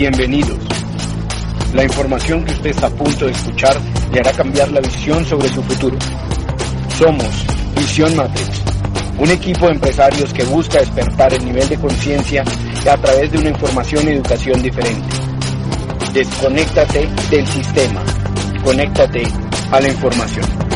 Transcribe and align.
Bienvenidos. 0.00 0.56
La 1.74 1.84
información 1.84 2.42
que 2.42 2.52
usted 2.52 2.70
está 2.70 2.86
a 2.86 2.90
punto 2.90 3.26
de 3.26 3.32
escuchar 3.32 3.78
le 4.10 4.20
hará 4.20 4.32
cambiar 4.32 4.72
la 4.72 4.80
visión 4.80 5.22
sobre 5.26 5.46
su 5.50 5.62
futuro. 5.62 5.98
Somos 6.96 7.28
Visión 7.76 8.16
Matrix, 8.16 8.62
un 9.18 9.30
equipo 9.30 9.66
de 9.66 9.72
empresarios 9.72 10.32
que 10.32 10.42
busca 10.44 10.78
despertar 10.78 11.34
el 11.34 11.44
nivel 11.44 11.68
de 11.68 11.76
conciencia 11.76 12.42
a 12.90 12.96
través 12.96 13.30
de 13.30 13.40
una 13.40 13.50
información 13.50 14.08
y 14.08 14.12
educación 14.12 14.62
diferente. 14.62 15.06
Desconéctate 16.14 17.06
del 17.30 17.46
sistema, 17.46 18.02
conéctate 18.64 19.24
a 19.70 19.80
la 19.80 19.88
información. 19.88 20.69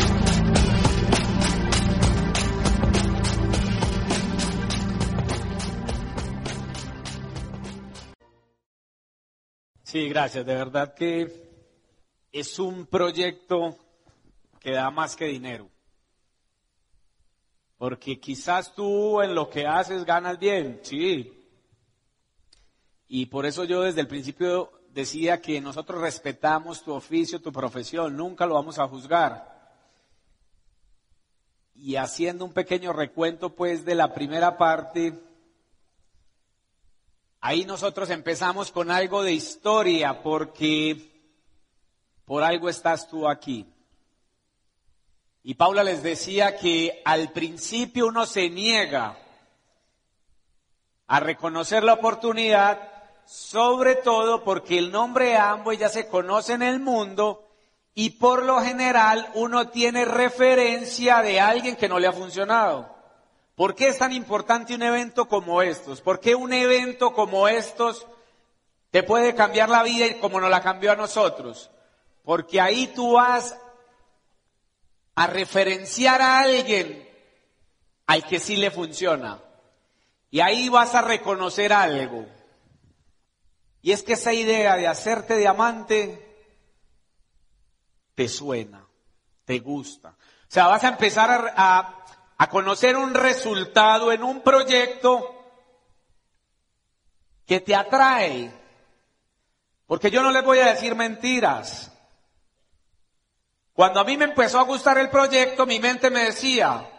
Sí, 9.95 10.09
gracias. 10.09 10.45
De 10.45 10.53
verdad 10.53 10.93
que 10.93 11.31
es 12.33 12.59
un 12.59 12.85
proyecto 12.85 13.77
que 14.59 14.71
da 14.71 14.91
más 14.91 15.15
que 15.15 15.23
dinero. 15.23 15.69
Porque 17.77 18.19
quizás 18.19 18.75
tú 18.75 19.21
en 19.21 19.33
lo 19.33 19.49
que 19.49 19.65
haces 19.65 20.03
ganas 20.03 20.37
bien, 20.37 20.81
sí. 20.83 21.31
Y 23.07 23.27
por 23.27 23.45
eso 23.45 23.63
yo 23.63 23.83
desde 23.83 24.01
el 24.01 24.09
principio 24.09 24.69
decía 24.89 25.39
que 25.39 25.61
nosotros 25.61 26.01
respetamos 26.01 26.83
tu 26.83 26.91
oficio, 26.91 27.41
tu 27.41 27.53
profesión, 27.53 28.17
nunca 28.17 28.45
lo 28.45 28.55
vamos 28.55 28.77
a 28.79 28.89
juzgar. 28.89 29.79
Y 31.73 31.95
haciendo 31.95 32.43
un 32.43 32.51
pequeño 32.51 32.91
recuento 32.91 33.55
pues 33.55 33.85
de 33.85 33.95
la 33.95 34.13
primera 34.13 34.57
parte, 34.57 35.17
ahí 37.45 37.63
nosotros 37.63 38.09
empezamos 38.09 38.71
con 38.71 38.89
algo 38.89 39.21
de 39.21 39.31
historia 39.31 40.23
porque 40.23 41.11
por 42.25 42.41
algo 42.41 42.69
estás 42.69 43.07
tú 43.07 43.29
aquí. 43.29 43.67
Y 45.43 45.53
Paula 45.53 45.83
les 45.83 46.01
decía 46.01 46.57
que 46.57 47.03
al 47.05 47.31
principio 47.33 48.07
uno 48.07 48.25
se 48.25 48.49
niega 48.49 49.15
a 51.05 51.19
reconocer 51.19 51.83
la 51.83 51.93
oportunidad, 51.93 52.79
sobre 53.27 53.93
todo 53.93 54.43
porque 54.43 54.79
el 54.79 54.91
nombre 54.91 55.37
Amway 55.37 55.77
ya 55.77 55.89
se 55.89 56.07
conoce 56.07 56.53
en 56.53 56.63
el 56.63 56.79
mundo 56.79 57.47
y 57.93 58.09
por 58.09 58.43
lo 58.43 58.59
general 58.59 59.29
uno 59.35 59.69
tiene 59.69 60.03
referencia 60.05 61.21
de 61.21 61.39
alguien 61.39 61.75
que 61.75 61.89
no 61.89 61.99
le 61.99 62.07
ha 62.07 62.11
funcionado. 62.11 62.94
¿Por 63.55 63.73
qué 63.73 63.87
es 63.87 63.97
tan 63.97 64.11
importante 64.11 64.75
un 64.75 64.83
evento 64.83 65.27
como 65.27 65.61
estos? 65.61 66.01
¿Por 66.01 66.19
qué 66.19 66.35
un 66.35 66.51
evento 66.51 67.13
como 67.13 67.47
estos 67.47 68.05
te 68.91 69.01
puede 69.03 69.33
cambiar 69.33 69.69
la 69.69 69.83
vida 69.83 70.05
como 70.19 70.41
nos 70.41 70.49
la 70.49 70.61
cambió 70.61 70.91
a 70.91 70.97
nosotros? 70.97 71.71
Porque 72.23 72.59
ahí 72.59 72.87
tú 72.87 73.13
vas 73.13 73.57
a 75.15 75.27
referenciar 75.27 76.21
a 76.21 76.39
alguien 76.39 77.09
al 78.07 78.25
que 78.25 78.39
sí 78.39 78.57
le 78.57 78.71
funciona. 78.71 79.41
Y 80.29 80.41
ahí 80.41 80.67
vas 80.67 80.93
a 80.95 81.01
reconocer 81.01 81.71
algo. 81.71 82.25
Y 83.81 83.93
es 83.93 84.03
que 84.03 84.13
esa 84.13 84.33
idea 84.33 84.75
de 84.75 84.87
hacerte 84.87 85.37
diamante 85.37 86.21
te 88.15 88.27
suena, 88.27 88.85
te 89.45 89.59
gusta. 89.59 90.09
O 90.09 90.51
sea, 90.55 90.67
vas 90.67 90.83
a 90.83 90.89
empezar 90.89 91.29
a, 91.29 91.53
a, 91.55 92.05
a 92.37 92.49
conocer 92.49 92.97
un 92.97 93.13
resultado 93.13 94.11
en 94.11 94.23
un 94.23 94.41
proyecto 94.41 95.31
que 97.45 97.61
te 97.61 97.75
atrae. 97.75 98.51
Porque 99.85 100.09
yo 100.09 100.21
no 100.21 100.31
les 100.31 100.43
voy 100.43 100.59
a 100.59 100.73
decir 100.73 100.95
mentiras. 100.95 101.91
Cuando 103.73 103.99
a 103.99 104.03
mí 104.03 104.17
me 104.17 104.25
empezó 104.25 104.59
a 104.59 104.63
gustar 104.63 104.97
el 104.97 105.09
proyecto, 105.09 105.65
mi 105.65 105.79
mente 105.79 106.09
me 106.09 106.25
decía, 106.25 106.89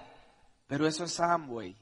pero 0.66 0.86
eso 0.86 1.04
es 1.04 1.18
Amway. 1.20 1.76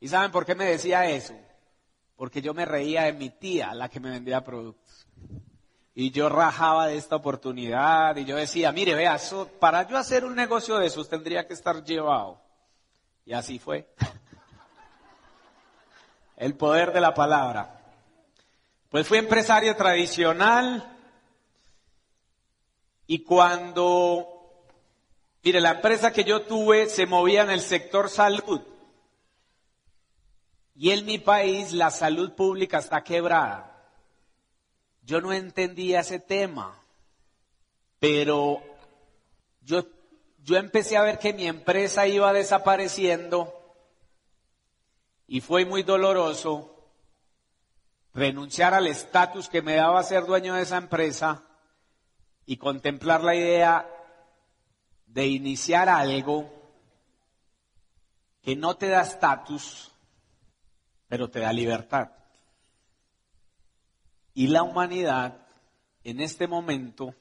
¿Y 0.00 0.08
saben 0.08 0.30
por 0.30 0.44
qué 0.44 0.54
me 0.54 0.64
decía 0.64 1.08
eso? 1.08 1.34
Porque 2.16 2.42
yo 2.42 2.54
me 2.54 2.64
reía 2.64 3.04
de 3.04 3.12
mi 3.12 3.30
tía, 3.30 3.74
la 3.74 3.88
que 3.88 4.00
me 4.00 4.10
vendía 4.10 4.42
productos. 4.42 5.06
Y 6.00 6.12
yo 6.12 6.28
rajaba 6.28 6.86
de 6.86 6.96
esta 6.96 7.16
oportunidad 7.16 8.14
y 8.14 8.24
yo 8.24 8.36
decía, 8.36 8.70
mire, 8.70 8.94
vea, 8.94 9.18
para 9.58 9.88
yo 9.88 9.96
hacer 9.96 10.24
un 10.24 10.36
negocio 10.36 10.78
de 10.78 10.86
esos 10.86 11.08
tendría 11.08 11.44
que 11.44 11.54
estar 11.54 11.82
llevado. 11.82 12.40
Y 13.26 13.32
así 13.32 13.58
fue. 13.58 13.92
El 16.36 16.54
poder 16.54 16.92
de 16.92 17.00
la 17.00 17.14
palabra. 17.14 17.80
Pues 18.90 19.08
fui 19.08 19.18
empresario 19.18 19.74
tradicional, 19.74 20.88
y 23.08 23.24
cuando, 23.24 24.68
mire, 25.42 25.60
la 25.60 25.72
empresa 25.72 26.12
que 26.12 26.22
yo 26.22 26.42
tuve 26.42 26.86
se 26.86 27.06
movía 27.06 27.42
en 27.42 27.50
el 27.50 27.60
sector 27.60 28.08
salud. 28.08 28.60
Y 30.76 30.92
en 30.92 31.04
mi 31.06 31.18
país 31.18 31.72
la 31.72 31.90
salud 31.90 32.34
pública 32.34 32.78
está 32.78 33.02
quebrada. 33.02 33.77
Yo 35.08 35.22
no 35.22 35.32
entendía 35.32 36.00
ese 36.00 36.18
tema. 36.18 36.78
Pero 37.98 38.62
yo, 39.62 39.86
yo 40.44 40.58
empecé 40.58 40.98
a 40.98 41.02
ver 41.02 41.18
que 41.18 41.32
mi 41.32 41.46
empresa 41.46 42.06
iba 42.06 42.30
desapareciendo 42.34 43.54
y 45.26 45.40
fue 45.40 45.64
muy 45.64 45.82
doloroso 45.82 46.92
renunciar 48.12 48.74
al 48.74 48.86
estatus 48.86 49.48
que 49.48 49.62
me 49.62 49.76
daba 49.76 50.02
ser 50.02 50.26
dueño 50.26 50.54
de 50.54 50.62
esa 50.62 50.76
empresa 50.76 51.42
y 52.44 52.58
contemplar 52.58 53.24
la 53.24 53.34
idea 53.34 53.88
de 55.06 55.26
iniciar 55.26 55.88
algo 55.88 56.52
que 58.42 58.56
no 58.56 58.76
te 58.76 58.88
da 58.88 59.00
estatus, 59.00 59.90
pero 61.08 61.30
te 61.30 61.40
da 61.40 61.50
libertad. 61.50 62.17
Y 64.38 64.46
la 64.46 64.62
humanidad 64.62 65.36
en 66.04 66.20
este 66.20 66.46
momento, 66.46 67.12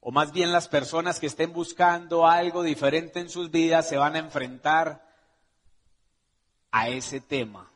o 0.00 0.10
más 0.12 0.30
bien 0.30 0.52
las 0.52 0.68
personas 0.68 1.18
que 1.18 1.26
estén 1.26 1.54
buscando 1.54 2.26
algo 2.26 2.62
diferente 2.62 3.18
en 3.18 3.30
sus 3.30 3.50
vidas, 3.50 3.88
se 3.88 3.96
van 3.96 4.14
a 4.14 4.18
enfrentar 4.18 5.08
a 6.70 6.90
ese 6.90 7.20
tema, 7.20 7.72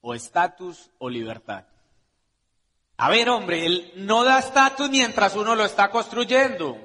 o 0.00 0.14
estatus 0.14 0.92
o 0.98 1.10
libertad. 1.10 1.64
A 2.98 3.10
ver, 3.10 3.30
hombre, 3.30 3.66
él 3.66 3.92
no 3.96 4.22
da 4.22 4.38
estatus 4.38 4.88
mientras 4.90 5.34
uno 5.34 5.56
lo 5.56 5.64
está 5.64 5.90
construyendo, 5.90 6.78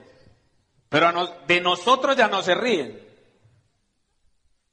pero 0.89 1.11
de 1.45 1.61
nosotros 1.61 2.17
ya 2.17 2.27
no 2.27 2.41
se 2.41 2.55
ríen. 2.55 3.08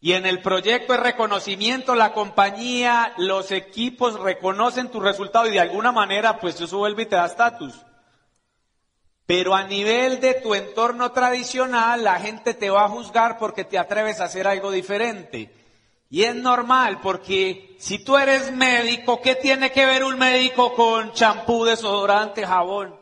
Y 0.00 0.12
en 0.12 0.26
el 0.26 0.42
proyecto 0.42 0.92
de 0.92 1.00
reconocimiento, 1.00 1.94
la 1.94 2.12
compañía, 2.12 3.14
los 3.16 3.50
equipos 3.50 4.20
reconocen 4.20 4.90
tu 4.90 5.00
resultado 5.00 5.46
y 5.46 5.52
de 5.52 5.60
alguna 5.60 5.90
manera, 5.90 6.38
pues 6.38 6.60
eso 6.60 6.78
vuelve 6.78 7.04
y 7.04 7.06
te 7.06 7.16
da 7.16 7.26
estatus. 7.26 7.74
Pero 9.26 9.54
a 9.54 9.64
nivel 9.64 10.20
de 10.20 10.34
tu 10.34 10.54
entorno 10.54 11.10
tradicional, 11.12 12.04
la 12.04 12.20
gente 12.20 12.54
te 12.54 12.70
va 12.70 12.84
a 12.84 12.88
juzgar 12.88 13.38
porque 13.38 13.64
te 13.64 13.78
atreves 13.78 14.20
a 14.20 14.24
hacer 14.24 14.46
algo 14.46 14.70
diferente. 14.70 15.52
Y 16.08 16.22
es 16.22 16.36
normal 16.36 17.00
porque 17.00 17.74
si 17.80 17.98
tú 17.98 18.16
eres 18.16 18.52
médico, 18.52 19.20
¿qué 19.20 19.34
tiene 19.34 19.72
que 19.72 19.86
ver 19.86 20.04
un 20.04 20.16
médico 20.18 20.74
con 20.74 21.12
champú, 21.12 21.64
desodorante, 21.64 22.46
jabón? 22.46 22.94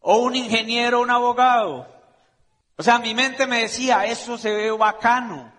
O 0.00 0.18
un 0.18 0.36
ingeniero, 0.36 1.00
un 1.00 1.10
abogado. 1.10 1.86
O 2.76 2.82
sea, 2.82 2.98
mi 2.98 3.14
mente 3.14 3.46
me 3.46 3.62
decía, 3.62 4.04
eso 4.04 4.36
se 4.36 4.52
ve 4.52 4.70
bacano. 4.70 5.57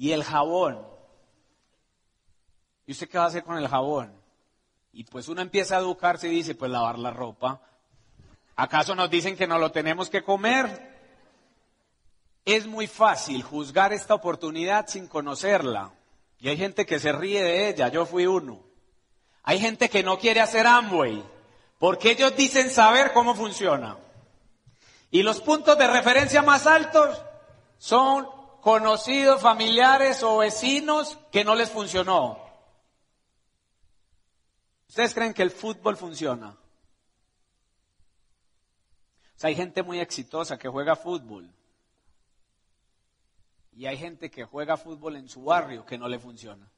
Y 0.00 0.12
el 0.12 0.24
jabón. 0.24 0.80
¿Y 2.86 2.92
usted 2.92 3.06
qué 3.06 3.18
va 3.18 3.24
a 3.24 3.26
hacer 3.26 3.44
con 3.44 3.58
el 3.58 3.68
jabón? 3.68 4.10
Y 4.94 5.04
pues 5.04 5.28
uno 5.28 5.42
empieza 5.42 5.76
a 5.76 5.80
educarse 5.80 6.26
y 6.26 6.30
dice, 6.30 6.54
pues 6.54 6.70
lavar 6.70 6.98
la 6.98 7.10
ropa. 7.10 7.60
¿Acaso 8.56 8.94
nos 8.94 9.10
dicen 9.10 9.36
que 9.36 9.46
no 9.46 9.58
lo 9.58 9.72
tenemos 9.72 10.08
que 10.08 10.24
comer? 10.24 10.98
Es 12.46 12.66
muy 12.66 12.86
fácil 12.86 13.42
juzgar 13.42 13.92
esta 13.92 14.14
oportunidad 14.14 14.86
sin 14.88 15.06
conocerla. 15.06 15.92
Y 16.38 16.48
hay 16.48 16.56
gente 16.56 16.86
que 16.86 16.98
se 16.98 17.12
ríe 17.12 17.42
de 17.42 17.68
ella, 17.68 17.88
yo 17.88 18.06
fui 18.06 18.24
uno. 18.24 18.62
Hay 19.42 19.58
gente 19.58 19.90
que 19.90 20.02
no 20.02 20.18
quiere 20.18 20.40
hacer 20.40 20.66
Amway, 20.66 21.22
porque 21.78 22.12
ellos 22.12 22.34
dicen 22.34 22.70
saber 22.70 23.12
cómo 23.12 23.34
funciona. 23.34 23.98
Y 25.10 25.22
los 25.24 25.42
puntos 25.42 25.76
de 25.76 25.88
referencia 25.88 26.40
más 26.40 26.66
altos 26.66 27.22
son 27.76 28.39
conocidos, 28.60 29.40
familiares 29.40 30.22
o 30.22 30.38
vecinos 30.38 31.18
que 31.30 31.44
no 31.44 31.54
les 31.54 31.70
funcionó. 31.70 32.38
¿Ustedes 34.88 35.14
creen 35.14 35.34
que 35.34 35.42
el 35.42 35.50
fútbol 35.50 35.96
funciona? 35.96 36.50
O 39.36 39.38
sea, 39.40 39.48
hay 39.48 39.54
gente 39.54 39.82
muy 39.82 40.00
exitosa 40.00 40.58
que 40.58 40.68
juega 40.68 40.96
fútbol 40.96 41.50
Y 43.72 43.86
hay 43.86 43.96
gente 43.96 44.30
que 44.30 44.44
juega 44.44 44.76
fútbol 44.76 45.16
en 45.16 45.28
su 45.28 45.44
barrio 45.44 45.86
que 45.86 45.96
no 45.96 46.08
le 46.08 46.18
funciona. 46.18 46.68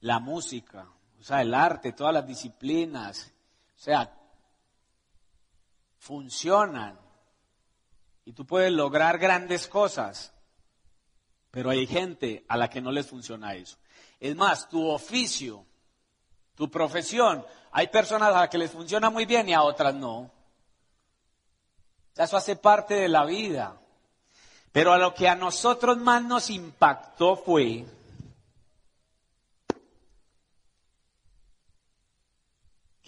La 0.00 0.20
música, 0.20 0.88
o 1.20 1.22
sea, 1.22 1.42
el 1.42 1.52
arte, 1.52 1.92
todas 1.92 2.14
las 2.14 2.26
disciplinas, 2.26 3.32
o 3.76 3.80
sea, 3.80 4.16
funcionan. 5.98 6.98
Y 8.28 8.32
tú 8.32 8.44
puedes 8.44 8.70
lograr 8.70 9.16
grandes 9.16 9.66
cosas. 9.66 10.34
Pero 11.50 11.70
hay 11.70 11.86
gente 11.86 12.44
a 12.46 12.58
la 12.58 12.68
que 12.68 12.82
no 12.82 12.92
les 12.92 13.06
funciona 13.06 13.54
eso. 13.54 13.78
Es 14.20 14.36
más, 14.36 14.68
tu 14.68 14.86
oficio, 14.86 15.64
tu 16.54 16.70
profesión, 16.70 17.42
hay 17.72 17.86
personas 17.86 18.28
a 18.34 18.40
las 18.40 18.48
que 18.50 18.58
les 18.58 18.70
funciona 18.70 19.08
muy 19.08 19.24
bien 19.24 19.48
y 19.48 19.54
a 19.54 19.62
otras 19.62 19.94
no. 19.94 20.30
Eso 22.14 22.36
hace 22.36 22.56
parte 22.56 22.96
de 22.96 23.08
la 23.08 23.24
vida. 23.24 23.80
Pero 24.72 24.92
a 24.92 24.98
lo 24.98 25.14
que 25.14 25.26
a 25.26 25.34
nosotros 25.34 25.96
más 25.96 26.22
nos 26.22 26.50
impactó 26.50 27.34
fue 27.34 27.86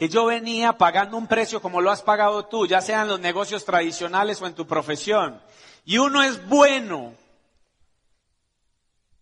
que 0.00 0.08
yo 0.08 0.24
venía 0.24 0.78
pagando 0.78 1.18
un 1.18 1.26
precio 1.26 1.60
como 1.60 1.82
lo 1.82 1.90
has 1.90 2.00
pagado 2.00 2.46
tú, 2.46 2.66
ya 2.66 2.80
sea 2.80 3.02
en 3.02 3.08
los 3.08 3.20
negocios 3.20 3.66
tradicionales 3.66 4.40
o 4.40 4.46
en 4.46 4.54
tu 4.54 4.66
profesión. 4.66 5.42
Y 5.84 5.98
uno 5.98 6.22
es 6.22 6.48
bueno, 6.48 7.12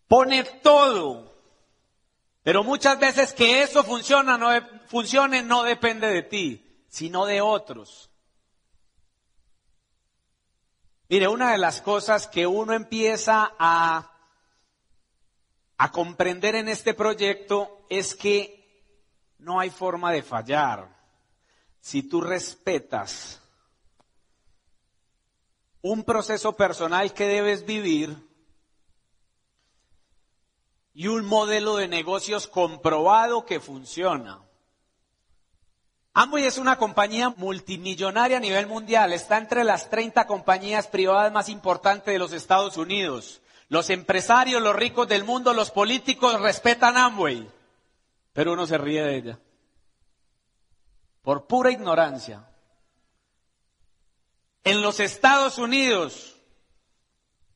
pone 0.07 0.45
todo, 0.45 1.35
pero 2.45 2.63
muchas 2.63 2.97
veces 3.01 3.33
que 3.33 3.63
eso 3.63 3.83
funciona, 3.83 4.39
no, 4.39 4.51
funcione 4.87 5.43
no 5.43 5.65
depende 5.65 6.07
de 6.07 6.23
ti, 6.23 6.85
sino 6.89 7.27
de 7.27 7.41
otros. 7.41 8.09
Mire, 11.09 11.27
una 11.27 11.51
de 11.51 11.59
las 11.59 11.83
cosas 11.83 12.29
que 12.29 12.47
uno 12.47 12.73
empieza 12.73 13.53
a, 13.59 14.13
a 15.77 15.91
comprender 15.91 16.55
en 16.55 16.69
este 16.69 16.95
proyecto 16.95 17.85
es 17.91 18.15
que 18.15 18.58
no 19.38 19.61
hay 19.61 19.70
forma 19.70 20.12
de 20.12 20.23
fallar. 20.23 20.88
Si 21.81 22.02
tú 22.02 22.20
respetas 22.20 23.40
un 25.81 26.02
proceso 26.02 26.56
personal 26.56 27.12
que 27.14 27.26
debes 27.26 27.64
vivir 27.64 28.17
y 30.93 31.06
un 31.06 31.25
modelo 31.25 31.76
de 31.76 31.87
negocios 31.87 32.49
comprobado 32.49 33.46
que 33.46 33.61
funciona. 33.61 34.40
Amway 36.14 36.44
es 36.44 36.58
una 36.58 36.76
compañía 36.76 37.31
multimillonaria 37.37 38.38
a 38.38 38.40
nivel 38.40 38.67
mundial. 38.67 39.12
Está 39.12 39.38
entre 39.38 39.62
las 39.62 39.88
30 39.88 40.26
compañías 40.26 40.88
privadas 40.88 41.32
más 41.32 41.49
importantes 41.49 42.12
de 42.12 42.19
los 42.19 42.32
Estados 42.32 42.76
Unidos. 42.76 43.40
Los 43.69 43.90
empresarios, 43.90 44.61
los 44.61 44.75
ricos 44.75 45.06
del 45.06 45.23
mundo, 45.23 45.55
los 45.55 45.70
políticos 45.70 46.40
respetan 46.40 46.96
Amway 46.96 47.49
pero 48.38 48.52
uno 48.52 48.69
se 48.69 48.79
ríe 48.79 49.02
de 49.02 49.17
ella. 49.17 49.38
Por 51.23 51.49
pura 51.49 51.73
ignorancia. 51.73 52.44
En 54.62 54.81
los 54.81 55.00
Estados 55.00 55.58
Unidos, 55.58 56.37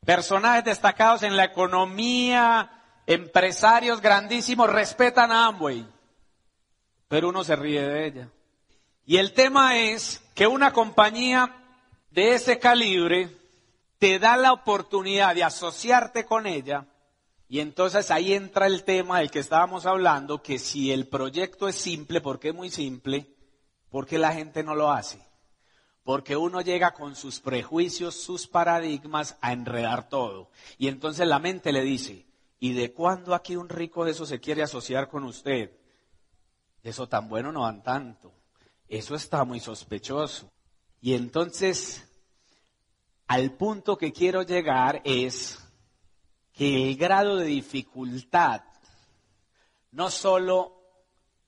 personajes 0.05 0.65
destacados 0.65 1.23
en 1.23 1.37
la 1.37 1.45
economía, 1.45 2.69
empresarios 3.07 4.01
grandísimos, 4.01 4.69
respetan 4.69 5.31
a 5.31 5.45
Amway, 5.45 5.87
pero 7.07 7.29
uno 7.29 7.45
se 7.45 7.55
ríe 7.55 7.87
de 7.87 8.05
ella. 8.05 8.29
Y 9.05 9.19
el 9.19 9.31
tema 9.31 9.77
es 9.77 10.21
que 10.35 10.47
una 10.47 10.73
compañía 10.73 11.63
de 12.11 12.33
ese 12.33 12.59
calibre 12.59 13.29
te 13.99 14.19
da 14.19 14.35
la 14.35 14.51
oportunidad 14.51 15.33
de 15.33 15.45
asociarte 15.45 16.25
con 16.25 16.45
ella 16.45 16.87
y 17.53 17.59
entonces 17.59 18.09
ahí 18.09 18.33
entra 18.33 18.65
el 18.65 18.83
tema 18.83 19.19
del 19.19 19.29
que 19.29 19.37
estábamos 19.37 19.85
hablando, 19.85 20.41
que 20.41 20.57
si 20.57 20.91
el 20.91 21.07
proyecto 21.07 21.67
es 21.67 21.75
simple, 21.75 22.19
porque 22.19 22.47
es 22.47 22.55
muy 22.55 22.71
simple, 22.71 23.27
¿por 23.91 24.07
qué 24.07 24.17
la 24.17 24.33
gente 24.33 24.63
no 24.63 24.73
lo 24.73 24.89
hace? 24.89 25.19
Porque 26.01 26.35
uno 26.35 26.61
llega 26.61 26.95
con 26.95 27.15
sus 27.15 27.39
prejuicios, 27.39 28.15
sus 28.15 28.47
paradigmas 28.47 29.37
a 29.39 29.53
enredar 29.53 30.09
todo. 30.09 30.49
Y 30.79 30.87
entonces 30.87 31.27
la 31.27 31.37
mente 31.37 31.71
le 31.71 31.83
dice, 31.83 32.25
¿y 32.59 32.73
de 32.73 32.91
cuándo 32.91 33.35
aquí 33.35 33.55
un 33.55 33.69
rico 33.69 34.03
de 34.03 34.13
eso 34.13 34.25
se 34.25 34.39
quiere 34.39 34.63
asociar 34.63 35.07
con 35.07 35.23
usted? 35.23 35.77
Eso 36.81 37.07
tan 37.07 37.29
bueno 37.29 37.51
no 37.51 37.61
van 37.61 37.83
tanto. 37.83 38.33
Eso 38.87 39.13
está 39.13 39.43
muy 39.43 39.59
sospechoso. 39.59 40.51
Y 41.01 41.13
entonces, 41.13 42.03
al 43.27 43.51
punto 43.51 43.95
que 43.95 44.11
quiero 44.11 44.41
llegar 44.41 45.03
es 45.05 45.62
que 46.53 46.89
el 46.89 46.97
grado 46.97 47.37
de 47.37 47.45
dificultad, 47.45 48.61
no 49.91 50.09
solo 50.09 50.79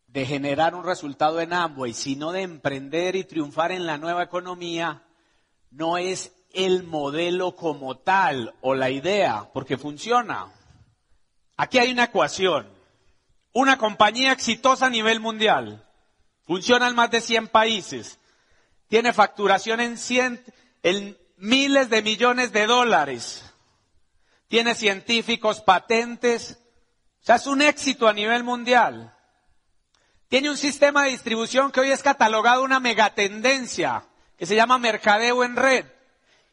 de 0.08 0.26
generar 0.26 0.76
un 0.76 0.84
resultado 0.84 1.40
en 1.42 1.54
Amway, 1.54 1.94
sino 1.94 2.32
de 2.32 2.42
emprender 2.42 3.16
y 3.16 3.24
triunfar 3.24 3.72
en 3.72 3.86
la 3.86 3.98
nueva 3.98 4.24
economía, 4.24 5.04
no 5.72 5.98
es 5.98 6.34
el 6.54 6.84
modelo 6.84 7.56
como 7.56 7.98
tal 7.98 8.54
o 8.62 8.74
la 8.74 8.90
idea, 8.90 9.50
porque 9.54 9.78
funciona. 9.78 10.52
Aquí 11.58 11.78
hay 11.78 11.92
una 11.92 12.06
ecuación. 12.06 12.68
Una 13.52 13.78
compañía 13.78 14.32
exitosa 14.32 14.88
a 14.88 14.90
nivel 14.90 15.20
mundial. 15.20 15.86
Funciona 16.46 16.88
en 16.88 16.96
más 16.96 17.12
de 17.12 17.22
100 17.22 17.50
países. 17.50 18.20
Tiene 18.88 19.14
facturación 19.14 19.82
en, 19.82 19.98
100, 19.98 20.44
en 20.84 21.18
miles 21.38 21.90
de 21.90 22.02
millones 22.02 22.52
de 22.52 22.68
dólares 22.68 23.45
tiene 24.48 24.76
científicos, 24.76 25.62
patentes, 25.62 26.60
o 27.22 27.26
sea, 27.26 27.36
es 27.38 27.48
un 27.48 27.62
éxito 27.62 28.08
a 28.08 28.14
nivel 28.14 28.44
mundial. 28.44 29.12
Tiene 30.28 30.50
un 30.50 30.58
sistema 30.58 31.04
de 31.04 31.12
distribución 31.12 31.72
que 31.72 31.80
hoy 31.80 31.92
es 31.92 32.04
catalogado 32.04 32.64
una 32.64 32.80
megatendencia, 32.80 34.06
que 34.38 34.46
se 34.46 34.56
llama 34.56 34.78
mercadeo 34.78 35.44
en 35.44 35.56
red. 35.56 35.86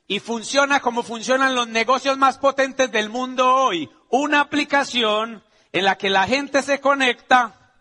Y 0.07 0.21
funciona 0.21 0.81
como 0.81 1.03
funcionan 1.03 1.55
los 1.55 1.69
negocios 1.69 2.19
más 2.19 2.39
potentes 2.39 2.91
del 2.91 3.09
mundo 3.09 3.55
hoy. 3.55 3.91
Una 4.09 4.41
aplicación 4.41 5.45
en 5.73 5.85
la 5.85 5.97
que 5.97 6.11
la 6.11 6.27
gente 6.27 6.63
se 6.63 6.81
conecta, 6.81 7.75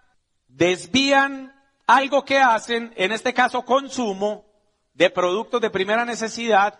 desvían 0.47 1.53
algo 1.87 2.23
que 2.25 2.39
hacen, 2.39 2.93
en 2.95 3.11
este 3.11 3.33
caso 3.33 3.63
consumo, 3.63 4.45
de 4.93 5.09
productos 5.09 5.61
de 5.61 5.69
primera 5.69 6.05
necesidad, 6.05 6.79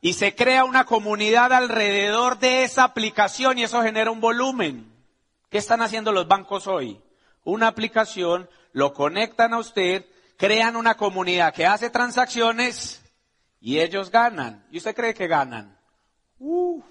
y 0.00 0.14
se 0.14 0.34
crea 0.34 0.64
una 0.64 0.84
comunidad 0.84 1.52
alrededor 1.52 2.38
de 2.38 2.64
esa 2.64 2.84
aplicación 2.84 3.58
y 3.58 3.64
eso 3.64 3.82
genera 3.82 4.10
un 4.10 4.20
volumen. 4.20 4.90
¿Qué 5.50 5.58
están 5.58 5.82
haciendo 5.82 6.12
los 6.12 6.26
bancos 6.26 6.66
hoy? 6.66 7.00
Una 7.44 7.68
aplicación, 7.68 8.48
lo 8.72 8.94
conectan 8.94 9.52
a 9.52 9.58
usted, 9.58 10.06
crean 10.36 10.76
una 10.76 10.96
comunidad 10.96 11.52
que 11.52 11.66
hace 11.66 11.90
transacciones 11.90 13.02
y 13.60 13.80
ellos 13.80 14.10
ganan. 14.10 14.66
¿Y 14.70 14.78
usted 14.78 14.94
cree 14.94 15.12
que 15.12 15.26
ganan? 15.26 15.78
Uh. 16.38 16.82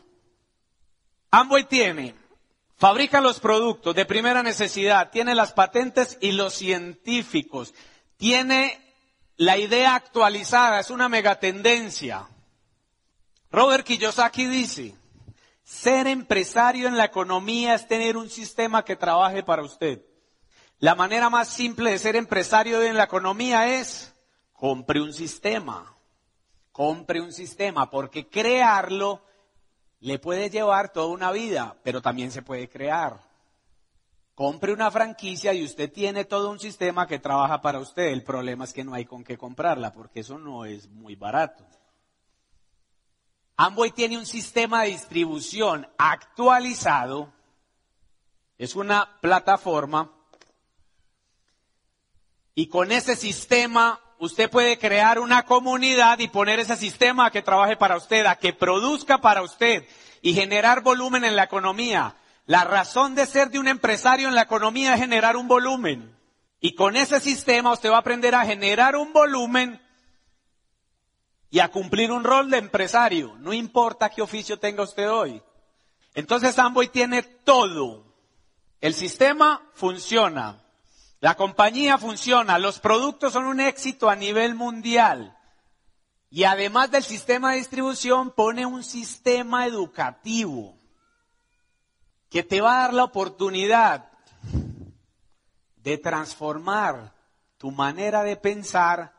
Amway 1.32 1.63
tiene, 1.63 2.16
fabrica 2.78 3.22
los 3.22 3.39
productos 3.39 3.96
de 3.96 4.06
primera 4.06 4.44
necesidad, 4.44 5.10
tiene 5.12 5.36
las 5.36 5.54
patentes 5.54 6.18
y 6.22 6.32
los 6.32 6.54
científicos, 6.54 7.74
tiene 8.18 8.80
la 9.38 9.58
idea 9.58 9.96
actualizada, 9.96 10.80
es 10.80 10.89
una 10.89 11.08
megatendencia. 11.08 12.28
Robert 13.51 13.84
Kiyosaki 13.84 14.46
dice, 14.46 14.96
ser 15.63 16.06
empresario 16.06 16.88
en 16.88 16.98
la 16.98 17.06
economía 17.06 17.74
es 17.74 17.88
tener 17.88 18.15
un 18.15 18.29
sistema 18.29 18.86
que 18.86 18.96
trabaje 18.96 19.41
para 19.41 19.63
usted. 19.63 20.06
La 20.77 20.94
manera 20.94 21.32
más 21.32 21.48
simple 21.50 21.91
de 21.91 22.00
ser 22.00 22.15
empresario 22.15 22.82
en 22.84 22.96
la 22.96 23.06
economía 23.06 23.79
es 23.79 24.15
compre 24.53 25.01
un 25.01 25.13
sistema. 25.13 25.96
Compre 26.72 27.22
un 27.22 27.34
sistema, 27.34 27.89
porque 27.89 28.29
crearlo 28.29 29.22
le 30.00 30.20
puede 30.20 30.50
llevar 30.50 30.94
toda 30.94 31.08
una 31.08 31.32
vida, 31.32 31.75
pero 31.84 32.01
también 32.01 32.32
se 32.32 32.44
puede 32.44 32.70
crear. 32.70 33.20
Compre 34.36 34.72
una 34.72 34.91
franquicia 34.91 35.53
y 35.53 35.65
usted 35.65 35.91
tiene 35.91 36.24
todo 36.24 36.51
un 36.51 36.60
sistema 36.60 37.08
que 37.08 37.20
trabaja 37.20 37.60
para 37.62 37.79
usted. 37.79 38.10
El 38.10 38.24
problema 38.24 38.63
es 38.63 38.74
que 38.74 38.86
no 38.86 38.94
hay 38.94 39.06
con 39.06 39.24
qué 39.24 39.38
comprarla, 39.38 39.91
porque 39.91 40.22
eso 40.22 40.38
no 40.38 40.65
es 40.65 40.88
muy 40.88 41.15
barato. 41.15 41.65
Amway 43.62 43.92
tiene 43.92 44.18
un 44.18 44.25
sistema 44.25 44.84
de 44.84 44.92
distribución 44.92 45.86
actualizado. 45.98 47.34
Es 48.58 48.74
una 48.78 49.20
plataforma. 49.20 50.13
Y 52.56 52.70
con 52.70 52.94
ese 52.94 53.18
sistema 53.18 54.00
usted 54.18 54.50
puede 54.50 54.80
crear 54.80 55.20
una 55.20 55.44
comunidad 55.44 56.20
y 56.20 56.30
poner 56.30 56.62
ese 56.62 56.78
sistema 56.78 57.25
a 57.25 57.32
que 57.32 57.42
trabaje 57.42 57.75
para 57.75 57.98
usted, 57.98 58.25
a 58.28 58.38
que 58.38 58.54
produzca 58.54 59.18
para 59.18 59.42
usted 59.42 59.86
y 60.22 60.34
generar 60.34 60.82
volumen 60.82 61.25
en 61.25 61.36
la 61.36 61.44
economía. 61.44 62.16
La 62.46 62.63
razón 62.63 63.13
de 63.13 63.25
ser 63.25 63.50
de 63.50 63.60
un 63.60 63.68
empresario 63.68 64.30
en 64.30 64.36
la 64.36 64.44
economía 64.44 64.94
es 64.94 65.01
generar 65.01 65.36
un 65.36 65.50
volumen. 65.50 66.16
Y 66.62 66.75
con 66.75 66.96
ese 66.96 67.20
sistema 67.20 67.74
usted 67.74 67.92
va 67.92 67.98
a 67.98 68.00
aprender 68.00 68.36
a 68.36 68.46
generar 68.46 68.96
un 68.96 69.12
volumen 69.12 69.82
y 71.50 71.60
a 71.60 71.70
cumplir 71.70 72.12
un 72.12 72.24
rol 72.24 72.50
de 72.50 72.58
empresario, 72.58 73.36
no 73.39 73.53
importa 73.53 74.10
qué 74.10 74.22
oficio 74.22 74.60
tenga 74.60 74.84
usted 74.84 75.10
hoy. 75.10 75.41
Entonces 76.13 76.58
Amway 76.60 76.89
tiene 76.89 77.24
todo. 77.24 78.06
El 78.82 78.94
sistema 78.94 79.70
funciona, 79.74 80.63
la 81.20 81.36
compañía 81.36 81.98
funciona, 81.98 82.60
los 82.60 82.79
productos 82.79 83.34
son 83.34 83.46
un 83.46 83.60
éxito 83.60 84.10
a 84.10 84.15
nivel 84.15 84.56
mundial. 84.56 85.36
Y 86.29 86.44
además 86.44 86.91
del 86.91 87.03
sistema 87.03 87.51
de 87.51 87.58
distribución 87.58 88.32
pone 88.32 88.65
un 88.65 88.84
sistema 88.84 89.65
educativo 89.65 90.77
que 92.29 92.44
te 92.44 92.62
va 92.62 92.77
a 92.77 92.82
dar 92.84 92.94
la 92.94 93.03
oportunidad 93.03 94.12
de 95.77 95.98
transformar 95.98 97.15
tu 97.58 97.72
manera 97.72 98.24
de 98.24 98.38
pensar 98.38 99.13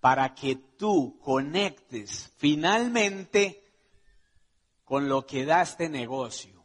para 0.00 0.34
que 0.34 0.56
tú 0.78 1.18
conectes 1.20 2.32
finalmente 2.38 3.62
con 4.84 5.08
lo 5.08 5.26
que 5.26 5.44
da 5.44 5.60
este 5.60 5.90
negocio. 5.90 6.64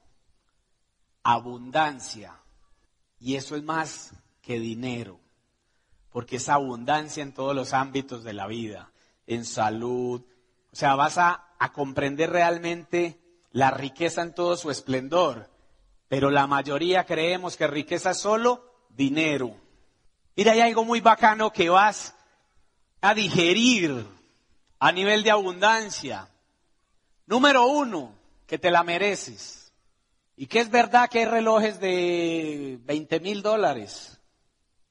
Abundancia. 1.24 2.40
Y 3.20 3.36
eso 3.36 3.56
es 3.56 3.64
más 3.64 4.14
que 4.42 4.60
dinero, 4.60 5.20
porque 6.12 6.38
es 6.38 6.50
abundancia 6.50 7.24
en 7.24 7.34
todos 7.34 7.56
los 7.56 7.74
ámbitos 7.74 8.24
de 8.24 8.34
la 8.34 8.48
vida, 8.48 8.92
en 9.28 9.46
salud. 9.46 10.22
O 10.72 10.76
sea, 10.76 10.96
vas 10.96 11.18
a, 11.18 11.50
comprender 11.74 12.30
realmente 12.30 13.22
la 13.52 13.72
riqueza 13.72 14.22
en 14.22 14.36
todo 14.36 14.58
su 14.58 14.70
esplendor. 14.70 15.50
Pero 16.10 16.30
la 16.30 16.46
mayoría 16.46 17.06
creemos 17.06 17.56
que 17.56 17.68
riqueza 17.68 18.12
es 18.12 18.18
solo 18.18 18.70
dinero. 18.90 19.56
Mira, 20.36 20.52
hay 20.52 20.60
algo 20.60 20.84
muy 20.84 21.00
bacano 21.00 21.54
que 21.54 21.70
vas 21.70 22.16
a 23.04 23.14
digerir 23.14 24.08
a 24.80 24.92
nivel 24.94 25.24
de 25.24 25.32
abundancia. 25.32 26.30
Número 27.26 27.68
uno, 27.68 28.16
que 28.48 28.58
te 28.58 28.72
la 28.72 28.84
mereces. 28.84 29.74
Y 30.38 30.48
que 30.48 30.62
es 30.62 30.72
verdad 30.72 31.10
que 31.10 31.20
hay 31.20 31.26
relojes 31.26 31.82
de 31.82 32.80
20 32.86 33.20
mil 33.20 33.42
dólares. 33.42 34.22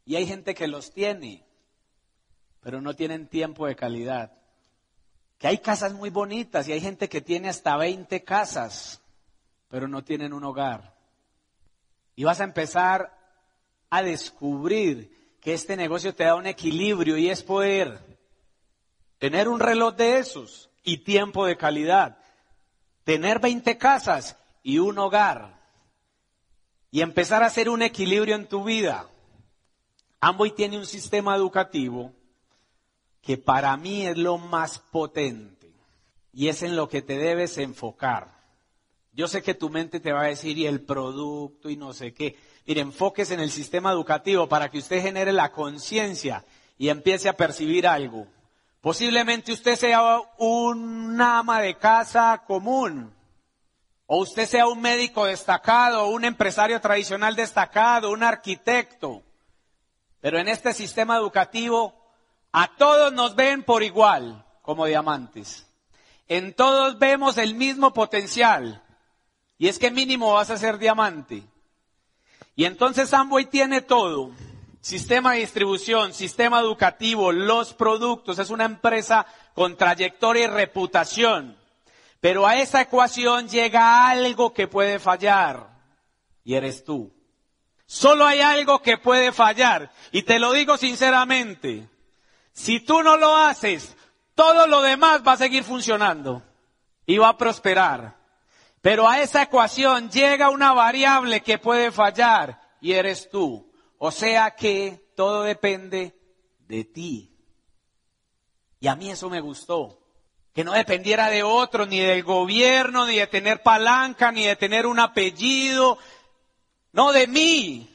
Y 0.05 0.17
hay 0.17 0.27
gente 0.27 0.55
que 0.55 0.69
los 0.69 0.93
tiene, 0.93 1.43
pero 2.61 2.83
no 2.83 2.95
tienen 2.95 3.29
tiempo 3.29 3.67
de 3.67 3.77
calidad. 3.77 4.33
Que 5.39 5.49
hay 5.49 5.59
casas 5.59 5.95
muy 5.95 6.11
bonitas 6.11 6.69
y 6.69 6.73
hay 6.73 6.83
gente 6.83 7.09
que 7.09 7.23
tiene 7.23 7.49
hasta 7.49 7.79
20 7.79 8.23
casas, 8.25 9.01
pero 9.69 9.89
no 9.89 10.05
tienen 10.05 10.35
un 10.35 10.45
hogar. 10.45 10.95
Y 12.15 12.25
vas 12.25 12.43
a 12.43 12.45
empezar 12.45 13.19
a 13.89 14.03
descubrir 14.03 15.22
que 15.43 15.53
este 15.53 15.77
negocio 15.77 16.15
te 16.15 16.23
da 16.23 16.37
un 16.37 16.47
equilibrio 16.47 17.19
y 17.19 17.29
es 17.29 17.43
poder 17.43 17.99
tener 19.19 19.49
un 19.49 19.59
reloj 19.59 19.97
de 19.97 20.19
esos 20.19 20.71
y 20.85 20.99
tiempo 20.99 21.45
de 21.45 21.57
calidad, 21.57 22.17
tener 23.03 23.41
20 23.41 23.77
casas 23.77 24.39
y 24.63 24.79
un 24.79 24.99
hogar 25.01 25.61
y 26.93 27.01
empezar 27.01 27.43
a 27.43 27.47
hacer 27.47 27.69
un 27.69 27.83
equilibrio 27.83 28.37
en 28.37 28.47
tu 28.47 28.63
vida. 28.63 29.09
Amboy 30.21 30.53
tiene 30.53 30.79
un 30.79 30.87
sistema 30.87 31.35
educativo 31.35 32.13
que 33.21 33.37
para 33.37 33.77
mí 33.77 34.07
es 34.07 34.17
lo 34.17 34.39
más 34.39 34.79
potente 34.79 35.73
y 36.33 36.49
es 36.49 36.63
en 36.63 36.77
lo 36.77 36.89
que 36.89 37.03
te 37.03 37.19
debes 37.19 37.59
enfocar. 37.59 38.41
Yo 39.13 39.27
sé 39.27 39.43
que 39.43 39.55
tu 39.55 39.71
mente 39.71 39.99
te 39.99 40.13
va 40.13 40.23
a 40.23 40.29
decir 40.29 40.57
y 40.57 40.67
el 40.67 40.83
producto 40.83 41.69
y 41.69 41.77
no 41.77 41.93
sé 41.93 42.15
qué. 42.15 42.37
Mire, 42.67 42.81
enfoques 42.81 43.31
en 43.31 43.41
el 43.41 43.51
sistema 43.51 43.91
educativo 43.91 44.49
para 44.49 44.71
que 44.71 44.79
usted 44.79 45.03
genere 45.03 45.33
la 45.33 45.51
conciencia 45.51 46.45
y 46.79 46.89
empiece 46.89 47.29
a 47.29 47.37
percibir 47.37 47.87
algo. 47.87 48.27
Posiblemente 48.81 49.53
usted 49.53 49.77
sea 49.77 50.21
un 50.39 51.21
ama 51.21 51.61
de 51.61 51.77
casa 51.77 52.43
común, 52.47 53.13
o 54.07 54.19
usted 54.19 54.47
sea 54.47 54.67
un 54.67 54.81
médico 54.81 55.25
destacado, 55.25 56.09
un 56.09 56.25
empresario 56.25 56.81
tradicional 56.81 57.35
destacado, 57.35 58.11
un 58.11 58.23
arquitecto. 58.23 59.23
Pero 60.21 60.39
en 60.39 60.49
este 60.49 60.75
sistema 60.75 61.17
educativo 61.17 61.95
a 62.53 62.77
todos 62.77 63.13
nos 63.13 63.35
ven 63.35 63.63
por 63.63 63.83
igual 63.83 64.45
como 64.63 64.87
diamantes. 64.87 65.67
En 66.29 66.55
todos 66.55 66.99
vemos 66.99 67.39
el 67.39 67.55
mismo 67.55 67.93
potencial. 67.93 68.83
Y 69.59 69.69
es 69.69 69.79
que 69.79 69.91
mínimo 69.91 70.33
vas 70.35 70.51
a 70.51 70.59
ser 70.59 70.79
diamante. 70.79 71.43
Y 72.55 72.65
entonces 72.65 73.13
Amway 73.15 73.47
tiene 73.47 73.81
todo. 73.81 74.31
Sistema 74.81 75.33
de 75.33 75.41
distribución, 75.41 76.13
sistema 76.13 76.61
educativo, 76.61 77.33
los 77.33 77.73
productos. 77.73 78.39
Es 78.39 78.51
una 78.51 78.65
empresa 78.65 79.27
con 79.55 79.77
trayectoria 79.77 80.45
y 80.45 80.49
reputación. 80.49 81.57
Pero 82.21 82.47
a 82.47 82.57
esa 82.57 82.83
ecuación 82.83 83.49
llega 83.49 84.09
algo 84.09 84.53
que 84.53 84.69
puede 84.69 84.99
fallar. 84.99 85.69
Y 86.45 86.55
eres 86.55 86.85
tú. 86.85 87.13
Solo 87.87 88.27
hay 88.27 88.41
algo 88.41 88.81
que 88.81 88.97
puede 88.97 89.33
fallar. 89.33 89.93
Y 90.13 90.23
te 90.23 90.39
lo 90.39 90.53
digo 90.53 90.77
sinceramente. 90.77 91.89
Si 92.53 92.81
tú 92.81 93.03
no 93.03 93.17
lo 93.17 93.37
haces, 93.37 93.97
todo 94.35 94.67
lo 94.67 94.83
demás 94.83 95.23
va 95.27 95.33
a 95.33 95.37
seguir 95.37 95.65
funcionando. 95.65 96.43
Y 97.07 97.19
va 97.19 97.31
a 97.31 97.39
prosperar. 97.39 98.22
Pero 98.83 99.09
a 99.09 99.21
esa 99.23 99.43
ecuación 99.43 100.11
llega 100.11 100.51
una 100.51 100.75
variable 100.75 101.41
que 101.41 101.57
puede 101.57 101.91
fallar. 101.91 102.61
Y 102.81 102.93
eres 102.93 103.31
tú. 103.31 103.73
O 103.97 104.11
sea 104.11 104.51
que 104.57 105.13
todo 105.17 105.45
depende 105.45 106.15
de 106.67 106.85
ti. 106.85 107.33
Y 108.81 108.89
a 108.89 108.97
mí 108.97 109.11
eso 109.11 109.31
me 109.31 109.41
gustó. 109.41 110.01
Que 110.53 110.65
no 110.65 110.73
dependiera 110.73 111.31
de 111.31 111.45
otro, 111.45 111.87
ni 111.87 112.01
del 112.01 112.25
gobierno, 112.25 113.07
ni 113.07 113.17
de 113.17 113.29
tener 113.29 113.63
palanca, 113.63 114.33
ni 114.33 114.45
de 114.45 114.57
tener 114.57 114.87
un 114.87 114.99
apellido, 114.99 115.97
no 116.91 117.13
de 117.13 117.29
mí. 117.29 117.89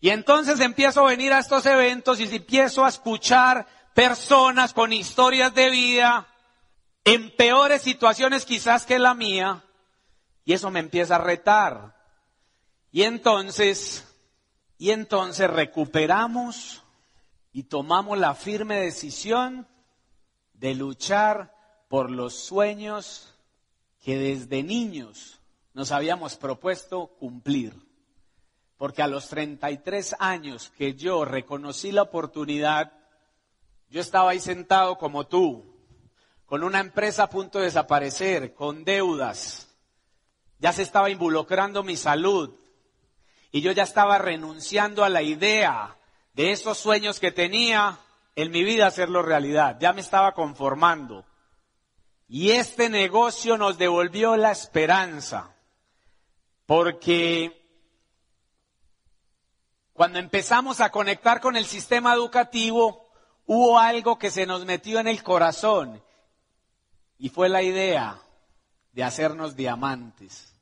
Y 0.00 0.08
entonces 0.08 0.60
empiezo 0.60 1.02
a 1.02 1.10
venir 1.10 1.32
a 1.32 1.38
estos 1.38 1.66
eventos 1.66 2.18
y 2.20 2.34
empiezo 2.34 2.84
a 2.84 2.88
escuchar 2.88 3.66
personas 3.94 4.72
con 4.72 4.92
historias 4.92 5.54
de 5.54 5.70
vida 5.70 6.26
en 7.04 7.34
peores 7.36 7.82
situaciones 7.82 8.44
quizás 8.44 8.86
que 8.86 8.98
la 8.98 9.14
mía, 9.14 9.64
y 10.48 10.54
eso 10.54 10.70
me 10.70 10.80
empieza 10.80 11.16
a 11.16 11.18
retar. 11.18 11.94
Y 12.90 13.02
entonces, 13.02 14.08
y 14.78 14.92
entonces 14.92 15.50
recuperamos 15.50 16.82
y 17.52 17.64
tomamos 17.64 18.16
la 18.16 18.34
firme 18.34 18.80
decisión 18.80 19.68
de 20.54 20.74
luchar 20.74 21.54
por 21.90 22.10
los 22.10 22.32
sueños 22.32 23.34
que 24.02 24.16
desde 24.16 24.62
niños 24.62 25.38
nos 25.74 25.92
habíamos 25.92 26.38
propuesto 26.38 27.08
cumplir. 27.18 27.74
Porque 28.78 29.02
a 29.02 29.06
los 29.06 29.28
33 29.28 30.16
años 30.18 30.70
que 30.78 30.94
yo 30.94 31.26
reconocí 31.26 31.92
la 31.92 32.00
oportunidad, 32.00 32.94
yo 33.90 34.00
estaba 34.00 34.30
ahí 34.30 34.40
sentado 34.40 34.96
como 34.96 35.26
tú, 35.26 35.76
con 36.46 36.64
una 36.64 36.80
empresa 36.80 37.24
a 37.24 37.28
punto 37.28 37.58
de 37.58 37.66
desaparecer, 37.66 38.54
con 38.54 38.82
deudas. 38.82 39.67
Ya 40.58 40.72
se 40.72 40.82
estaba 40.82 41.10
involucrando 41.10 41.82
mi 41.82 41.96
salud. 41.96 42.54
Y 43.50 43.60
yo 43.60 43.72
ya 43.72 43.84
estaba 43.84 44.18
renunciando 44.18 45.04
a 45.04 45.08
la 45.08 45.22
idea 45.22 45.96
de 46.34 46.52
esos 46.52 46.78
sueños 46.78 47.20
que 47.20 47.32
tenía 47.32 47.98
en 48.36 48.50
mi 48.50 48.64
vida 48.64 48.86
hacerlo 48.86 49.22
realidad. 49.22 49.78
Ya 49.80 49.92
me 49.92 50.00
estaba 50.00 50.32
conformando. 50.32 51.24
Y 52.28 52.50
este 52.50 52.88
negocio 52.88 53.56
nos 53.56 53.78
devolvió 53.78 54.36
la 54.36 54.52
esperanza. 54.52 55.54
Porque 56.66 57.58
cuando 59.94 60.18
empezamos 60.18 60.80
a 60.80 60.90
conectar 60.90 61.40
con 61.40 61.56
el 61.56 61.64
sistema 61.64 62.12
educativo, 62.12 63.08
hubo 63.46 63.78
algo 63.78 64.18
que 64.18 64.30
se 64.30 64.46
nos 64.46 64.64
metió 64.66 65.00
en 65.00 65.08
el 65.08 65.22
corazón 65.22 66.02
y 67.18 67.30
fue 67.30 67.48
la 67.48 67.62
idea 67.62 68.22
de 68.98 69.04
hacernos 69.04 69.54
diamantes. 69.54 70.52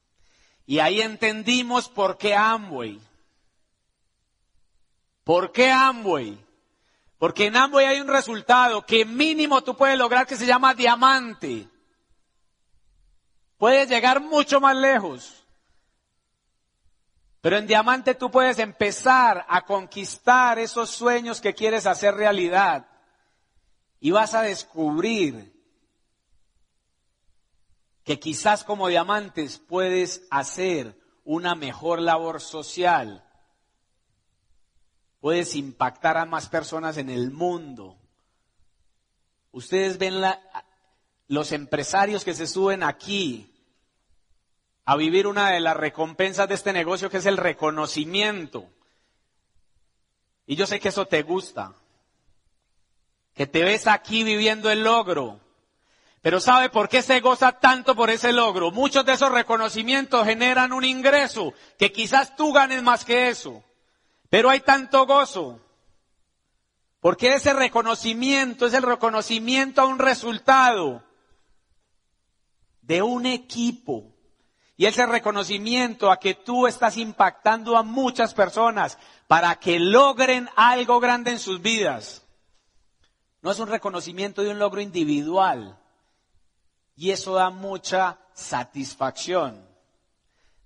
Y 0.66 0.81
ahí 0.81 1.00
entendimos 1.00 1.88
por 1.88 2.19
qué 2.19 2.35
Amway. 2.35 3.00
¿Por 5.25 5.52
qué 5.52 5.71
Amway? 5.71 6.38
Porque 7.16 7.47
en 7.47 7.57
Amway 7.57 7.87
hay 7.87 7.99
un 7.99 8.09
resultado 8.09 8.85
que 8.85 9.07
mínimo 9.07 9.64
tú 9.64 9.75
puedes 9.75 9.97
lograr 9.97 10.26
que 10.26 10.37
se 10.37 10.45
llama 10.45 10.75
diamante. 10.75 11.66
Puedes 13.57 13.88
llegar 13.88 14.21
mucho 14.21 14.61
más 14.61 14.76
lejos. 14.76 15.43
Pero 17.40 17.57
en 17.57 17.66
diamante 17.66 18.14
tú 18.14 18.31
puedes 18.31 18.59
empezar 18.59 19.47
a 19.49 19.62
conquistar 19.64 20.59
esos 20.59 20.90
sueños 20.90 21.40
que 21.40 21.55
quieres 21.55 21.87
hacer 21.87 22.14
realidad. 22.14 22.87
Y 23.99 24.11
vas 24.11 24.35
a 24.35 24.43
descubrir 24.43 25.55
que 28.06 28.20
quizás 28.20 28.62
como 28.62 28.86
diamantes 28.86 29.58
puedes 29.58 30.22
hacer 30.30 30.96
una 31.25 31.56
mejor 31.56 32.00
labor 32.00 32.40
social. 32.40 33.28
Puedes 35.18 35.56
impactar 35.56 36.16
a 36.16 36.25
más 36.25 36.48
personas 36.48 36.98
en 36.98 37.10
el 37.10 37.32
mundo. 37.32 37.98
Ustedes 39.50 39.98
ven 39.98 40.22
los 41.26 41.50
empresarios 41.50 42.25
que 42.25 42.34
se 42.34 42.46
suben 42.46 42.84
aquí 42.84 43.52
a 44.84 44.94
vivir 44.94 45.26
una 45.26 45.50
de 45.50 45.58
las 45.58 45.76
recompensas 45.76 46.46
de 46.46 46.54
este 46.54 46.72
negocio 46.72 47.10
que 47.10 47.16
es 47.16 47.26
el 47.26 47.36
reconocimiento. 47.36 48.70
Y 50.46 50.54
yo 50.54 50.68
sé 50.68 50.78
que 50.78 50.90
eso 50.90 51.06
te 51.06 51.25
gusta, 51.25 51.75
que 53.34 53.48
te 53.48 53.64
ves 53.64 53.88
aquí 53.88 54.22
viviendo 54.22 54.70
el 54.70 54.84
logro. 54.84 55.40
Pero 56.26 56.40
¿sabe 56.40 56.71
por 56.71 56.88
qué 56.88 57.02
se 57.02 57.21
goza 57.21 57.52
tanto 57.52 57.95
por 57.95 58.11
ese 58.11 58.33
logro? 58.33 58.73
Muchos 58.73 59.06
de 59.06 59.12
esos 59.12 59.30
reconocimientos 59.30 60.26
generan 60.26 60.73
un 60.73 60.85
ingreso 60.85 61.54
que 61.78 61.92
quizás 61.92 62.35
tú 62.35 62.52
ganes 62.52 62.83
más 62.83 63.04
que 63.04 63.28
eso. 63.28 63.62
Pero 64.28 64.50
hay 64.50 64.59
tanto 64.59 65.06
gozo. 65.06 65.61
Porque 66.99 67.35
ese 67.35 67.52
reconocimiento 67.52 68.66
es 68.66 68.75
el 68.75 68.83
reconocimiento 68.83 69.80
a 69.80 69.85
un 69.85 70.00
resultado 70.00 71.04
de 72.80 73.02
un 73.02 73.25
equipo. 73.25 74.12
Y 74.76 74.87
ese 74.87 75.06
reconocimiento 75.06 76.11
a 76.11 76.18
que 76.18 76.35
tú 76.35 76.66
estás 76.66 76.97
impactando 76.97 77.76
a 77.76 77.85
muchas 77.85 78.35
personas 78.35 78.99
para 79.28 79.54
que 79.61 79.78
logren 79.78 80.50
algo 80.56 80.99
grande 80.99 81.30
en 81.30 81.38
sus 81.38 81.62
vidas. 81.62 82.26
No 83.42 83.52
es 83.52 83.61
un 83.61 83.68
reconocimiento 83.68 84.42
de 84.42 84.50
un 84.50 84.59
logro 84.59 84.80
individual. 84.80 85.78
Y 86.97 87.11
eso 87.11 87.35
da 87.35 87.50
mucha 87.50 88.19
satisfacción 88.33 89.67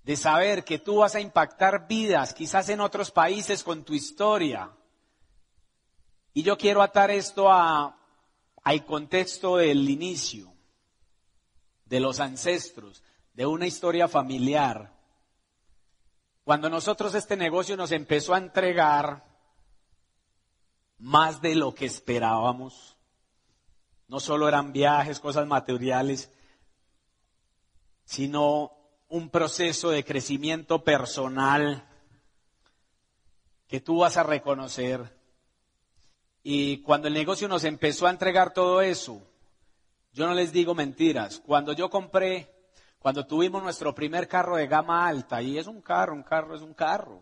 de 0.03 0.15
saber 0.15 0.63
que 0.63 0.79
tú 0.79 0.97
vas 0.97 1.15
a 1.15 1.19
impactar 1.19 1.87
vidas, 1.87 2.33
quizás 2.33 2.69
en 2.69 2.81
otros 2.81 3.11
países 3.11 3.63
con 3.63 3.83
tu 3.83 3.93
historia. 3.93 4.71
Y 6.33 6.43
yo 6.43 6.57
quiero 6.57 6.81
atar 6.81 7.11
esto 7.11 7.51
a, 7.51 7.97
al 8.63 8.85
contexto 8.85 9.57
del 9.57 9.87
inicio, 9.89 10.51
de 11.85 11.99
los 11.99 12.19
ancestros, 12.19 13.03
de 13.33 13.45
una 13.45 13.67
historia 13.67 14.07
familiar. 14.07 14.93
Cuando 16.43 16.69
nosotros 16.69 17.13
este 17.13 17.37
negocio 17.37 17.77
nos 17.77 17.91
empezó 17.91 18.33
a 18.33 18.39
entregar 18.39 19.23
más 20.97 21.41
de 21.41 21.55
lo 21.55 21.75
que 21.75 21.85
esperábamos, 21.85 22.97
no 24.11 24.19
solo 24.19 24.49
eran 24.49 24.73
viajes, 24.73 25.21
cosas 25.21 25.47
materiales, 25.47 26.29
sino 28.03 28.73
un 29.07 29.29
proceso 29.29 29.89
de 29.89 30.03
crecimiento 30.03 30.83
personal 30.83 31.87
que 33.69 33.79
tú 33.79 33.99
vas 33.99 34.17
a 34.17 34.23
reconocer. 34.23 35.17
Y 36.43 36.81
cuando 36.81 37.07
el 37.07 37.13
negocio 37.13 37.47
nos 37.47 37.63
empezó 37.63 38.05
a 38.05 38.09
entregar 38.09 38.51
todo 38.51 38.81
eso, 38.81 39.21
yo 40.11 40.27
no 40.27 40.33
les 40.33 40.51
digo 40.51 40.75
mentiras. 40.75 41.41
Cuando 41.45 41.71
yo 41.71 41.89
compré, 41.89 42.53
cuando 42.99 43.25
tuvimos 43.25 43.63
nuestro 43.63 43.95
primer 43.95 44.27
carro 44.27 44.57
de 44.57 44.67
gama 44.67 45.07
alta, 45.07 45.41
y 45.41 45.57
es 45.57 45.67
un 45.67 45.81
carro, 45.81 46.13
un 46.13 46.23
carro 46.23 46.53
es 46.53 46.61
un 46.61 46.73
carro. 46.73 47.21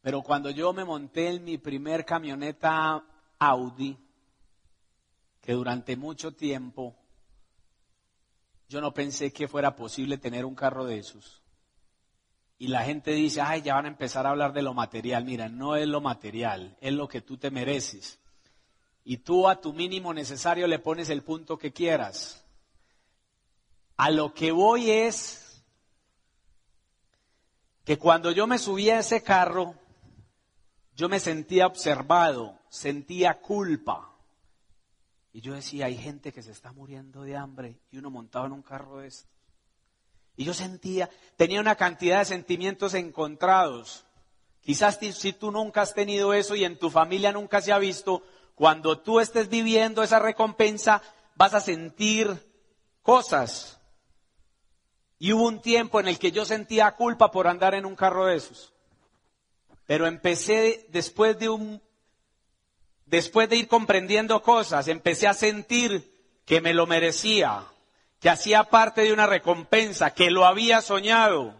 Pero 0.00 0.22
cuando 0.22 0.48
yo 0.48 0.72
me 0.72 0.86
monté 0.86 1.28
en 1.28 1.44
mi 1.44 1.58
primer 1.58 2.06
camioneta 2.06 3.04
Audi, 3.38 3.98
que 5.44 5.52
durante 5.52 5.94
mucho 5.94 6.32
tiempo 6.32 6.96
yo 8.66 8.80
no 8.80 8.94
pensé 8.94 9.30
que 9.30 9.46
fuera 9.46 9.76
posible 9.76 10.16
tener 10.16 10.46
un 10.46 10.54
carro 10.54 10.86
de 10.86 10.98
esos. 10.98 11.42
Y 12.56 12.68
la 12.68 12.82
gente 12.82 13.10
dice, 13.10 13.42
ay, 13.42 13.60
ya 13.60 13.74
van 13.74 13.84
a 13.84 13.88
empezar 13.88 14.26
a 14.26 14.30
hablar 14.30 14.54
de 14.54 14.62
lo 14.62 14.72
material. 14.72 15.26
Mira, 15.26 15.50
no 15.50 15.76
es 15.76 15.86
lo 15.86 16.00
material, 16.00 16.78
es 16.80 16.94
lo 16.94 17.08
que 17.08 17.20
tú 17.20 17.36
te 17.36 17.50
mereces. 17.50 18.18
Y 19.04 19.18
tú 19.18 19.46
a 19.46 19.60
tu 19.60 19.74
mínimo 19.74 20.14
necesario 20.14 20.66
le 20.66 20.78
pones 20.78 21.10
el 21.10 21.22
punto 21.22 21.58
que 21.58 21.74
quieras. 21.74 22.42
A 23.98 24.10
lo 24.10 24.32
que 24.32 24.50
voy 24.50 24.90
es 24.90 25.62
que 27.84 27.98
cuando 27.98 28.30
yo 28.30 28.46
me 28.46 28.56
subí 28.56 28.88
a 28.88 29.00
ese 29.00 29.22
carro, 29.22 29.74
yo 30.96 31.10
me 31.10 31.20
sentía 31.20 31.66
observado, 31.66 32.58
sentía 32.70 33.42
culpa. 33.42 34.13
Y 35.34 35.40
yo 35.40 35.52
decía, 35.52 35.86
hay 35.86 35.98
gente 35.98 36.32
que 36.32 36.44
se 36.44 36.52
está 36.52 36.72
muriendo 36.72 37.22
de 37.22 37.36
hambre 37.36 37.80
y 37.90 37.98
uno 37.98 38.08
montado 38.08 38.46
en 38.46 38.52
un 38.52 38.62
carro 38.62 38.98
de 38.98 39.08
estos. 39.08 39.28
Y 40.36 40.44
yo 40.44 40.54
sentía, 40.54 41.10
tenía 41.36 41.60
una 41.60 41.74
cantidad 41.74 42.20
de 42.20 42.24
sentimientos 42.24 42.94
encontrados. 42.94 44.04
Quizás 44.60 44.96
si 44.96 45.32
tú 45.32 45.50
nunca 45.50 45.82
has 45.82 45.92
tenido 45.92 46.34
eso 46.34 46.54
y 46.54 46.64
en 46.64 46.78
tu 46.78 46.88
familia 46.88 47.32
nunca 47.32 47.60
se 47.60 47.72
ha 47.72 47.78
visto, 47.78 48.22
cuando 48.54 49.00
tú 49.00 49.18
estés 49.18 49.48
viviendo 49.48 50.04
esa 50.04 50.20
recompensa, 50.20 51.02
vas 51.34 51.52
a 51.54 51.60
sentir 51.60 52.38
cosas. 53.02 53.80
Y 55.18 55.32
hubo 55.32 55.48
un 55.48 55.60
tiempo 55.60 55.98
en 55.98 56.06
el 56.06 56.20
que 56.20 56.30
yo 56.30 56.44
sentía 56.44 56.92
culpa 56.92 57.32
por 57.32 57.48
andar 57.48 57.74
en 57.74 57.86
un 57.86 57.96
carro 57.96 58.26
de 58.26 58.36
esos. 58.36 58.72
Pero 59.84 60.06
empecé 60.06 60.86
después 60.90 61.36
de 61.40 61.48
un 61.48 61.82
después 63.06 63.48
de 63.48 63.56
ir 63.56 63.68
comprendiendo 63.68 64.42
cosas, 64.42 64.88
empecé 64.88 65.26
a 65.26 65.34
sentir 65.34 66.12
que 66.44 66.60
me 66.60 66.74
lo 66.74 66.86
merecía, 66.86 67.64
que 68.20 68.30
hacía 68.30 68.64
parte 68.64 69.02
de 69.02 69.12
una 69.12 69.26
recompensa, 69.26 70.14
que 70.14 70.30
lo 70.30 70.46
había 70.46 70.80
soñado, 70.80 71.54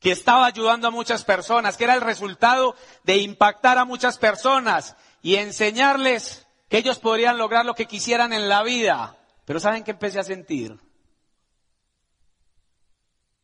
que 0.00 0.12
estaba 0.12 0.46
ayudando 0.46 0.88
a 0.88 0.92
muchas 0.92 1.24
personas, 1.24 1.76
que 1.76 1.84
era 1.84 1.94
el 1.94 2.00
resultado 2.00 2.76
de 3.04 3.18
impactar 3.18 3.78
a 3.78 3.84
muchas 3.84 4.18
personas 4.18 4.96
y 5.22 5.36
enseñarles 5.36 6.46
que 6.68 6.78
ellos 6.78 6.98
podrían 6.98 7.38
lograr 7.38 7.64
lo 7.64 7.74
que 7.74 7.86
quisieran 7.86 8.32
en 8.32 8.48
la 8.48 8.62
vida. 8.62 9.16
Pero 9.44 9.60
¿saben 9.60 9.84
qué 9.84 9.92
empecé 9.92 10.18
a 10.18 10.24
sentir? 10.24 10.78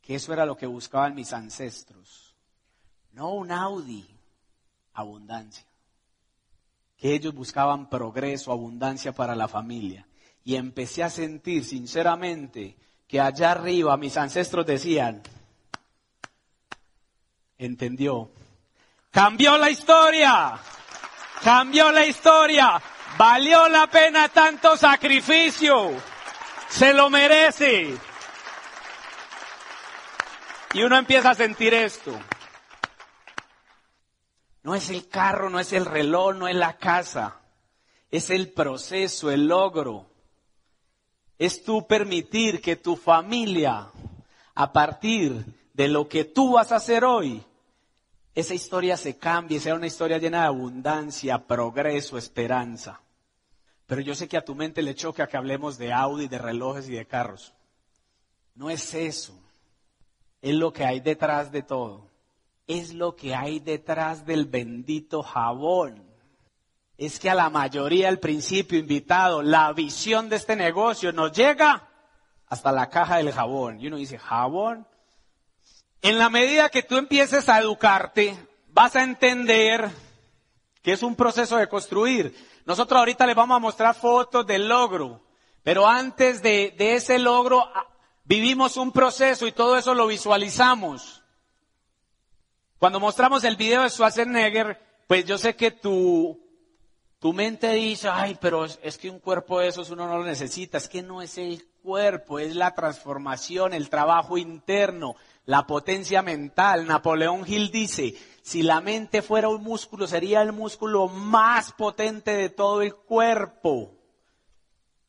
Que 0.03 0.17
eso 0.17 0.33
era 0.33 0.45
lo 0.45 0.57
que 0.57 0.67
buscaban 0.67 1.15
mis 1.15 1.33
ancestros. 1.33 2.35
No 3.13 3.31
un 3.31 3.53
Audi, 3.53 4.07
abundancia 4.95 5.70
que 7.01 7.15
ellos 7.15 7.35
buscaban 7.35 7.89
progreso, 7.89 8.53
abundancia 8.53 9.13
para 9.13 9.35
la 9.35 9.49
familia. 9.49 10.07
Y 10.45 10.57
empecé 10.57 11.03
a 11.03 11.09
sentir 11.09 11.65
sinceramente 11.65 12.77
que 13.09 13.21
allá 13.21 13.53
arriba 13.53 13.97
mis 13.97 14.17
ancestros 14.19 14.67
decían, 14.67 15.23
entendió, 17.57 18.31
cambió 19.11 19.57
la 19.57 19.71
historia, 19.71 20.59
cambió 21.43 21.91
la 21.91 22.05
historia, 22.05 22.81
valió 23.17 23.69
la 23.69 23.87
pena 23.87 24.29
tanto 24.29 24.77
sacrificio, 24.77 25.93
se 26.69 26.93
lo 26.93 27.09
merece. 27.09 27.97
Y 30.75 30.83
uno 30.83 30.99
empieza 30.99 31.31
a 31.31 31.35
sentir 31.35 31.73
esto. 31.73 32.13
No 34.63 34.75
es 34.75 34.91
el 34.91 35.09
carro, 35.09 35.49
no 35.49 35.59
es 35.59 35.73
el 35.73 35.87
reloj, 35.87 36.35
no 36.35 36.49
es 36.49 36.57
la 36.57 36.77
casa. 36.77 37.41
Es 38.11 38.31
el 38.31 38.51
proceso, 38.51 39.31
el 39.31 39.47
logro. 39.47 40.07
Es 41.39 41.65
tú 41.65 41.87
permitir 41.87 42.61
que 42.61 42.77
tu 42.77 42.97
familia, 42.97 43.89
a 44.55 44.73
partir 44.73 45.45
de 45.73 45.89
lo 45.89 46.09
que 46.09 46.25
tú 46.25 46.53
vas 46.53 46.73
a 46.73 46.77
hacer 46.77 47.05
hoy, 47.05 47.43
esa 48.35 48.55
historia 48.55 48.97
se 48.97 49.17
cambie, 49.17 49.61
sea 49.61 49.75
una 49.75 49.87
historia 49.87 50.19
llena 50.19 50.43
de 50.43 50.47
abundancia, 50.49 51.47
progreso, 51.47 52.19
esperanza. 52.19 53.01
Pero 53.87 54.03
yo 54.03 54.15
sé 54.15 54.29
que 54.29 54.37
a 54.37 54.45
tu 54.45 54.55
mente 54.55 54.83
le 54.83 54.95
choca 54.95 55.27
que 55.27 55.37
hablemos 55.37 55.79
de 55.79 55.93
Audi, 55.93 56.29
de 56.29 56.39
relojes 56.39 56.89
y 56.89 56.93
de 56.93 57.07
carros. 57.07 57.55
No 58.55 58.69
es 58.69 58.95
eso. 58.95 59.35
Es 60.43 60.55
lo 60.55 60.73
que 60.73 60.85
hay 60.85 61.01
detrás 61.01 61.51
de 61.51 61.63
todo 61.63 62.10
es 62.71 62.95
lo 62.95 63.17
que 63.17 63.35
hay 63.35 63.59
detrás 63.59 64.25
del 64.25 64.47
bendito 64.47 65.23
jabón. 65.23 66.09
Es 66.97 67.19
que 67.19 67.29
a 67.29 67.35
la 67.35 67.51
mayoría 67.51 68.09
al 68.09 68.21
principio 68.21 68.79
invitado, 68.79 69.43
la 69.43 69.73
visión 69.73 70.29
de 70.29 70.37
este 70.37 70.55
negocio 70.55 71.13
nos 71.13 71.33
llega 71.33 71.89
hasta 72.47 72.71
la 72.71 72.89
caja 72.89 73.17
del 73.17 73.33
jabón. 73.33 73.81
Y 73.81 73.89
uno 73.89 73.97
dice, 73.97 74.19
¿jabón? 74.19 74.87
En 76.03 76.19
la 76.19 76.31
medida 76.31 76.69
que 76.69 76.83
tú 76.83 76.97
empieces 76.97 77.49
a 77.49 77.59
educarte, 77.59 78.37
vas 78.69 78.95
a 78.97 79.03
entender 79.03 79.91
que 80.83 80.93
es 80.93 81.03
un 81.03 81.17
proceso 81.17 81.57
de 81.57 81.69
construir. 81.69 82.35
Nosotros 82.67 82.99
ahorita 82.99 83.27
les 83.27 83.37
vamos 83.37 83.57
a 83.57 83.61
mostrar 83.61 83.95
fotos 83.95 84.47
del 84.47 84.69
logro, 84.69 85.23
pero 85.63 85.89
antes 85.89 86.41
de, 86.41 86.75
ese 86.79 87.19
logro 87.19 87.69
vivimos 88.25 88.77
un 88.77 88.93
proceso 88.93 89.47
y 89.47 89.53
todo 89.53 89.77
eso 89.77 89.95
lo 89.95 90.07
visualizamos. 90.07 91.20
Cuando 92.81 92.99
mostramos 92.99 93.45
el 93.45 93.57
video 93.57 93.83
de 93.83 93.91
Schwarzenegger, 93.91 94.81
pues 95.07 95.27
yo 95.27 95.37
sé 95.37 95.55
que 95.55 95.71
tu, 95.71 96.41
tu 97.19 97.35
mente 97.35 97.75
dice, 97.75 98.09
ay, 98.09 98.39
pero 98.41 98.65
es, 98.65 98.97
que 98.97 99.11
un 99.11 99.19
cuerpo 99.19 99.61
de 99.61 99.69
esos 99.69 99.91
uno 99.91 100.09
no 100.09 100.17
lo 100.17 100.25
necesita. 100.25 100.79
Es 100.79 100.89
que 100.89 101.03
no 101.03 101.21
es 101.21 101.37
el 101.37 101.63
cuerpo, 101.83 102.39
es 102.39 102.57
la 102.57 102.75
transformación, 102.75 103.75
el 103.75 103.91
trabajo 103.91 104.39
interno, 104.39 105.15
la 105.45 105.67
potencia 105.67 106.23
mental. 106.23 106.87
Napoleón 106.87 107.45
Hill 107.47 107.71
dice, 107.71 108.15
si 108.41 108.63
la 108.63 108.81
mente 108.81 109.21
fuera 109.21 109.51
un 109.51 109.63
músculo, 109.63 110.07
sería 110.07 110.41
el 110.41 110.53
músculo 110.53 111.07
más 111.07 111.73
potente 111.73 112.35
de 112.35 112.49
todo 112.49 112.81
el 112.81 112.95
cuerpo. 112.95 113.93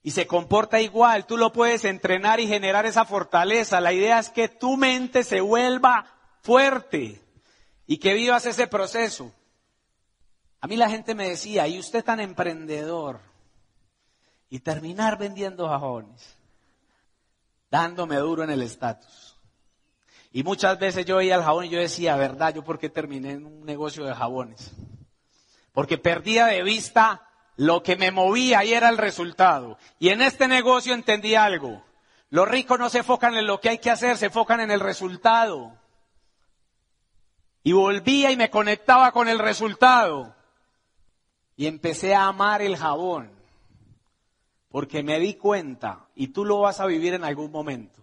y 0.03 0.11
se 0.11 0.27
comporta 0.27 0.81
igual. 0.81 1.25
Tú 1.25 1.37
lo 1.37 1.53
puedes 1.53 1.85
entrenar 1.85 2.41
y 2.41 2.47
generar 2.47 2.85
esa 2.85 3.05
fortaleza. 3.05 3.79
La 3.79 3.93
idea 3.93 4.19
es 4.19 4.29
que 4.29 4.49
tu 4.49 4.75
mente 4.75 5.23
se 5.23 5.39
vuelva 5.39 6.05
fuerte 6.41 7.21
y 7.91 7.97
que 7.97 8.13
vivas 8.13 8.45
ese 8.45 8.67
proceso. 8.67 9.33
A 10.61 10.67
mí 10.67 10.77
la 10.77 10.89
gente 10.89 11.13
me 11.13 11.27
decía, 11.27 11.67
¿y 11.67 11.77
usted 11.77 12.05
tan 12.05 12.21
emprendedor? 12.21 13.19
Y 14.49 14.59
terminar 14.59 15.17
vendiendo 15.17 15.67
jabones, 15.67 16.37
dándome 17.69 18.15
duro 18.15 18.45
en 18.45 18.49
el 18.49 18.61
estatus. 18.61 19.35
Y 20.31 20.43
muchas 20.43 20.79
veces 20.79 21.05
yo 21.05 21.17
veía 21.17 21.35
el 21.35 21.43
jabón 21.43 21.65
y 21.65 21.69
yo 21.69 21.79
decía, 21.81 22.15
verdad, 22.15 22.55
yo 22.55 22.63
por 22.63 22.79
qué 22.79 22.87
terminé 22.87 23.31
en 23.31 23.45
un 23.45 23.65
negocio 23.65 24.05
de 24.05 24.15
jabones. 24.15 24.71
Porque 25.73 25.97
perdía 25.97 26.45
de 26.45 26.63
vista 26.63 27.27
lo 27.57 27.83
que 27.83 27.97
me 27.97 28.11
movía 28.11 28.63
y 28.63 28.71
era 28.71 28.87
el 28.87 28.97
resultado. 28.97 29.77
Y 29.99 30.11
en 30.11 30.21
este 30.21 30.47
negocio 30.47 30.93
entendí 30.93 31.35
algo. 31.35 31.83
Los 32.29 32.47
ricos 32.47 32.79
no 32.79 32.89
se 32.89 32.99
enfocan 32.99 33.35
en 33.35 33.47
lo 33.47 33.59
que 33.59 33.67
hay 33.67 33.79
que 33.79 33.91
hacer, 33.91 34.15
se 34.15 34.27
enfocan 34.27 34.61
en 34.61 34.71
el 34.71 34.79
resultado. 34.79 35.80
Y 37.63 37.73
volvía 37.73 38.31
y 38.31 38.37
me 38.37 38.49
conectaba 38.49 39.11
con 39.11 39.27
el 39.27 39.39
resultado. 39.39 40.35
Y 41.55 41.67
empecé 41.67 42.15
a 42.15 42.27
amar 42.27 42.61
el 42.61 42.77
jabón. 42.77 43.31
Porque 44.69 45.03
me 45.03 45.19
di 45.19 45.35
cuenta, 45.35 46.07
y 46.15 46.27
tú 46.27 46.45
lo 46.45 46.61
vas 46.61 46.79
a 46.79 46.85
vivir 46.85 47.13
en 47.13 47.25
algún 47.25 47.51
momento, 47.51 47.99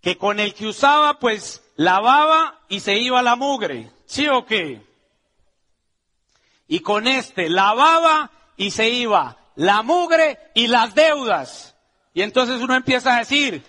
que 0.00 0.18
con 0.18 0.40
el 0.40 0.52
que 0.52 0.66
usaba, 0.66 1.18
pues 1.20 1.62
lavaba 1.76 2.60
y 2.68 2.80
se 2.80 2.96
iba 2.96 3.22
la 3.22 3.36
mugre. 3.36 3.92
¿Sí 4.04 4.26
o 4.28 4.44
qué? 4.44 4.84
Y 6.66 6.80
con 6.80 7.06
este 7.06 7.48
lavaba 7.48 8.30
y 8.56 8.72
se 8.72 8.88
iba 8.88 9.36
la 9.54 9.82
mugre 9.82 10.38
y 10.54 10.66
las 10.66 10.94
deudas. 10.94 11.76
Y 12.14 12.22
entonces 12.22 12.60
uno 12.60 12.74
empieza 12.74 13.14
a 13.14 13.18
decir, 13.18 13.62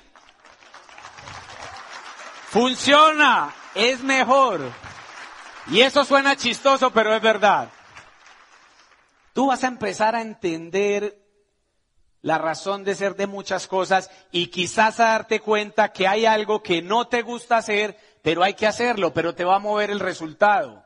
funciona, 2.50 3.54
es 3.76 4.02
mejor. 4.02 4.72
Y 5.68 5.82
eso 5.82 6.04
suena 6.04 6.36
chistoso, 6.36 6.92
pero 6.92 7.16
es 7.16 7.22
verdad. 7.22 7.70
Tú 9.34 9.48
vas 9.48 9.64
a 9.64 9.68
empezar 9.68 10.16
a 10.16 10.22
entender 10.22 11.18
la 12.22 12.38
razón 12.38 12.84
de 12.84 12.96
ser 12.96 13.16
de 13.16 13.28
muchas 13.28 13.68
cosas 13.68 14.10
y 14.32 14.48
quizás 14.48 15.00
a 15.00 15.06
darte 15.06 15.40
cuenta 15.40 15.92
que 15.92 16.08
hay 16.08 16.26
algo 16.26 16.62
que 16.62 16.82
no 16.82 17.08
te 17.08 17.22
gusta 17.22 17.58
hacer, 17.58 17.98
pero 18.22 18.44
hay 18.44 18.54
que 18.54 18.68
hacerlo, 18.68 19.14
pero 19.14 19.34
te 19.34 19.44
va 19.44 19.56
a 19.56 19.60
mover 19.60 19.90
el 19.90 20.00
resultado. 20.00 20.84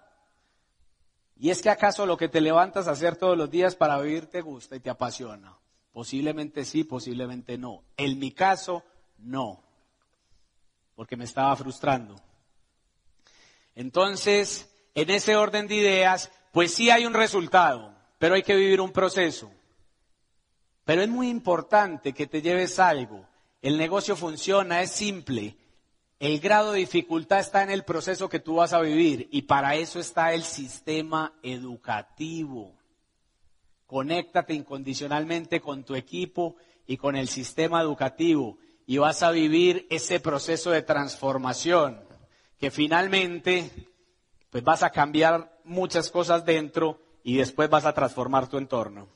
¿Y 1.38 1.50
es 1.50 1.62
que 1.62 1.70
acaso 1.70 2.06
lo 2.06 2.16
que 2.16 2.30
te 2.30 2.40
levantas 2.40 2.88
a 2.88 2.92
hacer 2.92 3.18
todos 3.18 3.38
los 3.38 3.50
días 3.50 3.76
para 3.76 4.00
vivir 4.00 4.28
te 4.28 4.42
gusta 4.42 4.76
y 4.76 4.80
te 4.80 4.90
apasiona? 4.90 5.58
Posiblemente 5.92 6.64
sí, 6.64 6.84
posiblemente 6.84 7.58
no. 7.58 7.84
En 7.98 8.20
mi 8.20 8.32
caso, 8.32 8.84
no, 9.18 9.62
porque 10.96 11.18
me 11.18 11.26
estaba 11.26 11.56
frustrando. 11.56 12.16
Entonces, 13.76 14.74
en 14.96 15.10
ese 15.10 15.36
orden 15.36 15.68
de 15.68 15.76
ideas, 15.76 16.32
pues 16.52 16.74
sí 16.74 16.90
hay 16.90 17.06
un 17.06 17.14
resultado, 17.14 17.94
pero 18.18 18.36
hay 18.36 18.44
que 18.44 18.56
vivir 18.56 18.80
un 18.80 18.92
proceso. 18.92 19.52
Pero 20.86 21.02
es 21.02 21.10
muy 21.10 21.30
importante 21.30 22.14
que 22.14 22.28
te 22.28 22.42
lleves 22.42 22.80
algo. 22.80 23.28
El 23.62 23.78
negocio 23.78 24.16
funciona, 24.16 24.82
es 24.82 24.92
simple. 24.92 25.58
El 26.20 26.40
grado 26.40 26.72
de 26.72 26.80
dificultad 26.80 27.40
está 27.40 27.64
en 27.64 27.72
el 27.72 27.84
proceso 27.84 28.30
que 28.30 28.40
tú 28.40 28.56
vas 28.56 28.72
a 28.72 28.80
vivir 28.80 29.28
y 29.32 29.42
para 29.42 29.76
eso 29.76 30.00
está 30.00 30.34
el 30.34 30.44
sistema 30.44 31.34
educativo. 31.44 32.74
Conéctate 33.86 34.54
incondicionalmente 34.54 35.60
con 35.60 35.84
tu 35.84 35.96
equipo 35.96 36.56
y 36.88 36.96
con 36.96 37.18
el 37.18 37.28
sistema 37.28 37.82
educativo 37.82 38.58
y 38.88 38.98
vas 38.98 39.24
a 39.24 39.32
vivir 39.32 39.88
ese 39.90 40.20
proceso 40.20 40.72
de 40.72 40.84
transformación 40.84 42.05
que 42.60 42.72
finalmente 42.72 43.70
pues 44.50 44.64
vas 44.64 44.84
a 44.84 44.90
cambiar 44.90 45.60
muchas 45.64 46.10
cosas 46.10 46.46
dentro 46.46 47.00
y 47.24 47.38
después 47.38 47.70
vas 47.70 47.86
a 47.86 47.94
transformar 47.94 48.48
tu 48.48 48.58
entorno. 48.58 49.08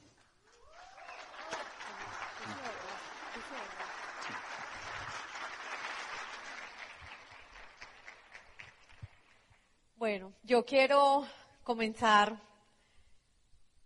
Bueno, 9.95 10.33
yo 10.43 10.65
quiero 10.65 11.25
comenzar 11.63 12.41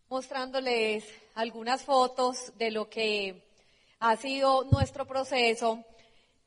mostrándoles 0.09 1.03
algunas 1.33 1.83
fotos 1.83 2.53
de 2.57 2.69
lo 2.69 2.87
que 2.87 3.43
ha 3.99 4.15
sido 4.15 4.63
nuestro 4.65 5.07
proceso. 5.07 5.83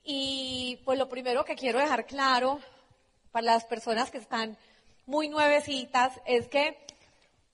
Y 0.04 0.80
pues 0.84 0.98
lo 0.98 1.08
primero 1.08 1.44
que 1.44 1.56
quiero 1.56 1.80
dejar 1.80 2.06
claro 2.06 2.60
para 3.36 3.52
las 3.52 3.66
personas 3.66 4.10
que 4.10 4.16
están 4.16 4.56
muy 5.04 5.28
nuevecitas 5.28 6.10
es 6.24 6.48
que 6.48 6.78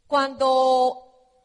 cuando 0.06 0.96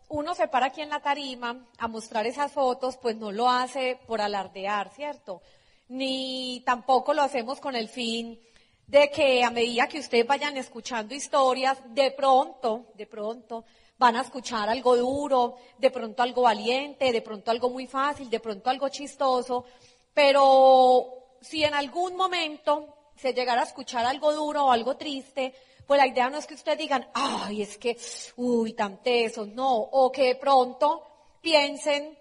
uno 0.10 0.36
se 0.36 0.48
para 0.48 0.68
aquí 0.68 0.82
en 0.82 0.90
la 0.90 1.00
tarima 1.00 1.66
a 1.80 1.88
mostrar 1.88 2.28
esas 2.28 2.52
fotos, 2.52 2.98
pues 2.98 3.16
no 3.16 3.32
lo 3.32 3.50
hace 3.50 3.98
por 4.06 4.22
alardear, 4.22 4.92
¿cierto? 4.92 5.42
Ni 5.88 6.62
tampoco 6.68 7.16
lo 7.16 7.24
hacemos 7.24 7.60
con 7.60 7.76
el 7.76 7.90
fin 7.90 8.40
de 8.86 9.10
que 9.10 9.44
a 9.44 9.50
medida 9.50 9.88
que 9.88 10.02
ustedes 10.02 10.28
vayan 10.28 10.56
escuchando 10.56 11.16
historias, 11.16 11.80
de 11.96 12.12
pronto, 12.12 12.86
de 12.94 13.08
pronto, 13.08 13.66
van 13.98 14.18
a 14.18 14.22
escuchar 14.22 14.70
algo 14.70 14.96
duro, 14.96 15.56
de 15.80 15.90
pronto 15.90 16.22
algo 16.22 16.44
valiente, 16.44 17.12
de 17.12 17.24
pronto 17.24 17.50
algo 17.50 17.72
muy 17.72 17.88
fácil, 17.88 18.30
de 18.30 18.40
pronto 18.40 18.70
algo 18.70 18.88
chistoso, 18.90 19.66
pero 20.14 21.40
si 21.42 21.64
en 21.64 21.74
algún 21.74 22.16
momento 22.16 22.97
se 23.18 23.34
llegara 23.34 23.62
a 23.62 23.66
escuchar 23.66 24.06
algo 24.06 24.34
duro 24.34 24.66
o 24.66 24.72
algo 24.72 24.96
triste, 24.98 25.54
pues 25.86 25.98
la 26.00 26.08
idea 26.08 26.30
no 26.30 26.38
es 26.38 26.46
que 26.46 26.54
ustedes 26.54 26.78
digan, 26.78 27.08
ay, 27.14 27.62
es 27.62 27.78
que, 27.78 27.98
uy, 28.36 28.74
tan 28.74 29.02
teso, 29.02 29.46
no, 29.46 29.76
o 29.76 30.12
que 30.12 30.24
de 30.24 30.36
pronto 30.36 31.04
piensen, 31.42 32.18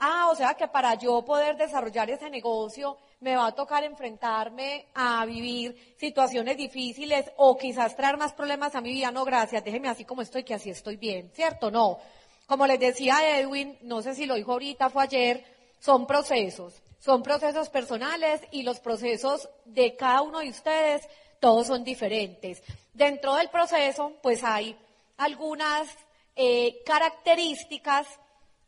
ah, 0.00 0.28
o 0.30 0.34
sea 0.34 0.54
que 0.54 0.68
para 0.68 0.94
yo 0.94 1.24
poder 1.24 1.56
desarrollar 1.56 2.10
ese 2.10 2.28
negocio, 2.28 2.98
me 3.20 3.36
va 3.36 3.48
a 3.48 3.54
tocar 3.54 3.84
enfrentarme 3.84 4.86
a 4.94 5.24
vivir 5.26 5.94
situaciones 5.98 6.56
difíciles 6.56 7.30
o 7.36 7.56
quizás 7.56 7.96
traer 7.96 8.16
más 8.16 8.32
problemas 8.32 8.74
a 8.74 8.80
mi 8.80 8.90
vida. 8.90 9.10
No, 9.10 9.24
gracias, 9.24 9.64
déjeme 9.64 9.88
así 9.88 10.04
como 10.04 10.22
estoy, 10.22 10.44
que 10.44 10.54
así 10.54 10.70
estoy 10.70 10.96
bien, 10.96 11.30
¿cierto? 11.34 11.70
No. 11.70 11.98
Como 12.46 12.66
les 12.66 12.80
decía 12.80 13.38
Edwin, 13.38 13.76
no 13.82 14.02
sé 14.02 14.14
si 14.14 14.26
lo 14.26 14.34
dijo 14.34 14.52
ahorita, 14.52 14.88
fue 14.88 15.02
ayer, 15.02 15.44
son 15.80 16.06
procesos. 16.06 16.80
Son 16.98 17.22
procesos 17.22 17.68
personales 17.68 18.40
y 18.50 18.62
los 18.62 18.80
procesos 18.80 19.48
de 19.64 19.96
cada 19.96 20.22
uno 20.22 20.40
de 20.40 20.50
ustedes, 20.50 21.08
todos 21.40 21.68
son 21.68 21.84
diferentes. 21.84 22.62
Dentro 22.92 23.34
del 23.36 23.48
proceso, 23.50 24.14
pues 24.22 24.42
hay 24.42 24.76
algunas 25.16 25.88
eh, 26.34 26.82
características 26.84 28.06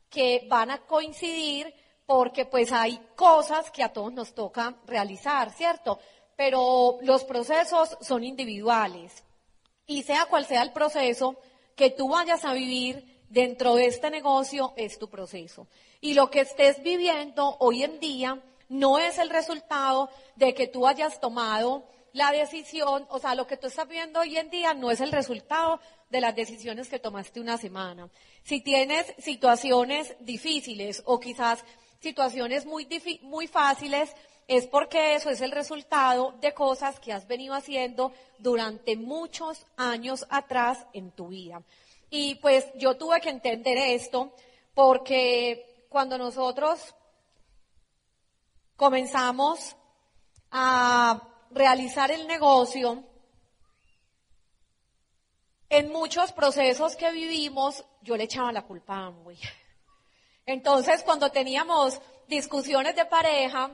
que 0.09 0.47
van 0.49 0.71
a 0.71 0.79
coincidir 0.79 1.75
porque 2.07 2.45
pues 2.45 2.73
hay 2.73 3.01
cosas 3.15 3.71
que 3.71 3.85
a 3.85 3.93
todos 3.93 4.13
nos 4.13 4.35
toca 4.35 4.75
realizar, 4.87 5.53
¿cierto? 5.53 6.01
Pero 6.37 6.99
los 7.03 7.25
procesos 7.25 7.97
son 8.01 8.25
individuales. 8.25 9.23
Y 9.87 10.03
sea 10.03 10.27
cual 10.27 10.45
sea 10.45 10.63
el 10.63 10.73
proceso 10.73 11.37
que 11.77 11.91
tú 11.91 12.09
vayas 12.09 12.45
a 12.45 12.53
vivir 12.53 13.23
dentro 13.29 13.77
de 13.77 13.87
este 13.87 14.11
negocio, 14.11 14.73
es 14.77 14.99
tu 14.99 15.09
proceso. 15.09 15.69
Y 16.01 16.15
lo 16.15 16.31
que 16.31 16.41
estés 16.41 16.83
viviendo 16.83 17.57
hoy 17.59 17.83
en 17.83 18.01
día 18.01 18.41
no 18.69 18.99
es 18.99 19.19
el 19.19 19.31
resultado 19.31 20.09
de 20.37 20.55
que 20.55 20.67
tú 20.67 20.87
hayas 20.87 21.21
tomado 21.21 21.85
la 22.13 22.33
decisión, 22.33 23.07
o 23.09 23.19
sea, 23.19 23.35
lo 23.35 23.47
que 23.47 23.57
tú 23.57 23.69
estás 23.69 23.89
viendo 23.89 24.21
hoy 24.21 24.37
en 24.37 24.51
día 24.51 24.75
no 24.75 24.91
es 24.91 25.01
el 25.01 25.13
resultado 25.13 25.81
de 26.09 26.21
las 26.21 26.35
decisiones 26.35 26.89
que 26.89 26.99
tomaste 26.99 27.41
una 27.41 27.57
semana. 27.57 28.09
Si 28.43 28.61
tienes 28.61 29.15
situaciones 29.19 30.17
difíciles 30.21 31.03
o 31.07 31.21
quizás 31.21 31.65
situaciones 32.01 32.67
muy, 32.67 32.89
muy 33.23 33.47
fáciles, 33.47 34.15
es 34.49 34.67
porque 34.67 35.15
eso 35.15 35.31
es 35.31 35.41
el 35.41 35.53
resultado 35.53 36.35
de 36.41 36.53
cosas 36.53 36.99
que 36.99 37.13
has 37.13 37.29
venido 37.29 37.55
haciendo 37.55 38.13
durante 38.39 38.97
muchos 38.97 39.65
años 39.77 40.27
atrás 40.29 40.87
en 40.93 41.13
tu 41.13 41.29
vida. 41.29 41.63
Y 42.11 42.35
pues 42.37 42.67
yo 42.75 42.97
tuve 42.97 43.21
que 43.21 43.31
entender 43.31 43.79
esto 43.79 44.33
porque 44.75 45.70
cuando 45.91 46.17
nosotros 46.17 46.95
comenzamos 48.77 49.77
a 50.53 51.21
realizar 51.51 52.13
el 52.13 52.29
negocio, 52.29 53.05
en 55.69 55.93
muchos 55.93 56.33
procesos 56.33 56.95
que 56.95 57.11
vivimos, 57.11 57.85
yo 58.03 58.17
le 58.17 58.25
echaba 58.25 58.53
la 58.53 58.63
culpa 58.63 58.95
a 58.95 59.07
Amway. 59.07 59.39
Entonces, 60.47 61.03
cuando 61.03 61.31
teníamos 61.31 62.01
discusiones 62.29 62.95
de 62.95 63.05
pareja, 63.05 63.73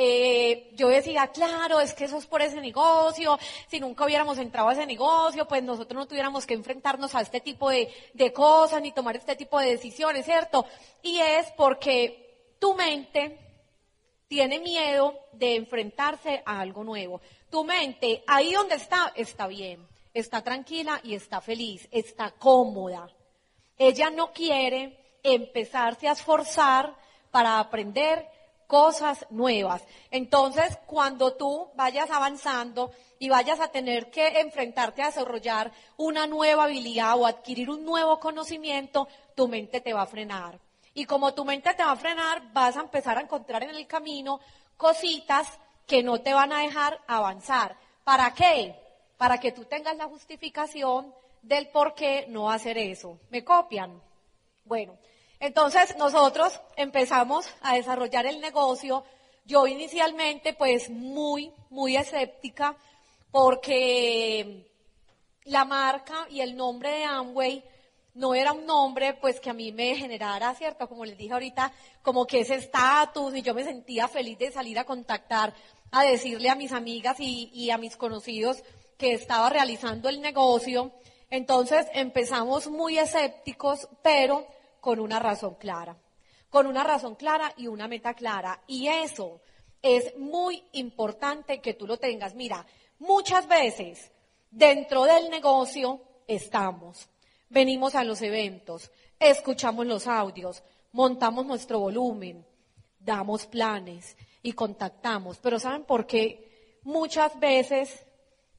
eh, 0.00 0.70
yo 0.76 0.86
decía, 0.86 1.26
claro, 1.26 1.80
es 1.80 1.92
que 1.92 2.04
eso 2.04 2.18
es 2.18 2.26
por 2.26 2.40
ese 2.40 2.60
negocio, 2.60 3.36
si 3.68 3.80
nunca 3.80 4.04
hubiéramos 4.04 4.38
entrado 4.38 4.68
a 4.68 4.72
ese 4.72 4.86
negocio, 4.86 5.48
pues 5.48 5.60
nosotros 5.64 5.98
no 5.98 6.06
tuviéramos 6.06 6.46
que 6.46 6.54
enfrentarnos 6.54 7.16
a 7.16 7.20
este 7.20 7.40
tipo 7.40 7.68
de, 7.68 7.92
de 8.14 8.32
cosas 8.32 8.80
ni 8.80 8.92
tomar 8.92 9.16
este 9.16 9.34
tipo 9.34 9.58
de 9.58 9.70
decisiones, 9.70 10.24
¿cierto? 10.24 10.64
Y 11.02 11.18
es 11.18 11.50
porque 11.56 12.54
tu 12.60 12.74
mente 12.74 13.40
tiene 14.28 14.60
miedo 14.60 15.18
de 15.32 15.56
enfrentarse 15.56 16.44
a 16.46 16.60
algo 16.60 16.84
nuevo. 16.84 17.20
Tu 17.50 17.64
mente, 17.64 18.22
ahí 18.28 18.52
donde 18.52 18.76
está, 18.76 19.12
está 19.16 19.48
bien, 19.48 19.84
está 20.14 20.44
tranquila 20.44 21.00
y 21.02 21.16
está 21.16 21.40
feliz, 21.40 21.88
está 21.90 22.30
cómoda. 22.30 23.10
Ella 23.76 24.10
no 24.10 24.32
quiere 24.32 25.18
empezarse 25.24 26.06
a 26.06 26.12
esforzar 26.12 26.94
para 27.32 27.58
aprender 27.58 28.37
cosas 28.68 29.26
nuevas. 29.30 29.82
Entonces, 30.12 30.78
cuando 30.86 31.32
tú 31.32 31.70
vayas 31.74 32.10
avanzando 32.10 32.92
y 33.18 33.30
vayas 33.30 33.58
a 33.58 33.68
tener 33.68 34.10
que 34.10 34.40
enfrentarte 34.40 35.02
a 35.02 35.06
desarrollar 35.06 35.72
una 35.96 36.28
nueva 36.28 36.64
habilidad 36.64 37.18
o 37.18 37.26
adquirir 37.26 37.70
un 37.70 37.84
nuevo 37.84 38.20
conocimiento, 38.20 39.08
tu 39.34 39.48
mente 39.48 39.80
te 39.80 39.94
va 39.94 40.02
a 40.02 40.06
frenar. 40.06 40.60
Y 40.94 41.06
como 41.06 41.32
tu 41.32 41.44
mente 41.44 41.72
te 41.74 41.82
va 41.82 41.92
a 41.92 41.96
frenar, 41.96 42.52
vas 42.52 42.76
a 42.76 42.80
empezar 42.80 43.16
a 43.18 43.22
encontrar 43.22 43.62
en 43.62 43.70
el 43.70 43.86
camino 43.86 44.38
cositas 44.76 45.58
que 45.86 46.02
no 46.02 46.20
te 46.20 46.34
van 46.34 46.52
a 46.52 46.60
dejar 46.60 47.00
avanzar. 47.06 47.76
¿Para 48.04 48.34
qué? 48.34 48.74
Para 49.16 49.40
que 49.40 49.52
tú 49.52 49.64
tengas 49.64 49.96
la 49.96 50.06
justificación 50.06 51.14
del 51.40 51.68
por 51.68 51.94
qué 51.94 52.26
no 52.28 52.50
hacer 52.50 52.76
eso. 52.76 53.18
¿Me 53.30 53.42
copian? 53.42 54.02
Bueno, 54.64 54.98
entonces 55.40 55.96
nosotros 55.96 56.60
empezamos 56.76 57.46
a 57.62 57.74
desarrollar 57.74 58.26
el 58.26 58.40
negocio. 58.40 59.04
Yo 59.44 59.66
inicialmente 59.66 60.52
pues 60.52 60.90
muy, 60.90 61.52
muy 61.70 61.96
escéptica 61.96 62.76
porque 63.30 64.66
la 65.44 65.64
marca 65.64 66.26
y 66.30 66.40
el 66.40 66.56
nombre 66.56 66.90
de 66.90 67.04
Amway 67.04 67.64
no 68.14 68.34
era 68.34 68.52
un 68.52 68.66
nombre 68.66 69.14
pues 69.14 69.38
que 69.38 69.48
a 69.48 69.54
mí 69.54 69.70
me 69.70 69.94
generara, 69.94 70.54
¿cierto? 70.54 70.88
Como 70.88 71.04
les 71.04 71.16
dije 71.16 71.32
ahorita, 71.32 71.72
como 72.02 72.26
que 72.26 72.40
ese 72.40 72.56
estatus 72.56 73.34
y 73.36 73.42
yo 73.42 73.54
me 73.54 73.62
sentía 73.62 74.08
feliz 74.08 74.38
de 74.38 74.50
salir 74.50 74.78
a 74.78 74.84
contactar, 74.84 75.54
a 75.92 76.02
decirle 76.02 76.50
a 76.50 76.56
mis 76.56 76.72
amigas 76.72 77.20
y, 77.20 77.48
y 77.54 77.70
a 77.70 77.78
mis 77.78 77.96
conocidos 77.96 78.64
que 78.96 79.12
estaba 79.12 79.48
realizando 79.50 80.08
el 80.08 80.20
negocio. 80.20 80.90
Entonces 81.30 81.86
empezamos 81.92 82.68
muy 82.68 82.98
escépticos, 82.98 83.88
pero 84.02 84.46
con 84.88 85.00
una 85.00 85.18
razón 85.18 85.56
clara, 85.56 85.98
con 86.48 86.66
una 86.66 86.82
razón 86.82 87.14
clara 87.14 87.52
y 87.58 87.66
una 87.66 87.86
meta 87.86 88.14
clara. 88.14 88.62
Y 88.66 88.88
eso 88.88 89.42
es 89.82 90.16
muy 90.16 90.64
importante 90.72 91.60
que 91.60 91.74
tú 91.74 91.86
lo 91.86 91.98
tengas. 91.98 92.34
Mira, 92.34 92.64
muchas 92.98 93.46
veces 93.46 94.10
dentro 94.50 95.04
del 95.04 95.28
negocio 95.28 96.00
estamos, 96.26 97.06
venimos 97.50 97.94
a 97.96 98.02
los 98.02 98.22
eventos, 98.22 98.90
escuchamos 99.20 99.84
los 99.84 100.06
audios, 100.06 100.62
montamos 100.92 101.44
nuestro 101.44 101.80
volumen, 101.80 102.46
damos 102.98 103.44
planes 103.44 104.16
y 104.42 104.54
contactamos. 104.54 105.36
Pero 105.36 105.60
¿saben 105.60 105.84
por 105.84 106.06
qué? 106.06 106.78
Muchas 106.82 107.38
veces 107.38 108.06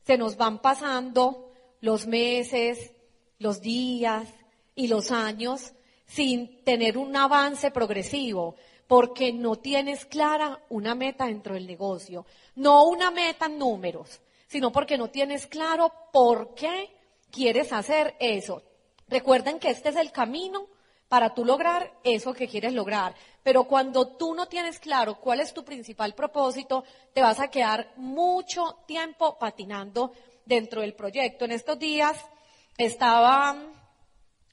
se 0.06 0.16
nos 0.16 0.38
van 0.38 0.62
pasando 0.62 1.50
los 1.82 2.06
meses, 2.06 2.94
los 3.40 3.62
días 3.62 4.30
y 4.76 4.90
los 4.90 5.10
años 5.10 5.74
sin 6.10 6.64
tener 6.64 6.98
un 6.98 7.16
avance 7.16 7.70
progresivo, 7.70 8.56
porque 8.88 9.32
no 9.32 9.58
tienes 9.58 10.06
clara 10.06 10.60
una 10.70 10.96
meta 10.96 11.28
dentro 11.28 11.54
del 11.54 11.68
negocio. 11.68 12.26
No 12.56 12.86
una 12.86 13.12
meta 13.12 13.46
en 13.46 13.60
números, 13.60 14.20
sino 14.48 14.72
porque 14.72 14.98
no 14.98 15.10
tienes 15.10 15.46
claro 15.46 15.94
por 16.12 16.56
qué 16.56 16.90
quieres 17.32 17.72
hacer 17.72 18.16
eso. 18.20 18.64
Recuerden 19.08 19.60
que 19.60 19.70
este 19.70 19.90
es 19.90 19.96
el 19.96 20.12
camino 20.12 20.66
para 21.08 21.36
tú 21.36 21.46
lograr 21.46 21.92
eso 22.04 22.34
que 22.34 22.48
quieres 22.48 22.74
lograr. 22.74 23.14
Pero 23.44 23.66
cuando 23.66 24.08
tú 24.18 24.34
no 24.34 24.48
tienes 24.48 24.80
claro 24.80 25.20
cuál 25.20 25.40
es 25.40 25.54
tu 25.54 25.64
principal 25.64 26.16
propósito, 26.16 26.84
te 27.14 27.22
vas 27.22 27.40
a 27.40 27.50
quedar 27.50 27.94
mucho 27.98 28.80
tiempo 28.88 29.38
patinando 29.38 30.14
dentro 30.46 30.82
del 30.82 30.96
proyecto. 30.96 31.46
En 31.46 31.52
estos 31.52 31.78
días 31.78 32.18
estaba 32.76 33.56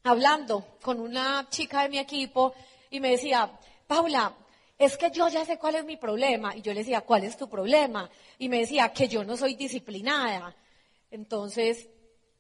hablando 0.07 0.77
con 0.83 1.01
una 1.01 1.49
chica 1.51 1.83
de 1.83 1.89
mi 1.89 1.99
equipo 1.99 2.55
y 2.91 3.01
me 3.01 3.11
decía, 3.11 3.51
Paula, 3.87 4.33
es 4.79 4.97
que 4.97 5.11
yo 5.11 5.29
ya 5.29 5.45
sé 5.45 5.59
cuál 5.59 5.77
es 5.77 5.85
mi 5.85 5.97
problema. 5.97 6.55
Y 6.55 6.63
yo 6.63 6.73
le 6.73 6.81
decía, 6.81 7.01
¿cuál 7.01 7.25
es 7.25 7.37
tu 7.37 7.49
problema? 7.49 8.09
Y 8.39 8.49
me 8.49 8.61
decía, 8.61 8.93
que 8.93 9.09
yo 9.09 9.25
no 9.25 9.37
soy 9.37 9.57
disciplinada. 9.57 10.55
Entonces, 11.11 11.89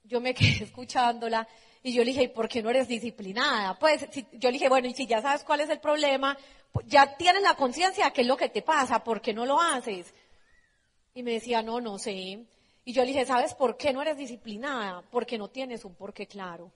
yo 0.05 0.20
me 0.20 0.35
quedé 0.35 0.64
escuchándola 0.64 1.46
y 1.83 1.92
yo 1.92 2.05
le 2.05 2.11
dije, 2.11 2.24
¿y 2.24 2.29
por 2.29 2.48
qué 2.48 2.62
no 2.62 2.70
eres 2.70 2.88
disciplinada? 2.88 3.79
Pues 3.79 4.09
yo 4.33 4.48
le 4.48 4.52
dije, 4.52 4.68
bueno, 4.68 4.88
y 4.88 4.94
si 4.94 5.07
ya 5.07 5.20
sabes 5.20 5.44
cuál 5.44 5.61
es 5.61 5.70
el 5.70 5.81
problema, 5.81 6.37
pues, 6.72 6.87
ya 6.87 7.16
tienes 7.16 7.42
la 7.42 7.55
conciencia 7.55 8.07
de 8.07 8.12
qué 8.12 8.20
es 8.20 8.26
lo 8.26 8.37
que 8.37 8.48
te 8.48 8.62
pasa, 8.62 9.02
¿por 9.02 9.20
qué 9.20 9.33
no 9.33 9.44
lo 9.46 9.61
haces? 9.61 10.12
Y 11.14 11.22
me 11.22 11.33
decía, 11.33 11.62
no, 11.62 11.81
no 11.81 11.98
sé. 11.98 12.44
Y 12.85 12.92
yo 12.92 13.02
le 13.02 13.09
dije, 13.09 13.24
¿sabes 13.24 13.55
por 13.55 13.76
qué 13.76 13.92
no 13.92 14.02
eres 14.02 14.16
disciplinada? 14.16 15.02
Porque 15.11 15.38
no 15.38 15.48
tienes 15.48 15.85
un 15.85 15.94
porqué 15.94 16.26
claro 16.26 16.70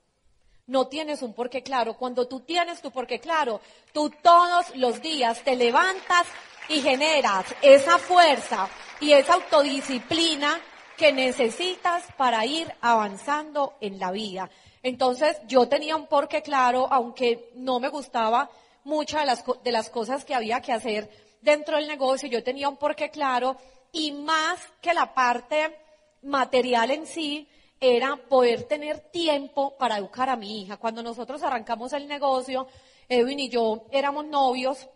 no 0.70 0.86
tienes 0.86 1.20
un 1.22 1.34
porqué 1.34 1.64
claro. 1.64 1.94
Cuando 1.94 2.28
tú 2.28 2.40
tienes 2.40 2.80
tu 2.80 2.92
porqué 2.92 3.18
claro, 3.18 3.60
tú 3.92 4.08
todos 4.22 4.66
los 4.76 5.02
días 5.02 5.42
te 5.42 5.56
levantas 5.56 6.28
y 6.68 6.80
generas 6.80 7.44
esa 7.60 7.98
fuerza 7.98 8.68
y 9.00 9.12
esa 9.12 9.34
autodisciplina 9.34 10.60
que 10.96 11.12
necesitas 11.12 12.04
para 12.16 12.46
ir 12.46 12.72
avanzando 12.80 13.74
en 13.80 13.98
la 13.98 14.12
vida. 14.12 14.48
Entonces 14.84 15.38
yo 15.48 15.68
tenía 15.68 15.96
un 15.96 16.06
porqué 16.06 16.40
claro, 16.40 16.86
aunque 16.88 17.50
no 17.56 17.80
me 17.80 17.88
gustaba 17.88 18.48
muchas 18.84 19.22
de 19.22 19.26
las, 19.26 19.44
de 19.64 19.72
las 19.72 19.90
cosas 19.90 20.24
que 20.24 20.36
había 20.36 20.60
que 20.60 20.72
hacer 20.72 21.10
dentro 21.40 21.78
del 21.78 21.88
negocio, 21.88 22.28
yo 22.28 22.44
tenía 22.44 22.68
un 22.68 22.76
porqué 22.76 23.10
claro 23.10 23.56
y 23.90 24.12
más 24.12 24.60
que 24.80 24.94
la 24.94 25.14
parte 25.14 25.76
material 26.22 26.92
en 26.92 27.06
sí, 27.08 27.48
era 27.80 28.16
poder 28.16 28.64
tener 28.64 29.00
tiempo 29.10 29.76
para 29.78 29.96
educar 29.96 30.28
a 30.28 30.36
mi 30.36 30.62
hija. 30.62 30.76
Cuando 30.76 31.02
nosotros 31.02 31.42
arrancamos 31.42 31.92
el 31.94 32.06
negocio, 32.06 32.66
Edwin 33.08 33.40
y 33.40 33.48
yo 33.48 33.86
éramos 33.90 34.26
novios, 34.26 34.88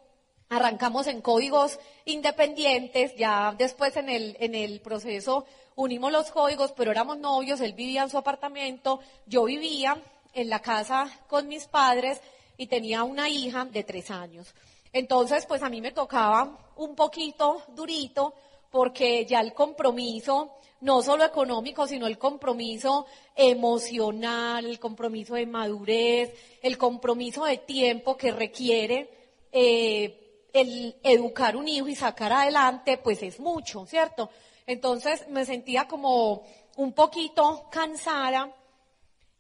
arrancamos 0.51 1.07
en 1.07 1.23
códigos 1.23 1.81
independientes, 2.05 3.16
ya 3.16 3.55
después 3.57 3.97
en 3.97 4.11
el, 4.11 4.37
en 4.38 4.55
el 4.55 4.81
proceso 4.81 5.47
unimos 5.77 6.12
los 6.12 6.31
códigos, 6.31 6.73
pero 6.73 6.90
éramos 6.90 7.18
novios, 7.18 7.61
él 7.61 7.73
vivía 7.73 8.03
en 8.03 8.11
su 8.11 8.18
apartamento, 8.18 9.01
yo 9.27 9.44
vivía 9.44 10.01
en 10.35 10.51
la 10.51 10.61
casa 10.61 11.11
con 11.27 11.49
mis 11.49 11.66
padres 11.66 12.20
y 12.57 12.66
tenía 12.66 13.03
una 13.03 13.29
hija 13.29 13.64
de 13.64 13.83
tres 13.83 14.11
años. 14.11 14.55
Entonces, 14.92 15.47
pues 15.47 15.62
a 15.62 15.70
mí 15.70 15.81
me 15.81 15.92
tocaba 15.92 16.73
un 16.77 16.94
poquito 16.94 17.62
durito 17.68 18.35
porque 18.70 19.25
ya 19.27 19.40
el 19.40 19.53
compromiso 19.53 20.57
no 20.85 21.01
solo 21.01 21.25
económico, 21.25 21.87
sino 21.87 22.07
el 22.07 22.18
compromiso 22.18 23.07
emocional, 23.35 24.66
el 24.66 24.79
compromiso 24.79 25.35
de 25.35 25.47
madurez, 25.47 26.35
el 26.61 26.77
compromiso 26.77 27.47
de 27.47 27.57
tiempo 27.57 28.18
que 28.18 28.31
requiere 28.31 29.09
eh, 29.51 30.47
el 30.53 30.94
educar 31.03 31.57
un 31.57 31.68
hijo 31.68 31.88
y 31.88 31.94
sacar 31.94 32.35
adelante, 32.35 32.99
pues 32.99 33.23
es 33.23 33.40
mucho, 33.40 33.87
¿cierto? 33.87 34.29
Entonces 34.66 35.27
me 35.31 35.47
sentía 35.47 35.88
como 35.88 36.42
un 36.77 36.92
poquito 36.92 37.66
cansada 37.70 38.55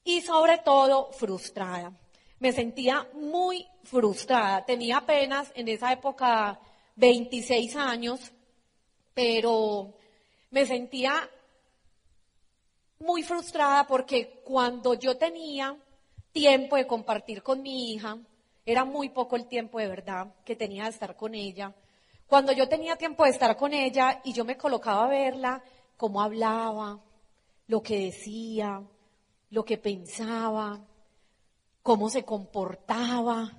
y 0.02 0.22
sobre 0.22 0.58
todo 0.58 1.12
frustrada. 1.12 1.92
Me 2.38 2.52
sentía 2.52 3.06
muy 3.12 3.66
frustrada. 3.82 4.64
Tenía 4.64 4.96
apenas 4.96 5.52
en 5.54 5.68
esa 5.68 5.92
época 5.92 6.58
26 6.96 7.76
años, 7.76 8.32
pero 9.12 9.92
me 10.50 10.64
sentía 10.64 11.28
muy 12.98 13.22
frustrada 13.22 13.86
porque 13.86 14.40
cuando 14.44 14.94
yo 14.94 15.16
tenía 15.16 15.76
tiempo 16.32 16.76
de 16.76 16.86
compartir 16.86 17.42
con 17.42 17.62
mi 17.62 17.92
hija, 17.92 18.18
era 18.66 18.84
muy 18.84 19.10
poco 19.10 19.36
el 19.36 19.46
tiempo 19.46 19.78
de 19.78 19.88
verdad 19.88 20.34
que 20.44 20.56
tenía 20.56 20.84
de 20.84 20.90
estar 20.90 21.16
con 21.16 21.34
ella. 21.34 21.74
Cuando 22.26 22.52
yo 22.52 22.68
tenía 22.68 22.96
tiempo 22.96 23.24
de 23.24 23.30
estar 23.30 23.56
con 23.56 23.72
ella 23.72 24.20
y 24.24 24.32
yo 24.32 24.44
me 24.44 24.56
colocaba 24.56 25.04
a 25.04 25.08
verla, 25.08 25.62
cómo 25.96 26.22
hablaba, 26.22 26.98
lo 27.66 27.82
que 27.82 28.06
decía, 28.06 28.82
lo 29.50 29.64
que 29.64 29.78
pensaba, 29.78 30.80
cómo 31.82 32.08
se 32.08 32.24
comportaba, 32.24 33.52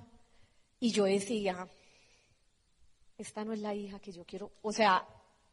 y 0.80 0.90
yo 0.90 1.04
decía, 1.04 1.68
esta 3.16 3.44
no 3.44 3.52
es 3.52 3.60
la 3.60 3.74
hija 3.74 3.98
que 3.98 4.12
yo 4.12 4.24
quiero, 4.24 4.52
o 4.62 4.72
sea, 4.72 5.06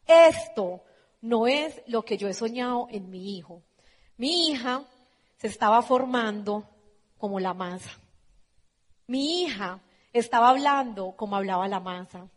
esto 0.05 0.83
no 1.21 1.47
es 1.47 1.81
lo 1.87 2.03
que 2.03 2.17
yo 2.17 2.27
he 2.27 2.33
soñado 2.33 2.87
en 2.89 3.09
mi 3.09 3.37
hijo. 3.37 3.61
Mi 4.17 4.49
hija 4.49 4.83
se 5.37 5.47
estaba 5.47 5.81
formando 5.81 6.63
como 7.17 7.39
la 7.39 7.53
masa. 7.53 7.91
Mi 9.07 9.43
hija 9.43 9.79
estaba 10.11 10.49
hablando 10.49 11.13
como 11.15 11.35
hablaba 11.35 11.67
la 11.67 11.79
masa. 11.79 12.27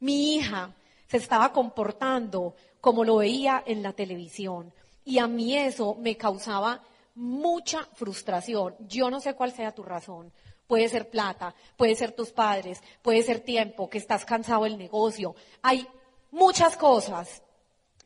Mi 0.00 0.34
hija 0.34 0.74
se 1.06 1.16
estaba 1.18 1.52
comportando 1.52 2.54
como 2.80 3.04
lo 3.04 3.16
veía 3.16 3.62
en 3.66 3.82
la 3.82 3.92
televisión. 3.92 4.72
Y 5.04 5.18
a 5.18 5.26
mí 5.26 5.56
eso 5.56 5.94
me 5.94 6.16
causaba 6.16 6.82
mucha 7.14 7.84
frustración. 7.94 8.74
Yo 8.80 9.10
no 9.10 9.20
sé 9.20 9.34
cuál 9.34 9.52
sea 9.52 9.72
tu 9.72 9.82
razón. 9.82 10.32
Puede 10.66 10.88
ser 10.88 11.10
plata, 11.10 11.54
puede 11.76 11.94
ser 11.94 12.12
tus 12.12 12.30
padres, 12.30 12.82
puede 13.02 13.22
ser 13.22 13.40
tiempo, 13.40 13.90
que 13.90 13.98
estás 13.98 14.24
cansado 14.24 14.64
del 14.64 14.78
negocio. 14.78 15.34
Hay 15.60 15.86
muchas 16.30 16.76
cosas 16.76 17.42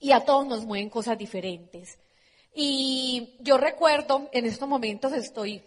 y 0.00 0.12
a 0.12 0.24
todos 0.24 0.46
nos 0.46 0.64
mueven 0.64 0.90
cosas 0.90 1.16
diferentes. 1.16 1.98
Y 2.58 3.36
yo 3.40 3.58
recuerdo, 3.58 4.30
en 4.32 4.46
estos 4.46 4.66
momentos 4.66 5.12
estoy 5.12 5.62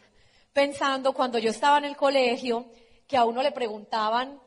pensando 0.51 1.13
cuando 1.13 1.37
yo 1.37 1.51
estaba 1.51 1.77
en 1.77 1.85
el 1.85 1.95
colegio, 1.95 2.65
que 3.07 3.15
a 3.15 3.25
uno 3.25 3.43
le 3.43 3.51
preguntaban, 3.51 4.41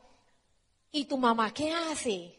¿y 0.91 1.05
tu 1.05 1.17
mamá 1.17 1.53
qué 1.53 1.71
hace? 1.71 2.35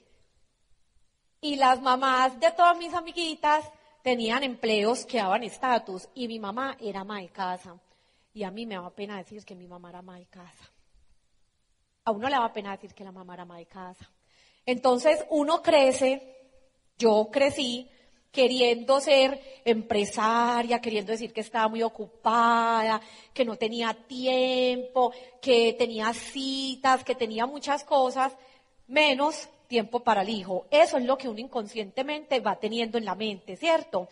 Y 1.41 1.57
las 1.57 1.81
mamás 1.81 2.39
de 2.39 2.53
todas 2.53 2.77
mis 2.77 2.93
amiguitas 2.93 3.65
tenían 4.03 4.43
empleos 4.43 5.07
que 5.07 5.17
daban 5.17 5.43
estatus 5.43 6.07
y 6.15 6.29
mi 6.29 6.39
mamá 6.39 6.77
era 6.79 7.01
ama 7.01 7.23
de 7.23 7.31
casa. 7.31 7.75
Y 8.35 8.43
a 8.43 8.51
mí 8.51 8.67
me 8.67 8.75
daba 8.75 8.91
pena 8.91 9.17
decir 9.17 9.43
que 9.43 9.55
mi 9.55 9.67
mamá 9.67 9.89
era 9.89 10.01
ama 10.01 10.19
de 10.19 10.27
casa. 10.27 10.71
A 12.05 12.11
uno 12.11 12.29
le 12.29 12.35
daba 12.35 12.53
pena 12.53 12.73
decir 12.73 12.93
que 12.93 13.05
la 13.05 13.13
mamá 13.13 13.33
era 13.33 13.45
ama 13.45 13.57
de 13.57 13.65
casa. 13.65 14.07
Entonces 14.67 15.25
uno 15.31 15.63
crece, 15.63 16.37
yo 16.99 17.31
crecí 17.33 17.89
queriendo 18.35 19.01
ser 19.01 19.41
empresaria, 19.65 20.81
queriendo 20.81 21.13
decir 21.13 21.33
que 21.33 21.41
estaba 21.41 21.69
muy 21.69 21.83
ocupada, 21.83 23.01
que 23.33 23.45
no 23.45 23.57
tenía 23.57 23.95
tiempo, 23.95 25.13
que 25.41 25.73
tenía 25.79 26.13
citas, 26.13 27.05
que 27.05 27.15
tenía 27.15 27.47
muchas 27.47 27.85
cosas, 27.85 28.37
menos 28.89 29.49
tiempo 29.69 30.01
para 30.01 30.23
el 30.23 30.31
hijo. 30.31 30.67
Eso 30.71 30.99
es 30.99 31.05
lo 31.05 31.17
que 31.17 31.29
uno 31.29 31.39
inconscientemente 31.39 32.41
va 32.41 32.57
teniendo 32.57 32.99
en 32.99 33.05
la 33.05 33.15
mente, 33.15 33.57
¿cierto? 33.57 34.09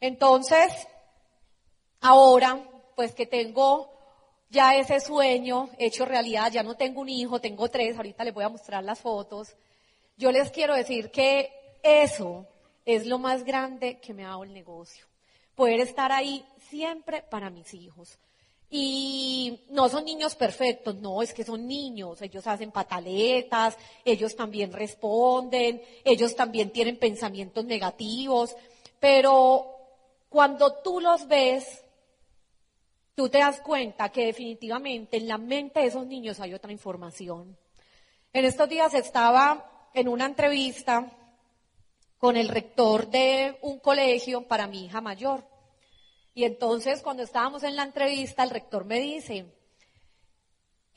Entonces, 0.00 0.86
ahora, 2.00 2.62
pues 2.94 3.14
que 3.14 3.26
tengo 3.26 3.90
ya 4.48 4.76
ese 4.76 5.00
sueño 5.00 5.70
hecho 5.76 6.04
realidad, 6.04 6.52
ya 6.52 6.62
no 6.62 6.76
tengo 6.76 7.00
un 7.00 7.08
hijo, 7.08 7.40
tengo 7.40 7.68
tres, 7.68 7.96
ahorita 7.96 8.22
les 8.22 8.32
voy 8.32 8.44
a 8.44 8.48
mostrar 8.48 8.84
las 8.84 9.00
fotos. 9.00 9.56
Yo 10.16 10.30
les 10.30 10.52
quiero 10.52 10.74
decir 10.74 11.10
que 11.10 11.50
eso 11.82 12.46
es 12.86 13.04
lo 13.04 13.18
más 13.18 13.44
grande 13.44 13.98
que 13.98 14.14
me 14.14 14.24
ha 14.24 14.28
dado 14.28 14.44
el 14.44 14.54
negocio. 14.54 15.04
Poder 15.56 15.80
estar 15.80 16.12
ahí 16.12 16.46
siempre 16.70 17.22
para 17.22 17.50
mis 17.50 17.74
hijos. 17.74 18.18
Y 18.70 19.60
no 19.70 19.88
son 19.88 20.04
niños 20.04 20.34
perfectos, 20.34 20.96
no, 20.96 21.22
es 21.22 21.32
que 21.32 21.44
son 21.44 21.66
niños, 21.66 22.20
ellos 22.20 22.46
hacen 22.46 22.72
pataletas, 22.72 23.76
ellos 24.04 24.34
también 24.34 24.72
responden, 24.72 25.82
ellos 26.04 26.34
también 26.34 26.70
tienen 26.70 26.98
pensamientos 26.98 27.64
negativos, 27.64 28.56
pero 28.98 29.66
cuando 30.28 30.82
tú 30.82 31.00
los 31.00 31.28
ves, 31.28 31.84
tú 33.14 33.28
te 33.28 33.38
das 33.38 33.60
cuenta 33.60 34.08
que 34.08 34.26
definitivamente 34.26 35.16
en 35.16 35.28
la 35.28 35.38
mente 35.38 35.80
de 35.80 35.86
esos 35.86 36.06
niños 36.06 36.40
hay 36.40 36.52
otra 36.52 36.72
información. 36.72 37.56
En 38.32 38.44
estos 38.44 38.68
días 38.68 38.94
estaba 38.94 39.88
en 39.94 40.08
una 40.08 40.26
entrevista 40.26 41.10
con 42.18 42.36
el 42.36 42.48
rector 42.48 43.08
de 43.08 43.58
un 43.62 43.78
colegio 43.78 44.42
para 44.42 44.66
mi 44.66 44.86
hija 44.86 45.00
mayor. 45.00 45.46
Y 46.34 46.44
entonces 46.44 47.02
cuando 47.02 47.22
estábamos 47.22 47.62
en 47.62 47.76
la 47.76 47.82
entrevista, 47.82 48.42
el 48.42 48.50
rector 48.50 48.84
me 48.84 49.00
dice, 49.00 49.46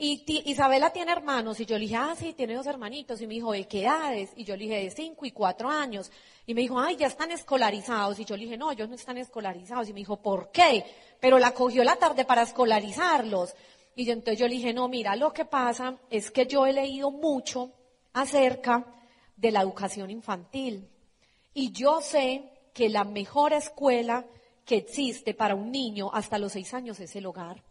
y 0.02 0.24
Isabela 0.50 0.94
tiene 0.94 1.12
hermanos, 1.12 1.60
y 1.60 1.66
yo 1.66 1.76
le 1.76 1.82
dije, 1.82 1.96
ah, 1.96 2.14
sí, 2.18 2.32
tiene 2.32 2.54
dos 2.54 2.66
hermanitos, 2.66 3.20
y 3.20 3.26
me 3.26 3.34
dijo, 3.34 3.52
¿de 3.52 3.68
qué 3.68 3.82
edades? 3.82 4.30
Y 4.34 4.44
yo 4.44 4.56
le 4.56 4.64
dije, 4.64 4.82
de 4.82 4.90
cinco 4.90 5.26
y 5.26 5.30
cuatro 5.30 5.68
años. 5.68 6.10
Y 6.46 6.54
me 6.54 6.62
dijo, 6.62 6.80
ay, 6.80 6.96
ya 6.96 7.06
están 7.06 7.30
escolarizados. 7.30 8.18
Y 8.18 8.24
yo 8.24 8.34
le 8.34 8.44
dije, 8.44 8.56
no, 8.56 8.72
ellos 8.72 8.88
no 8.88 8.94
están 8.94 9.18
escolarizados. 9.18 9.90
Y 9.90 9.92
me 9.92 9.98
dijo, 9.98 10.16
¿por 10.16 10.50
qué? 10.50 10.86
Pero 11.20 11.38
la 11.38 11.52
cogió 11.52 11.84
la 11.84 11.96
tarde 11.96 12.24
para 12.24 12.42
escolarizarlos. 12.42 13.54
Y 13.94 14.10
entonces 14.10 14.38
yo 14.38 14.48
le 14.48 14.54
dije, 14.54 14.72
no, 14.72 14.88
mira, 14.88 15.16
lo 15.16 15.34
que 15.34 15.44
pasa 15.44 15.98
es 16.08 16.30
que 16.30 16.46
yo 16.46 16.64
he 16.64 16.72
leído 16.72 17.10
mucho 17.10 17.70
acerca 18.14 18.86
de 19.36 19.50
la 19.50 19.60
educación 19.60 20.10
infantil. 20.10 20.88
Y 21.54 21.72
yo 21.72 22.00
sé 22.00 22.44
que 22.72 22.88
la 22.88 23.04
mejor 23.04 23.52
escuela 23.52 24.24
que 24.64 24.76
existe 24.76 25.34
para 25.34 25.54
un 25.54 25.72
niño 25.72 26.10
hasta 26.12 26.38
los 26.38 26.52
seis 26.52 26.72
años 26.74 27.00
es 27.00 27.14
el 27.16 27.26
hogar. 27.26 27.62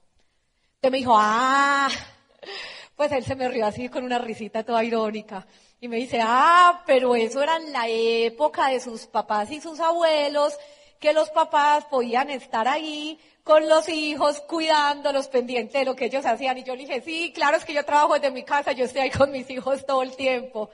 Entonces 0.75 0.91
me 0.91 0.97
dijo, 0.97 1.15
ah, 1.15 1.89
pues 2.95 3.11
él 3.11 3.23
se 3.23 3.35
me 3.35 3.47
rió 3.47 3.65
así 3.65 3.89
con 3.89 4.03
una 4.03 4.19
risita 4.19 4.63
toda 4.63 4.83
irónica. 4.83 5.47
Y 5.79 5.87
me 5.87 5.97
dice, 5.97 6.19
ah, 6.21 6.83
pero 6.85 7.15
eso 7.15 7.41
era 7.41 7.55
en 7.57 7.71
la 7.71 7.87
época 7.87 8.67
de 8.67 8.81
sus 8.81 9.07
papás 9.07 9.49
y 9.51 9.61
sus 9.61 9.79
abuelos, 9.79 10.57
que 10.99 11.13
los 11.13 11.29
papás 11.29 11.85
podían 11.85 12.29
estar 12.29 12.67
ahí 12.67 13.17
con 13.43 13.67
los 13.69 13.87
hijos, 13.87 14.41
cuidándolos, 14.41 15.29
pendientes 15.29 15.79
de 15.79 15.85
lo 15.85 15.95
que 15.95 16.05
ellos 16.05 16.25
hacían. 16.25 16.57
Y 16.57 16.63
yo 16.63 16.75
le 16.75 16.85
dije, 16.85 17.01
sí, 17.01 17.31
claro, 17.33 17.55
es 17.57 17.65
que 17.65 17.73
yo 17.73 17.85
trabajo 17.85 18.13
desde 18.13 18.31
mi 18.31 18.43
casa, 18.43 18.73
yo 18.73 18.85
estoy 18.85 19.01
ahí 19.01 19.09
con 19.09 19.31
mis 19.31 19.49
hijos 19.49 19.85
todo 19.85 20.03
el 20.03 20.15
tiempo. 20.15 20.69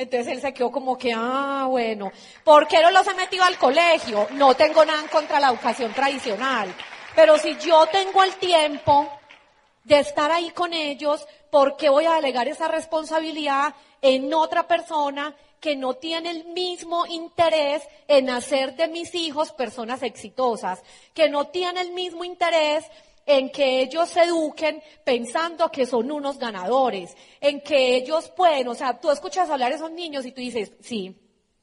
Entonces 0.00 0.28
él 0.28 0.40
se 0.40 0.54
quedó 0.54 0.72
como 0.72 0.96
que, 0.96 1.12
ah, 1.14 1.66
bueno, 1.68 2.10
¿por 2.42 2.66
qué 2.66 2.80
no 2.80 2.90
los 2.90 3.06
he 3.06 3.12
metido 3.12 3.44
al 3.44 3.58
colegio? 3.58 4.28
No 4.30 4.54
tengo 4.54 4.82
nada 4.82 4.98
en 4.98 5.08
contra 5.08 5.36
de 5.36 5.42
la 5.42 5.50
educación 5.50 5.92
tradicional. 5.92 6.74
Pero 7.14 7.36
si 7.36 7.54
yo 7.58 7.86
tengo 7.88 8.24
el 8.24 8.34
tiempo 8.36 9.12
de 9.84 9.98
estar 9.98 10.32
ahí 10.32 10.52
con 10.52 10.72
ellos, 10.72 11.26
¿por 11.50 11.76
qué 11.76 11.90
voy 11.90 12.06
a 12.06 12.14
delegar 12.14 12.48
esa 12.48 12.66
responsabilidad 12.66 13.74
en 14.00 14.32
otra 14.32 14.66
persona 14.66 15.36
que 15.60 15.76
no 15.76 15.92
tiene 15.92 16.30
el 16.30 16.46
mismo 16.46 17.04
interés 17.04 17.82
en 18.08 18.30
hacer 18.30 18.76
de 18.76 18.88
mis 18.88 19.14
hijos 19.14 19.52
personas 19.52 20.02
exitosas, 20.02 20.82
que 21.12 21.28
no 21.28 21.48
tiene 21.48 21.82
el 21.82 21.92
mismo 21.92 22.24
interés 22.24 22.86
en 23.38 23.50
que 23.50 23.80
ellos 23.80 24.08
se 24.08 24.22
eduquen 24.22 24.82
pensando 25.04 25.70
que 25.70 25.86
son 25.86 26.10
unos 26.10 26.38
ganadores, 26.38 27.16
en 27.40 27.60
que 27.60 27.96
ellos 27.96 28.30
pueden, 28.30 28.68
o 28.68 28.74
sea, 28.74 29.00
tú 29.00 29.10
escuchas 29.10 29.50
hablar 29.50 29.72
a 29.72 29.76
esos 29.76 29.90
niños 29.90 30.26
y 30.26 30.32
tú 30.32 30.40
dices, 30.40 30.72
sí, 30.80 31.16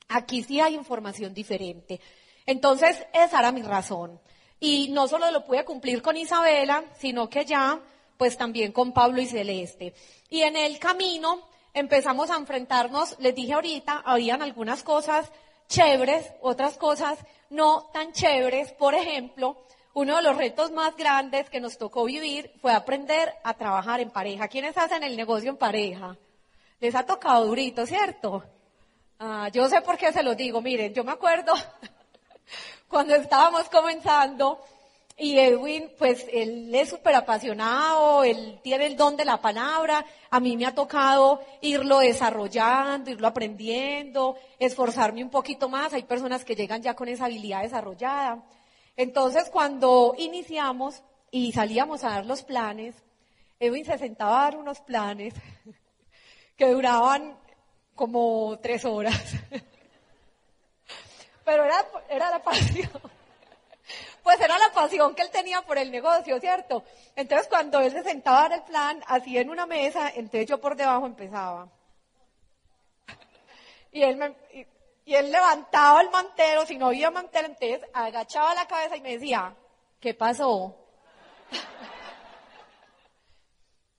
aquí 0.07 0.43
sí 0.43 0.59
hay 0.59 0.75
información 0.75 1.33
diferente. 1.33 1.99
Entonces, 2.45 3.05
esa 3.13 3.39
era 3.39 3.51
mi 3.51 3.61
razón. 3.61 4.19
Y 4.59 4.89
no 4.89 5.07
solo 5.07 5.29
lo 5.31 5.45
pude 5.45 5.65
cumplir 5.65 6.01
con 6.01 6.17
Isabela, 6.17 6.85
sino 6.97 7.29
que 7.29 7.45
ya, 7.45 7.79
pues 8.17 8.37
también 8.37 8.71
con 8.71 8.93
Pablo 8.93 9.21
y 9.21 9.27
Celeste. 9.27 9.93
Y 10.29 10.41
en 10.41 10.55
el 10.55 10.79
camino 10.79 11.47
empezamos 11.73 12.31
a 12.31 12.37
enfrentarnos, 12.37 13.17
les 13.19 13.35
dije 13.35 13.53
ahorita, 13.53 14.01
habían 14.05 14.41
algunas 14.41 14.81
cosas 14.81 15.31
chéveres, 15.67 16.33
otras 16.41 16.77
cosas 16.77 17.19
no 17.49 17.89
tan 17.93 18.13
chéveres, 18.13 18.71
por 18.73 18.95
ejemplo, 18.95 19.57
uno 19.93 20.17
de 20.17 20.21
los 20.21 20.37
retos 20.37 20.71
más 20.71 20.95
grandes 20.95 21.49
que 21.49 21.59
nos 21.59 21.77
tocó 21.77 22.05
vivir 22.05 22.51
fue 22.61 22.73
aprender 22.73 23.33
a 23.43 23.53
trabajar 23.55 23.99
en 23.99 24.11
pareja. 24.11 24.47
¿Quiénes 24.47 24.77
hacen 24.77 25.03
el 25.03 25.17
negocio 25.17 25.49
en 25.49 25.57
pareja? 25.57 26.15
Les 26.79 26.93
ha 26.95 27.05
tocado 27.05 27.45
durito, 27.45 27.85
¿cierto? 27.85 28.43
Ah, 29.19 29.49
yo 29.51 29.67
sé 29.67 29.81
por 29.81 29.97
qué 29.97 30.13
se 30.13 30.21
lo 30.21 30.35
digo. 30.35 30.61
Miren, 30.61 30.93
yo 30.93 31.03
me 31.03 31.11
acuerdo 31.11 31.53
cuando 32.87 33.15
estábamos 33.15 33.67
comenzando 33.69 34.59
y 35.19 35.39
Edwin, 35.39 35.89
pues 35.97 36.27
él 36.31 36.73
es 36.75 36.89
súper 36.89 37.15
apasionado, 37.15 38.23
él 38.23 38.59
tiene 38.61 38.85
el 38.85 38.95
don 38.95 39.17
de 39.17 39.25
la 39.25 39.41
palabra. 39.41 40.05
A 40.29 40.39
mí 40.39 40.55
me 40.55 40.67
ha 40.67 40.75
tocado 40.75 41.41
irlo 41.61 41.99
desarrollando, 41.99 43.09
irlo 43.09 43.27
aprendiendo, 43.27 44.35
esforzarme 44.59 45.23
un 45.23 45.31
poquito 45.31 45.69
más. 45.69 45.91
Hay 45.93 46.03
personas 46.03 46.45
que 46.45 46.55
llegan 46.55 46.83
ya 46.83 46.93
con 46.93 47.07
esa 47.07 47.25
habilidad 47.25 47.63
desarrollada. 47.63 48.43
Entonces, 48.97 49.49
cuando 49.51 50.15
iniciamos 50.17 51.03
y 51.29 51.51
salíamos 51.51 52.03
a 52.03 52.09
dar 52.09 52.25
los 52.25 52.41
planes, 52.41 52.95
Edwin 53.59 53.85
se 53.85 53.97
sentaba 53.99 54.39
a 54.39 54.43
dar 54.45 54.57
unos 54.57 54.81
planes 54.81 55.35
que 56.57 56.71
duraban 56.71 57.37
como 57.93 58.57
tres 58.59 58.85
horas. 58.85 59.15
Pero 61.45 61.63
era, 61.63 61.85
era 62.09 62.29
la 62.31 62.43
pasión. 62.43 62.89
Pues 64.23 64.41
era 64.41 64.57
la 64.57 64.73
pasión 64.73 65.15
que 65.15 65.21
él 65.21 65.29
tenía 65.29 65.61
por 65.61 65.77
el 65.77 65.89
negocio, 65.89 66.37
¿cierto? 66.41 66.83
Entonces 67.15 67.47
cuando 67.47 67.79
él 67.79 67.93
se 67.93 68.03
sentaba 68.03 68.39
a 68.39 68.49
dar 68.49 68.59
el 68.59 68.63
plan, 68.65 69.01
así 69.07 69.37
en 69.37 69.49
una 69.49 69.65
mesa, 69.65 70.09
entonces 70.09 70.47
yo 70.47 70.59
por 70.59 70.75
debajo 70.75 71.05
empezaba. 71.05 71.69
Y 73.93 74.03
él 74.03 74.17
me, 74.17 74.35
y 75.07 75.15
él 75.15 75.31
levantaba 75.31 76.01
el 76.01 76.09
mantero, 76.09 76.65
si 76.65 76.77
no 76.77 76.87
había 76.87 77.09
mantero, 77.09 77.47
entonces 77.47 77.79
agachaba 77.93 78.53
la 78.53 78.67
cabeza 78.67 78.97
y 78.97 79.01
me 79.01 79.13
decía, 79.13 79.55
¿qué 80.01 80.13
pasó? 80.13 80.75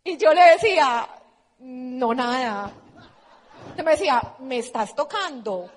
y 0.04 0.18
yo 0.18 0.34
le 0.34 0.50
decía, 0.50 1.08
no 1.60 2.12
nada. 2.12 2.70
Entonces 3.58 3.84
me 3.86 3.90
decía, 3.92 4.22
¿me 4.40 4.58
estás 4.58 4.94
tocando? 4.94 5.70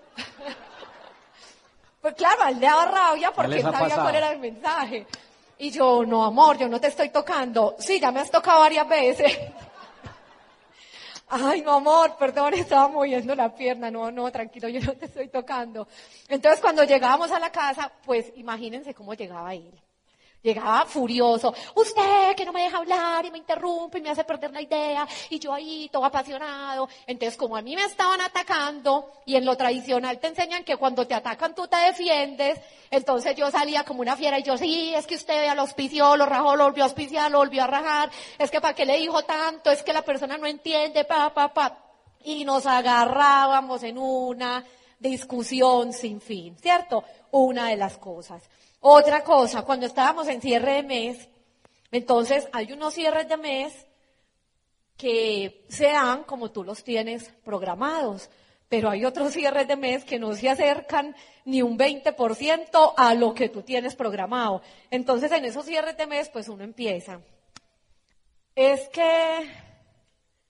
pues 2.02 2.14
claro, 2.16 2.48
él 2.50 2.60
le 2.60 2.66
daba 2.66 2.86
rabia 2.88 3.32
porque 3.32 3.56
él 3.56 3.62
sabía 3.62 3.96
cuál 3.96 4.16
era 4.16 4.32
el 4.34 4.40
mensaje. 4.40 5.08
Y 5.60 5.72
yo, 5.72 6.04
no 6.06 6.26
amor, 6.26 6.58
yo 6.58 6.68
no 6.68 6.82
te 6.82 6.88
estoy 6.88 7.08
tocando. 7.08 7.78
Sí, 7.80 8.02
ya 8.02 8.12
me 8.12 8.20
has 8.20 8.30
tocado 8.30 8.60
varias 8.60 8.86
veces. 8.86 9.40
Ay, 11.34 11.62
no, 11.62 11.76
amor, 11.76 12.18
perdón, 12.18 12.54
estaba 12.56 12.90
moviendo 12.90 13.34
la 13.36 13.56
pierna. 13.56 13.90
No, 13.90 14.12
no, 14.12 14.30
tranquilo, 14.32 14.68
yo 14.68 14.82
no 14.82 14.94
te 14.94 15.06
estoy 15.06 15.30
tocando. 15.30 15.88
Entonces, 16.28 16.60
cuando 16.60 16.84
llegábamos 16.84 17.32
a 17.32 17.40
la 17.40 17.52
casa, 17.52 17.90
pues 18.06 18.34
imagínense 18.36 18.94
cómo 18.94 19.14
llegaba 19.14 19.54
él. 19.54 19.72
Llegaba 20.44 20.86
furioso. 20.86 21.54
Usted 21.76 22.36
que 22.36 22.46
no 22.46 22.52
me 22.52 22.64
deja 22.64 22.78
hablar 22.78 23.26
y 23.26 23.32
me 23.32 23.38
interrumpe 23.38 24.00
y 24.00 24.02
me 24.02 24.10
hace 24.10 24.24
perder 24.24 24.52
la 24.52 24.62
idea. 24.62 25.08
Y 25.30 25.38
yo 25.38 25.54
ahí 25.54 25.88
todo 25.92 26.04
apasionado. 26.04 26.90
Entonces, 27.06 27.38
como 27.38 27.56
a 27.56 27.62
mí 27.62 27.76
me 27.76 27.84
estaban 27.84 28.22
atacando 28.22 29.12
y 29.26 29.36
en 29.36 29.46
lo 29.46 29.56
tradicional 29.56 30.20
te 30.20 30.28
enseñan 30.28 30.64
que 30.64 30.78
cuando 30.78 31.06
te 31.06 31.14
atacan 31.14 31.54
tú 31.54 31.68
te 31.68 31.78
defiendes, 31.78 32.60
entonces 32.90 33.36
yo 33.36 33.52
salía 33.52 33.84
como 33.84 34.02
una 34.02 34.16
fiera 34.16 34.40
y 34.40 34.44
yo, 34.44 34.58
sí, 34.58 34.94
es 34.96 35.06
que 35.06 35.16
usted 35.16 35.46
ya 35.46 35.56
lo 35.56 35.66
lo 36.18 36.26
rajó, 36.26 36.56
lo 36.56 36.64
volvió 36.66 36.84
a 36.84 36.88
auspiciar, 36.88 37.30
lo 37.30 37.38
volvió 37.38 37.64
a 37.64 37.68
rajar. 37.68 38.10
Es 38.40 38.50
que 38.50 38.60
para 38.60 38.74
qué 38.74 38.86
le 38.86 38.98
dijo 38.98 39.22
tanto, 39.24 39.70
es 39.70 39.84
que 39.84 39.94
la 39.94 40.02
persona 40.02 40.38
no 40.38 40.48
entiende, 40.48 41.06
pa, 41.06 41.32
pa, 41.34 41.54
pa. 41.54 41.78
Y 42.24 42.46
nos 42.46 42.66
agarrábamos 42.66 43.84
en 43.84 43.98
una 43.98 44.64
discusión 45.00 45.94
sin 45.94 46.20
fin, 46.22 46.58
¿cierto? 46.58 47.04
Una 47.32 47.68
de 47.68 47.78
las 47.78 47.98
cosas. 47.98 48.44
Otra 48.84 49.24
cosa, 49.24 49.62
cuando 49.62 49.86
estábamos 49.86 50.28
en 50.28 50.42
cierre 50.42 50.74
de 50.74 50.84
mes, 50.84 51.30
entonces 51.92 52.50
hay 52.52 52.74
unos 52.74 52.96
cierres 52.96 53.30
de 53.30 53.38
mes 53.38 53.86
que 54.98 55.66
se 55.70 55.92
dan 55.92 56.24
como 56.24 56.50
tú 56.50 56.64
los 56.64 56.84
tienes 56.84 57.30
programados, 57.44 58.32
pero 58.68 58.90
hay 58.90 59.06
otros 59.06 59.34
cierres 59.34 59.68
de 59.68 59.76
mes 59.76 60.04
que 60.04 60.18
no 60.18 60.34
se 60.34 60.50
acercan 60.50 61.16
ni 61.46 61.62
un 61.62 61.78
20% 61.78 62.94
a 62.98 63.14
lo 63.14 63.36
que 63.36 63.50
tú 63.50 63.62
tienes 63.62 63.96
programado. 63.96 64.64
Entonces 64.90 65.32
en 65.32 65.46
esos 65.46 65.64
cierres 65.66 65.96
de 65.96 66.08
mes 66.08 66.30
pues 66.30 66.50
uno 66.50 66.64
empieza. 66.64 67.22
Es 68.56 68.90
que 68.90 69.48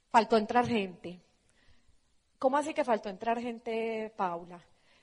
faltó 0.09 0.38
entrar 0.38 0.65
gente. 0.67 1.19
¿Cómo 2.39 2.55
así 2.55 2.73
que 2.73 2.86
faltó 2.86 3.09
entrar 3.09 3.41
gente, 3.41 4.13
Paula? 4.15 4.61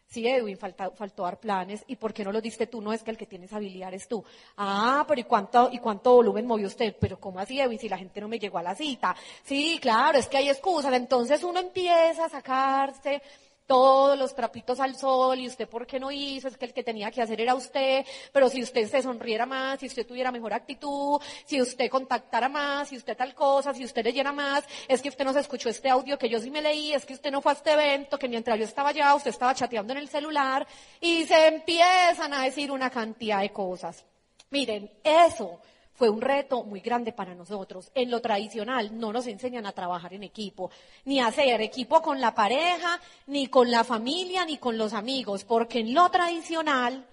Sí, 0.09 0.26
Edwin, 0.26 0.56
faltó, 0.56 0.90
faltó 0.92 1.24
dar 1.24 1.38
planes. 1.38 1.84
¿Y 1.86 1.96
por 1.96 2.14
qué 2.14 2.24
no 2.24 2.32
lo 2.32 2.40
diste 2.40 2.66
tú? 2.66 2.80
No 2.80 2.94
es 2.94 3.02
que 3.02 3.11
el 3.11 3.18
que 3.18 3.26
tienes 3.26 3.52
habilidad 3.52 3.88
eres 3.88 4.09
tú. 4.09 4.24
Ah, 4.56 5.04
pero 5.06 5.20
¿y 5.20 5.24
cuánto, 5.24 5.68
¿y 5.70 5.78
cuánto 5.78 6.14
volumen 6.14 6.46
movió 6.46 6.66
usted? 6.66 6.96
Pero 6.98 7.20
¿cómo 7.20 7.38
así, 7.40 7.61
Edwin, 7.61 7.78
si 7.78 7.90
la 7.90 7.98
gente 7.98 8.18
no 8.22 8.26
me 8.26 8.38
llegó 8.38 8.56
a 8.56 8.62
la 8.62 8.74
cita? 8.74 9.14
Sí, 9.44 9.78
claro, 9.82 10.16
es 10.18 10.26
que 10.26 10.38
hay 10.38 10.48
excusas. 10.48 10.94
Entonces 10.94 11.44
uno 11.44 11.61
empieza 11.61 12.24
a 12.24 12.28
sacarse 12.30 13.20
todos 13.68 14.18
los 14.18 14.34
trapitos 14.34 14.80
al 14.80 14.96
sol 14.96 15.38
y 15.38 15.46
usted 15.46 15.68
por 15.68 15.86
qué 15.86 16.00
no 16.00 16.10
hizo, 16.10 16.48
es 16.48 16.56
que 16.56 16.64
el 16.64 16.72
que 16.72 16.82
tenía 16.82 17.10
que 17.10 17.20
hacer 17.20 17.40
era 17.40 17.54
usted, 17.54 18.04
pero 18.32 18.48
si 18.48 18.62
usted 18.62 18.88
se 18.88 19.02
sonriera 19.02 19.44
más, 19.44 19.78
si 19.78 19.86
usted 19.86 20.06
tuviera 20.06 20.32
mejor 20.32 20.54
actitud, 20.54 21.20
si 21.44 21.60
usted 21.60 21.90
contactara 21.90 22.48
más, 22.48 22.88
si 22.88 22.96
usted 22.96 23.16
tal 23.16 23.34
cosa, 23.34 23.74
si 23.74 23.84
usted 23.84 24.02
leyera 24.02 24.32
más, 24.32 24.64
es 24.88 25.02
que 25.02 25.10
usted 25.10 25.24
no 25.24 25.34
se 25.34 25.40
escuchó 25.40 25.68
este 25.68 25.90
audio 25.90 26.18
que 26.18 26.30
yo 26.30 26.40
sí 26.40 26.50
me 26.50 26.62
leí, 26.62 26.94
es 26.94 27.04
que 27.04 27.12
usted 27.12 27.30
no 27.30 27.42
fue 27.42 27.52
a 27.52 27.56
este 27.56 27.72
evento, 27.72 28.18
que 28.18 28.28
mientras 28.28 28.58
yo 28.58 28.64
estaba 28.64 28.88
allá 28.88 29.14
usted 29.14 29.30
estaba 29.30 29.54
chateando 29.54 29.92
en 29.92 29.98
el 29.98 30.08
celular 30.08 30.66
y 30.98 31.24
se 31.26 31.48
empiezan 31.48 32.32
a 32.32 32.44
decir 32.44 32.72
una 32.72 32.88
cantidad 32.88 33.40
de 33.40 33.50
cosas. 33.50 34.02
Miren, 34.50 34.90
eso 35.04 35.60
fue 35.99 36.09
un 36.09 36.20
reto 36.20 36.62
muy 36.62 36.78
grande 36.78 37.12
para 37.12 37.34
nosotros. 37.34 37.90
En 37.92 38.09
lo 38.09 38.20
tradicional 38.20 38.96
no 38.96 39.12
nos 39.12 39.26
enseñan 39.26 39.66
a 39.66 39.72
trabajar 39.72 40.14
en 40.14 40.22
equipo, 40.22 40.70
ni 41.05 41.18
a 41.18 41.26
hacer 41.26 41.61
equipo 41.61 42.01
con 42.01 42.20
la 42.20 42.36
pareja, 42.36 43.01
ni 43.26 43.49
con 43.49 43.68
la 43.68 43.82
familia, 43.82 44.44
ni 44.44 44.59
con 44.59 44.78
los 44.78 44.92
amigos, 44.92 45.42
porque 45.42 45.80
en 45.80 45.92
lo 45.92 46.09
tradicional 46.09 47.05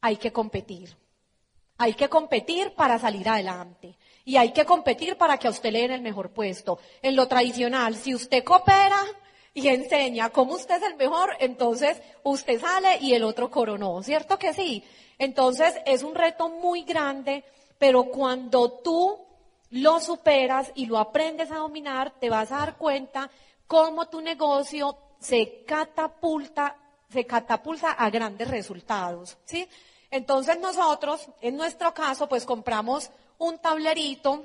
hay 0.00 0.16
que 0.16 0.32
competir. 0.32 0.96
Hay 1.76 1.92
que 1.92 2.08
competir 2.08 2.72
para 2.72 2.98
salir 2.98 3.28
adelante. 3.28 3.98
Y 4.24 4.38
hay 4.38 4.52
que 4.52 4.64
competir 4.64 5.18
para 5.18 5.36
que 5.36 5.46
a 5.46 5.50
usted 5.50 5.70
le 5.70 5.82
den 5.82 5.92
el 5.92 6.00
mejor 6.00 6.30
puesto. 6.30 6.78
En 7.02 7.14
lo 7.14 7.28
tradicional, 7.28 7.94
si 7.94 8.14
usted 8.14 8.42
coopera 8.42 9.02
y 9.52 9.68
enseña 9.68 10.30
cómo 10.30 10.54
usted 10.54 10.76
es 10.76 10.82
el 10.82 10.96
mejor, 10.96 11.36
entonces 11.40 12.00
usted 12.22 12.58
sale 12.58 13.00
y 13.02 13.12
el 13.12 13.22
otro 13.22 13.50
coronó. 13.50 14.02
¿Cierto 14.02 14.38
que 14.38 14.54
sí? 14.54 14.82
Entonces 15.18 15.74
es 15.84 16.02
un 16.02 16.14
reto 16.14 16.48
muy 16.48 16.84
grande 16.84 17.44
pero 17.78 18.04
cuando 18.04 18.70
tú 18.70 19.18
lo 19.70 20.00
superas 20.00 20.72
y 20.74 20.86
lo 20.86 20.98
aprendes 20.98 21.50
a 21.50 21.56
dominar, 21.56 22.12
te 22.18 22.30
vas 22.30 22.52
a 22.52 22.58
dar 22.58 22.76
cuenta 22.76 23.30
cómo 23.66 24.08
tu 24.08 24.20
negocio 24.20 24.96
se 25.18 25.64
catapulta, 25.64 26.76
se 27.10 27.26
catapulta 27.26 27.92
a 27.92 28.10
grandes 28.10 28.48
resultados, 28.48 29.36
¿sí? 29.44 29.68
Entonces 30.10 30.58
nosotros, 30.60 31.28
en 31.40 31.56
nuestro 31.56 31.92
caso, 31.92 32.28
pues 32.28 32.44
compramos 32.44 33.10
un 33.38 33.58
tablerito 33.58 34.44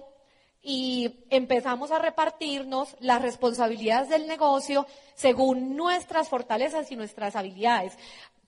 y 0.63 1.25
empezamos 1.29 1.91
a 1.91 1.99
repartirnos 1.99 2.95
las 2.99 3.21
responsabilidades 3.21 4.09
del 4.09 4.27
negocio 4.27 4.85
según 5.15 5.75
nuestras 5.75 6.29
fortalezas 6.29 6.91
y 6.91 6.95
nuestras 6.95 7.35
habilidades. 7.35 7.97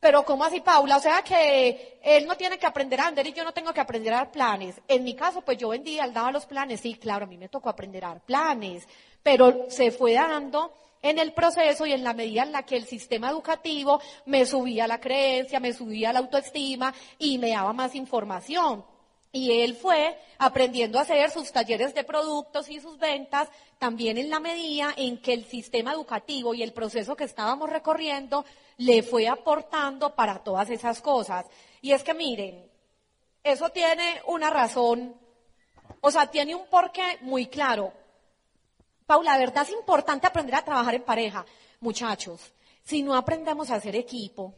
Pero 0.04 0.26
¿cómo 0.26 0.44
así, 0.44 0.60
Paula? 0.60 0.98
O 0.98 1.00
sea 1.00 1.22
que 1.22 1.98
él 2.04 2.28
no 2.28 2.36
tiene 2.36 2.60
que 2.60 2.66
aprender 2.66 3.00
a 3.00 3.06
vender 3.06 3.26
y 3.26 3.32
yo 3.32 3.46
no 3.46 3.54
tengo 3.54 3.74
que 3.74 3.80
aprender 3.80 4.14
a 4.14 4.18
dar 4.18 4.32
planes. 4.32 4.82
En 4.86 5.02
mi 5.06 5.16
caso, 5.16 5.40
pues 5.44 5.58
yo 5.58 5.70
vendía, 5.70 6.04
él 6.04 6.14
daba 6.14 6.30
los 6.30 6.46
planes. 6.46 6.82
Sí, 6.82 6.96
claro, 6.96 7.24
a 7.24 7.28
mí 7.30 7.38
me 7.38 7.48
tocó 7.48 7.70
aprender 7.70 8.04
a 8.04 8.10
dar 8.10 8.20
planes. 8.20 8.86
Pero 9.24 9.68
se 9.70 9.92
fue 9.92 10.16
dando 10.16 10.74
en 11.02 11.20
el 11.20 11.32
proceso 11.32 11.86
y 11.86 11.94
en 11.94 12.04
la 12.04 12.14
medida 12.14 12.44
en 12.44 12.52
la 12.52 12.64
que 12.64 12.76
el 12.76 12.84
sistema 12.84 13.30
educativo 13.30 14.02
me 14.26 14.46
subía 14.46 14.88
la 14.88 15.00
creencia, 15.00 15.62
me 15.62 15.72
subía 15.72 16.12
la 16.12 16.20
autoestima 16.20 16.94
y 17.18 17.38
me 17.38 17.52
daba 17.52 17.72
más 17.72 17.96
información. 17.96 18.84
Y 19.36 19.62
él 19.62 19.76
fue 19.76 20.16
aprendiendo 20.38 21.00
a 21.00 21.02
hacer 21.02 21.32
sus 21.32 21.52
talleres 21.52 21.96
de 21.96 22.04
productos 22.04 22.70
y 22.70 22.80
sus 22.80 23.00
ventas 23.00 23.50
también 23.80 24.20
en 24.20 24.30
la 24.30 24.40
medida 24.40 24.94
en 24.96 25.20
que 25.20 25.34
el 25.34 25.46
sistema 25.46 25.92
educativo 25.92 26.54
y 26.54 26.62
el 26.62 26.72
proceso 26.72 27.16
que 27.16 27.24
estábamos 27.24 27.68
recorriendo 27.68 28.46
le 28.78 29.02
fue 29.02 29.28
aportando 29.28 30.14
para 30.14 30.44
todas 30.44 30.70
esas 30.70 31.02
cosas. 31.02 31.48
Y 31.82 31.94
es 31.94 32.04
que 32.04 32.14
miren, 32.14 32.70
eso 33.44 33.70
tiene 33.70 34.22
una 34.28 34.52
razón, 34.52 35.16
o 36.00 36.12
sea, 36.12 36.28
tiene 36.28 36.54
un 36.54 36.68
porqué 36.68 37.18
muy 37.22 37.48
claro. 37.48 37.92
Paula, 39.08 39.32
la 39.32 39.40
verdad 39.40 39.64
es 39.64 39.72
importante 39.72 40.28
aprender 40.28 40.54
a 40.54 40.64
trabajar 40.64 40.94
en 40.94 41.04
pareja. 41.04 41.44
Muchachos, 41.80 42.54
si 42.84 43.02
no 43.02 43.16
aprendemos 43.16 43.72
a 43.72 43.76
hacer 43.76 43.96
equipo 43.96 44.54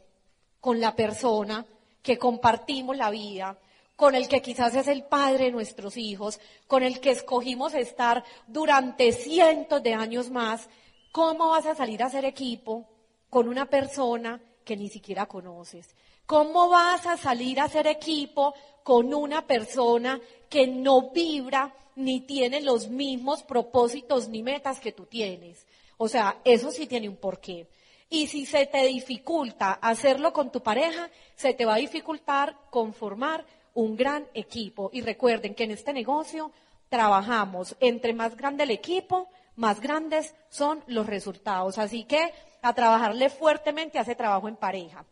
con 0.60 0.78
la 0.80 0.94
persona 0.94 1.64
que 2.02 2.18
compartimos 2.18 2.94
la 2.94 3.08
vida, 3.08 3.58
con 3.96 4.14
el 4.14 4.28
que 4.28 4.42
quizás 4.42 4.74
es 4.74 4.86
el 4.88 5.04
padre 5.04 5.46
de 5.46 5.52
nuestros 5.52 5.96
hijos, 5.96 6.38
con 6.66 6.82
el 6.82 7.00
que 7.00 7.10
escogimos 7.10 7.74
estar 7.74 8.22
durante 8.46 9.12
cientos 9.12 9.82
de 9.82 9.94
años 9.94 10.30
más, 10.30 10.68
¿cómo 11.12 11.48
vas 11.48 11.64
a 11.66 11.74
salir 11.74 12.02
a 12.02 12.06
hacer 12.06 12.26
equipo 12.26 12.86
con 13.30 13.48
una 13.48 13.66
persona 13.66 14.40
que 14.64 14.76
ni 14.76 14.88
siquiera 14.90 15.26
conoces? 15.26 15.94
¿Cómo 16.26 16.68
vas 16.68 17.06
a 17.06 17.16
salir 17.16 17.58
a 17.58 17.64
hacer 17.64 17.86
equipo 17.86 18.54
con 18.82 19.14
una 19.14 19.46
persona 19.46 20.20
que 20.50 20.66
no 20.66 21.10
vibra 21.10 21.74
ni 21.94 22.20
tiene 22.20 22.60
los 22.60 22.88
mismos 22.88 23.42
propósitos 23.44 24.28
ni 24.28 24.42
metas 24.42 24.78
que 24.78 24.92
tú 24.92 25.06
tienes? 25.06 25.66
O 25.96 26.08
sea, 26.08 26.40
eso 26.44 26.70
sí 26.70 26.86
tiene 26.86 27.08
un 27.08 27.16
porqué. 27.16 27.68
Y 28.10 28.26
si 28.26 28.44
se 28.44 28.66
te 28.66 28.86
dificulta 28.86 29.72
hacerlo 29.72 30.32
con 30.32 30.52
tu 30.52 30.62
pareja, 30.62 31.10
se 31.34 31.54
te 31.54 31.64
va 31.64 31.74
a 31.74 31.78
dificultar 31.78 32.56
conformar 32.70 33.44
un 33.76 33.96
gran 33.96 34.26
equipo. 34.34 34.90
Y 34.92 35.02
recuerden 35.02 35.54
que 35.54 35.64
en 35.64 35.70
este 35.70 35.92
negocio 35.92 36.50
trabajamos, 36.88 37.76
entre 37.78 38.12
más 38.12 38.36
grande 38.36 38.64
el 38.64 38.70
equipo, 38.70 39.28
más 39.54 39.80
grandes 39.80 40.34
son 40.48 40.82
los 40.88 41.06
resultados. 41.06 41.78
Así 41.78 42.04
que 42.04 42.32
a 42.62 42.74
trabajarle 42.74 43.30
fuertemente 43.30 43.98
hace 43.98 44.14
trabajo 44.14 44.48
en 44.48 44.56
pareja. 44.56 45.04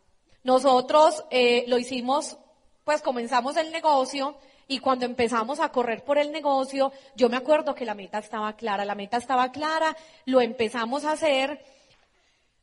Nosotros 0.42 1.24
eh, 1.30 1.64
lo 1.68 1.78
hicimos, 1.78 2.36
pues 2.84 3.00
comenzamos 3.00 3.56
el 3.56 3.70
negocio 3.70 4.36
y 4.66 4.78
cuando 4.78 5.04
empezamos 5.04 5.60
a 5.60 5.70
correr 5.70 6.02
por 6.04 6.18
el 6.18 6.32
negocio, 6.32 6.92
yo 7.14 7.28
me 7.28 7.36
acuerdo 7.36 7.74
que 7.74 7.84
la 7.84 7.94
meta 7.94 8.18
estaba 8.18 8.54
clara, 8.54 8.84
la 8.84 8.94
meta 8.94 9.18
estaba 9.18 9.52
clara, 9.52 9.96
lo 10.24 10.40
empezamos 10.40 11.04
a 11.04 11.12
hacer. 11.12 11.64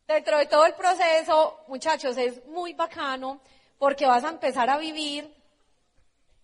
Dentro 0.08 0.38
de 0.40 0.48
todo 0.48 0.66
el 0.66 0.74
proceso, 0.74 1.60
muchachos, 1.68 2.18
es 2.18 2.46
muy 2.48 2.74
bacano 2.74 3.40
porque 3.78 4.06
vas 4.06 4.24
a 4.24 4.30
empezar 4.30 4.70
a 4.70 4.78
vivir 4.78 5.32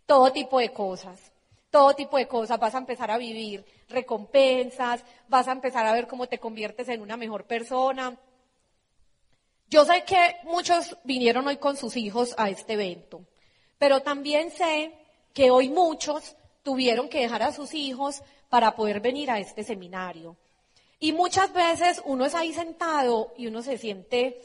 todo 0.08 0.32
tipo 0.32 0.58
de 0.58 0.74
cosas. 0.74 1.32
Todo 1.70 1.94
tipo 1.94 2.18
de 2.18 2.28
cosas, 2.28 2.60
vas 2.60 2.74
a 2.74 2.80
empezar 2.80 3.12
a 3.12 3.18
vivir 3.18 3.64
recompensas, 3.90 5.04
vas 5.28 5.48
a 5.48 5.52
empezar 5.52 5.86
a 5.86 5.94
ver 5.94 6.08
cómo 6.08 6.28
te 6.28 6.40
conviertes 6.40 6.88
en 6.90 7.02
una 7.02 7.18
mejor 7.18 7.44
persona. 7.44 8.18
Yo 9.70 9.84
sé 9.86 10.04
que 10.06 10.38
muchos 10.46 10.98
vinieron 11.04 11.46
hoy 11.46 11.58
con 11.58 11.76
sus 11.76 11.98
hijos 11.98 12.34
a 12.38 12.50
este 12.50 12.74
evento, 12.74 13.22
pero 13.78 14.02
también 14.02 14.50
sé 14.50 14.94
que 15.34 15.52
hoy 15.52 15.70
muchos 15.70 16.38
tuvieron 16.64 17.10
que 17.10 17.20
dejar 17.20 17.44
a 17.44 17.52
sus 17.52 17.74
hijos 17.74 18.24
para 18.50 18.76
poder 18.76 19.02
venir 19.02 19.30
a 19.30 19.40
este 19.40 19.64
seminario. 19.64 20.38
Y 21.00 21.12
muchas 21.12 21.54
veces 21.54 22.02
uno 22.06 22.26
es 22.26 22.34
ahí 22.34 22.54
sentado 22.54 23.34
y 23.38 23.48
uno 23.48 23.62
se 23.62 23.78
siente 23.78 24.42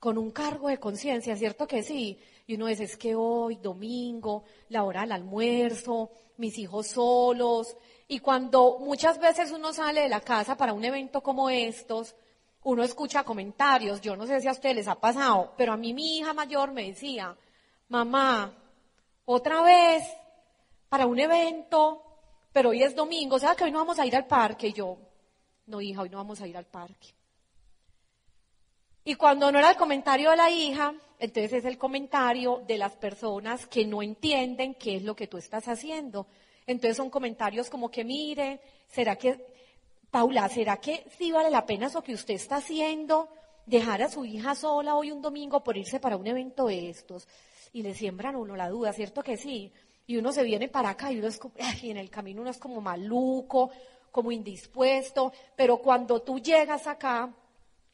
con 0.00 0.18
un 0.18 0.32
cargo 0.32 0.68
de 0.68 0.78
conciencia, 0.78 1.36
¿cierto 1.36 1.66
que 1.66 1.82
sí? 1.82 2.18
Y 2.48 2.54
uno 2.54 2.64
dice, 2.64 2.84
es 2.84 2.96
que 2.96 3.14
hoy, 3.14 3.56
domingo, 3.56 4.42
la 4.70 4.82
hora 4.82 5.02
del 5.02 5.12
almuerzo, 5.12 6.10
mis 6.38 6.56
hijos 6.56 6.86
solos, 6.88 7.76
Y 8.08 8.20
cuando 8.20 8.78
muchas 8.78 9.20
veces 9.20 9.52
uno 9.52 9.74
sale 9.74 10.00
de 10.00 10.08
la 10.08 10.22
casa 10.22 10.56
para 10.56 10.72
un 10.72 10.82
evento 10.82 11.20
como 11.22 11.50
estos, 11.50 12.16
uno 12.62 12.82
escucha 12.82 13.22
comentarios, 13.22 14.00
yo 14.00 14.16
no 14.16 14.26
sé 14.26 14.40
si 14.40 14.48
a 14.48 14.52
ustedes 14.52 14.76
les 14.76 14.88
ha 14.88 14.94
pasado, 14.94 15.52
pero 15.58 15.74
a 15.74 15.76
mí 15.76 15.92
mi 15.92 16.16
hija 16.16 16.32
mayor 16.32 16.72
me 16.72 16.86
decía, 16.86 17.36
mamá, 17.90 18.54
otra 19.26 19.60
vez 19.60 20.02
para 20.88 21.04
un 21.04 21.20
evento, 21.20 22.02
pero 22.50 22.70
hoy 22.70 22.82
es 22.82 22.96
domingo, 22.96 23.36
o 23.36 23.38
sea 23.38 23.54
que 23.54 23.64
hoy 23.64 23.72
no 23.72 23.80
vamos 23.80 23.98
a 23.98 24.06
ir 24.06 24.16
al 24.16 24.26
parque. 24.26 24.68
Y 24.68 24.72
yo, 24.72 24.96
no 25.66 25.82
hija, 25.82 26.00
hoy 26.00 26.08
no 26.08 26.16
vamos 26.16 26.40
a 26.40 26.46
ir 26.46 26.56
al 26.56 26.64
parque. 26.64 27.08
Y 29.08 29.14
cuando 29.14 29.50
no 29.50 29.58
era 29.58 29.70
el 29.70 29.76
comentario 29.78 30.32
de 30.32 30.36
la 30.36 30.50
hija, 30.50 30.92
entonces 31.18 31.50
es 31.54 31.64
el 31.64 31.78
comentario 31.78 32.62
de 32.66 32.76
las 32.76 32.94
personas 32.94 33.66
que 33.66 33.86
no 33.86 34.02
entienden 34.02 34.74
qué 34.74 34.96
es 34.96 35.02
lo 35.02 35.16
que 35.16 35.26
tú 35.26 35.38
estás 35.38 35.66
haciendo. 35.66 36.26
Entonces 36.66 36.98
son 36.98 37.08
comentarios 37.08 37.70
como 37.70 37.90
que, 37.90 38.04
mire, 38.04 38.60
¿será 38.86 39.16
que, 39.16 39.46
Paula, 40.10 40.46
¿será 40.50 40.76
que 40.76 41.06
sí 41.16 41.32
vale 41.32 41.48
la 41.48 41.64
pena 41.64 41.86
eso 41.86 42.02
que 42.02 42.12
usted 42.12 42.34
está 42.34 42.56
haciendo? 42.56 43.30
Dejar 43.64 44.02
a 44.02 44.10
su 44.10 44.26
hija 44.26 44.54
sola 44.54 44.94
hoy 44.94 45.10
un 45.10 45.22
domingo 45.22 45.64
por 45.64 45.78
irse 45.78 46.00
para 46.00 46.18
un 46.18 46.26
evento 46.26 46.66
de 46.66 46.90
estos. 46.90 47.26
Y 47.72 47.82
le 47.82 47.94
siembran 47.94 48.36
uno 48.36 48.56
la 48.56 48.68
duda, 48.68 48.92
¿cierto 48.92 49.22
que 49.22 49.38
sí? 49.38 49.72
Y 50.06 50.18
uno 50.18 50.32
se 50.32 50.42
viene 50.42 50.68
para 50.68 50.90
acá 50.90 51.10
y 51.10 51.18
uno 51.18 51.30
en 51.82 51.96
el 51.96 52.10
camino 52.10 52.42
uno 52.42 52.50
es 52.50 52.58
como 52.58 52.82
maluco, 52.82 53.70
como 54.12 54.30
indispuesto, 54.32 55.32
pero 55.56 55.78
cuando 55.78 56.20
tú 56.20 56.40
llegas 56.40 56.86
acá 56.86 57.32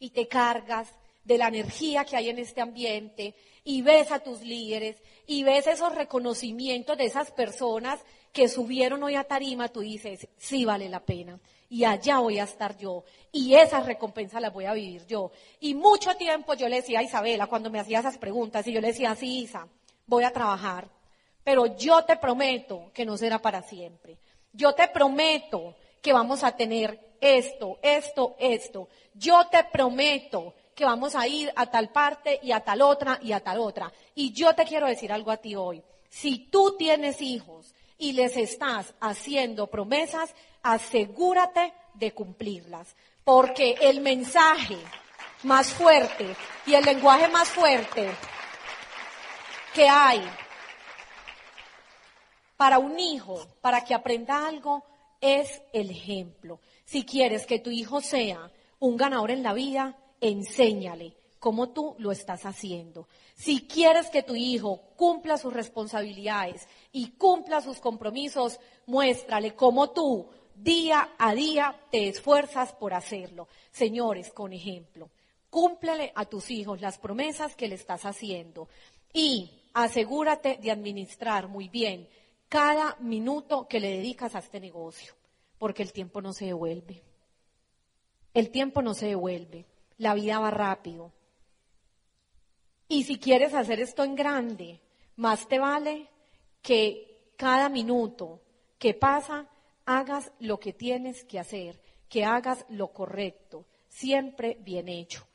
y 0.00 0.10
te 0.10 0.26
cargas 0.26 0.92
de 1.24 1.38
la 1.38 1.48
energía 1.48 2.04
que 2.04 2.16
hay 2.16 2.28
en 2.28 2.38
este 2.38 2.60
ambiente 2.60 3.34
y 3.64 3.82
ves 3.82 4.12
a 4.12 4.20
tus 4.20 4.42
líderes 4.42 4.96
y 5.26 5.42
ves 5.42 5.66
esos 5.66 5.94
reconocimientos 5.94 6.96
de 6.96 7.06
esas 7.06 7.30
personas 7.30 8.00
que 8.32 8.48
subieron 8.48 9.02
hoy 9.02 9.14
a 9.14 9.24
tarima, 9.24 9.68
tú 9.68 9.80
dices, 9.80 10.28
sí 10.36 10.64
vale 10.64 10.88
la 10.88 11.00
pena. 11.00 11.38
Y 11.70 11.84
allá 11.84 12.18
voy 12.18 12.38
a 12.38 12.44
estar 12.44 12.76
yo. 12.76 13.04
Y 13.32 13.54
esas 13.54 13.86
recompensas 13.86 14.42
las 14.42 14.52
voy 14.52 14.66
a 14.66 14.74
vivir 14.74 15.06
yo. 15.06 15.30
Y 15.60 15.74
mucho 15.74 16.14
tiempo 16.16 16.54
yo 16.54 16.68
le 16.68 16.76
decía 16.76 16.98
a 16.98 17.02
Isabela 17.02 17.46
cuando 17.46 17.70
me 17.70 17.80
hacía 17.80 18.00
esas 18.00 18.18
preguntas, 18.18 18.66
y 18.66 18.72
yo 18.72 18.80
le 18.80 18.88
decía, 18.88 19.14
sí, 19.14 19.42
Isa, 19.42 19.68
voy 20.06 20.24
a 20.24 20.32
trabajar. 20.32 20.88
Pero 21.42 21.76
yo 21.76 22.04
te 22.04 22.16
prometo 22.16 22.90
que 22.92 23.04
no 23.04 23.16
será 23.16 23.38
para 23.38 23.62
siempre. 23.62 24.18
Yo 24.52 24.74
te 24.74 24.88
prometo 24.88 25.76
que 26.02 26.12
vamos 26.12 26.42
a 26.42 26.56
tener 26.56 27.16
esto, 27.20 27.78
esto, 27.82 28.36
esto. 28.38 28.88
Yo 29.14 29.46
te 29.50 29.64
prometo 29.64 30.54
que 30.74 30.84
vamos 30.84 31.14
a 31.14 31.26
ir 31.26 31.52
a 31.56 31.66
tal 31.66 31.90
parte 31.90 32.40
y 32.42 32.52
a 32.52 32.60
tal 32.60 32.82
otra 32.82 33.18
y 33.22 33.32
a 33.32 33.40
tal 33.40 33.58
otra. 33.58 33.92
Y 34.14 34.32
yo 34.32 34.54
te 34.54 34.64
quiero 34.64 34.86
decir 34.86 35.12
algo 35.12 35.30
a 35.30 35.36
ti 35.36 35.54
hoy. 35.54 35.82
Si 36.08 36.38
tú 36.38 36.76
tienes 36.76 37.20
hijos 37.20 37.74
y 37.98 38.12
les 38.12 38.36
estás 38.36 38.94
haciendo 39.00 39.68
promesas, 39.68 40.34
asegúrate 40.62 41.72
de 41.94 42.12
cumplirlas. 42.12 42.94
Porque 43.24 43.76
el 43.80 44.00
mensaje 44.00 44.78
más 45.44 45.72
fuerte 45.72 46.36
y 46.66 46.74
el 46.74 46.84
lenguaje 46.84 47.28
más 47.28 47.48
fuerte 47.48 48.10
que 49.74 49.88
hay 49.88 50.22
para 52.56 52.78
un 52.78 52.98
hijo, 52.98 53.46
para 53.60 53.84
que 53.84 53.94
aprenda 53.94 54.46
algo, 54.46 54.84
es 55.20 55.62
el 55.72 55.90
ejemplo. 55.90 56.60
Si 56.84 57.04
quieres 57.04 57.46
que 57.46 57.58
tu 57.58 57.70
hijo 57.70 58.00
sea 58.00 58.50
un 58.78 58.96
ganador 58.96 59.30
en 59.30 59.42
la 59.42 59.52
vida, 59.52 59.96
enséñale 60.28 61.14
cómo 61.38 61.68
tú 61.68 61.94
lo 61.98 62.10
estás 62.10 62.46
haciendo. 62.46 63.06
Si 63.34 63.66
quieres 63.66 64.08
que 64.08 64.22
tu 64.22 64.34
hijo 64.34 64.80
cumpla 64.96 65.36
sus 65.36 65.52
responsabilidades 65.52 66.66
y 66.90 67.10
cumpla 67.10 67.60
sus 67.60 67.78
compromisos, 67.78 68.58
muéstrale 68.86 69.54
cómo 69.54 69.90
tú 69.90 70.30
día 70.54 71.10
a 71.18 71.34
día 71.34 71.78
te 71.90 72.08
esfuerzas 72.08 72.72
por 72.72 72.94
hacerlo. 72.94 73.48
Señores, 73.70 74.30
con 74.30 74.54
ejemplo, 74.54 75.10
cúmplele 75.50 76.12
a 76.14 76.24
tus 76.24 76.50
hijos 76.50 76.80
las 76.80 76.98
promesas 76.98 77.54
que 77.54 77.68
le 77.68 77.74
estás 77.74 78.06
haciendo 78.06 78.68
y 79.12 79.50
asegúrate 79.74 80.56
de 80.62 80.70
administrar 80.70 81.48
muy 81.48 81.68
bien 81.68 82.08
cada 82.48 82.96
minuto 83.00 83.68
que 83.68 83.80
le 83.80 83.90
dedicas 83.98 84.34
a 84.34 84.38
este 84.38 84.60
negocio, 84.60 85.12
porque 85.58 85.82
el 85.82 85.92
tiempo 85.92 86.22
no 86.22 86.32
se 86.32 86.46
devuelve. 86.46 87.02
El 88.32 88.50
tiempo 88.50 88.80
no 88.80 88.94
se 88.94 89.08
devuelve. 89.08 89.66
La 89.98 90.14
vida 90.14 90.38
va 90.38 90.50
rápido. 90.50 91.12
Y 92.88 93.04
si 93.04 93.18
quieres 93.18 93.54
hacer 93.54 93.80
esto 93.80 94.04
en 94.04 94.14
grande, 94.14 94.80
más 95.16 95.48
te 95.48 95.58
vale 95.58 96.08
que 96.62 97.32
cada 97.36 97.68
minuto 97.68 98.40
que 98.78 98.94
pasa 98.94 99.48
hagas 99.86 100.32
lo 100.38 100.58
que 100.58 100.72
tienes 100.72 101.24
que 101.24 101.38
hacer, 101.38 101.80
que 102.08 102.24
hagas 102.24 102.64
lo 102.68 102.88
correcto, 102.88 103.66
siempre 103.88 104.58
bien 104.60 104.88
hecho. 104.88 105.26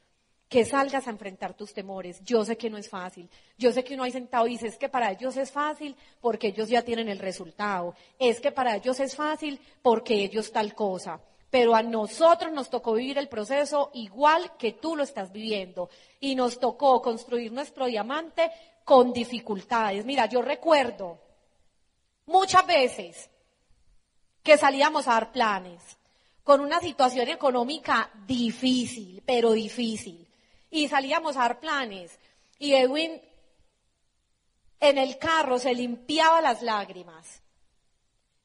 Que 0.47 0.65
salgas 0.65 1.07
a 1.07 1.11
enfrentar 1.11 1.53
tus 1.53 1.73
temores. 1.73 2.23
Yo 2.23 2.43
sé 2.43 2.57
que 2.57 2.71
no 2.71 2.77
es 2.79 2.89
fácil. 2.89 3.29
Yo 3.55 3.71
sé 3.71 3.83
que 3.83 3.93
uno 3.93 4.01
hay 4.01 4.11
sentado 4.11 4.45
dice, 4.45 4.65
es 4.65 4.77
que 4.77 4.89
para 4.89 5.11
ellos 5.11 5.37
es 5.37 5.51
fácil 5.51 5.95
porque 6.19 6.47
ellos 6.47 6.69
ya 6.69 6.81
tienen 6.81 7.07
el 7.07 7.19
resultado. 7.19 7.93
Es 8.17 8.41
que 8.41 8.51
para 8.51 8.75
ellos 8.75 8.99
es 8.99 9.15
fácil 9.15 9.59
porque 9.83 10.23
ellos 10.23 10.51
tal 10.51 10.73
cosa 10.73 11.21
pero 11.49 11.75
a 11.75 11.81
nosotros 11.81 12.51
nos 12.51 12.69
tocó 12.69 12.93
vivir 12.93 13.17
el 13.17 13.27
proceso 13.27 13.89
igual 13.93 14.55
que 14.57 14.73
tú 14.73 14.95
lo 14.95 15.03
estás 15.03 15.31
viviendo. 15.31 15.89
Y 16.19 16.35
nos 16.35 16.59
tocó 16.59 17.01
construir 17.01 17.51
nuestro 17.51 17.87
diamante 17.87 18.51
con 18.83 19.11
dificultades. 19.13 20.05
Mira, 20.05 20.27
yo 20.27 20.41
recuerdo 20.41 21.19
muchas 22.25 22.65
veces 22.67 23.29
que 24.43 24.57
salíamos 24.57 25.07
a 25.07 25.13
dar 25.13 25.31
planes 25.31 25.97
con 26.43 26.61
una 26.61 26.79
situación 26.79 27.29
económica 27.29 28.09
difícil, 28.25 29.21
pero 29.25 29.51
difícil, 29.51 30.27
y 30.71 30.87
salíamos 30.87 31.35
a 31.35 31.41
dar 31.41 31.59
planes 31.59 32.17
y 32.57 32.73
Edwin 32.73 33.21
en 34.79 34.97
el 34.97 35.17
carro 35.17 35.59
se 35.59 35.73
limpiaba 35.73 36.41
las 36.41 36.61
lágrimas 36.61 37.41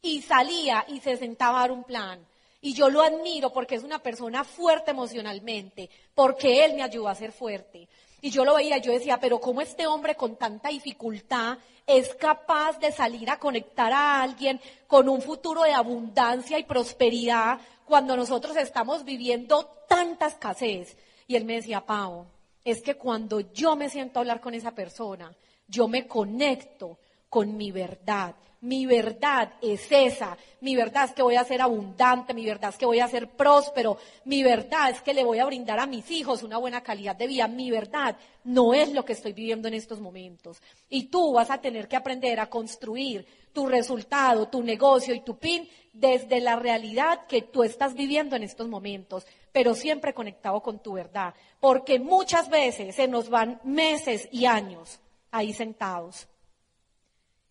y 0.02 0.22
salía 0.22 0.84
y 0.88 1.00
se 1.00 1.16
sentaba 1.16 1.59
a 1.59 1.61
dar 1.62 1.72
un 1.72 1.84
plan 1.84 2.26
y 2.65 2.73
yo 2.73 2.89
lo 2.89 3.03
admiro 3.03 3.53
porque 3.53 3.75
es 3.75 3.85
una 3.85 3.99
persona 3.99 4.43
fuerte 4.43 4.93
emocionalmente, 4.93 5.91
porque 6.15 6.65
él 6.65 6.73
me 6.73 6.83
ayudó 6.83 7.09
a 7.09 7.15
ser 7.15 7.31
fuerte. 7.31 7.87
Y 8.23 8.31
yo 8.31 8.43
lo 8.43 8.55
veía, 8.55 8.79
yo 8.79 8.91
decía, 8.91 9.21
pero 9.21 9.39
¿cómo 9.39 9.61
este 9.61 9.87
hombre 9.87 10.15
con 10.15 10.37
tanta 10.37 10.71
dificultad 10.71 11.59
es 11.87 12.15
capaz 12.15 12.79
de 12.79 12.91
salir 12.91 13.29
a 13.29 13.39
conectar 13.39 13.93
a 13.93 14.23
alguien 14.23 14.62
con 14.87 15.11
un 15.11 15.21
futuro 15.21 15.65
de 15.65 15.75
abundancia 15.75 16.59
y 16.59 16.65
prosperidad 16.65 17.59
cuando 17.85 18.17
nosotros 18.17 18.57
estamos 18.57 19.05
viviendo 19.05 19.67
tanta 19.87 20.29
escasez? 20.29 20.97
Y 21.27 21.37
él 21.37 21.45
me 21.45 21.57
decía, 21.57 21.85
Pau, 21.85 22.25
es 22.65 22.81
que 22.81 22.95
cuando 22.95 23.41
yo 23.41 23.77
me 23.77 23.91
siento 23.91 24.19
a 24.19 24.23
hablar 24.23 24.41
con 24.41 24.55
esa 24.55 24.71
persona, 24.71 25.37
yo 25.69 25.87
me 25.87 26.07
conecto 26.07 26.99
con 27.35 27.57
mi 27.57 27.72
verdad, 27.72 28.32
mi 28.61 28.87
verdad 28.87 29.55
es 29.61 29.91
esa. 29.91 30.39
Mi 30.61 30.76
verdad 30.76 31.07
es 31.07 31.14
que 31.14 31.22
voy 31.24 31.35
a 31.35 31.43
ser 31.43 31.61
abundante, 31.61 32.32
mi 32.32 32.47
verdad 32.47 32.70
es 32.70 32.78
que 32.78 32.87
voy 32.87 33.01
a 33.01 33.09
ser 33.09 33.28
próspero, 33.28 33.99
mi 34.24 34.45
verdad 34.45 34.91
es 34.91 35.03
que 35.03 35.12
le 35.12 35.24
voy 35.24 35.41
a 35.41 35.45
brindar 35.45 35.80
a 35.80 35.87
mis 35.89 36.09
hijos 36.12 36.45
una 36.45 36.59
buena 36.59 36.85
calidad 36.85 37.16
de 37.16 37.26
vida. 37.26 37.49
Mi 37.49 37.72
verdad 37.72 38.16
no 38.45 38.72
es 38.72 38.93
lo 38.93 39.05
que 39.05 39.14
estoy 39.14 39.32
viviendo 39.32 39.66
en 39.66 39.74
estos 39.74 39.99
momentos. 39.99 40.62
Y 40.89 41.09
tú 41.09 41.32
vas 41.32 41.51
a 41.51 41.61
tener 41.61 41.89
que 41.89 41.97
aprender 41.97 42.39
a 42.39 42.49
construir 42.49 43.26
tu 43.53 43.66
resultado, 43.66 44.47
tu 44.47 44.62
negocio 44.62 45.12
y 45.12 45.24
tu 45.24 45.37
PIN 45.37 45.68
desde 45.93 46.41
la 46.41 46.55
realidad 46.55 47.26
que 47.26 47.43
tú 47.43 47.64
estás 47.64 47.95
viviendo 47.95 48.37
en 48.37 48.45
estos 48.45 48.68
momentos, 48.68 49.26
pero 49.51 49.74
siempre 49.74 50.14
conectado 50.14 50.61
con 50.62 50.78
tu 50.78 50.93
verdad. 50.93 51.35
Porque 51.59 51.99
muchas 51.99 52.49
veces 52.49 52.95
se 52.95 53.09
nos 53.09 53.28
van 53.28 53.61
meses 53.64 54.28
y 54.30 54.47
años 54.47 55.01
ahí 55.32 55.53
sentados 55.53 56.28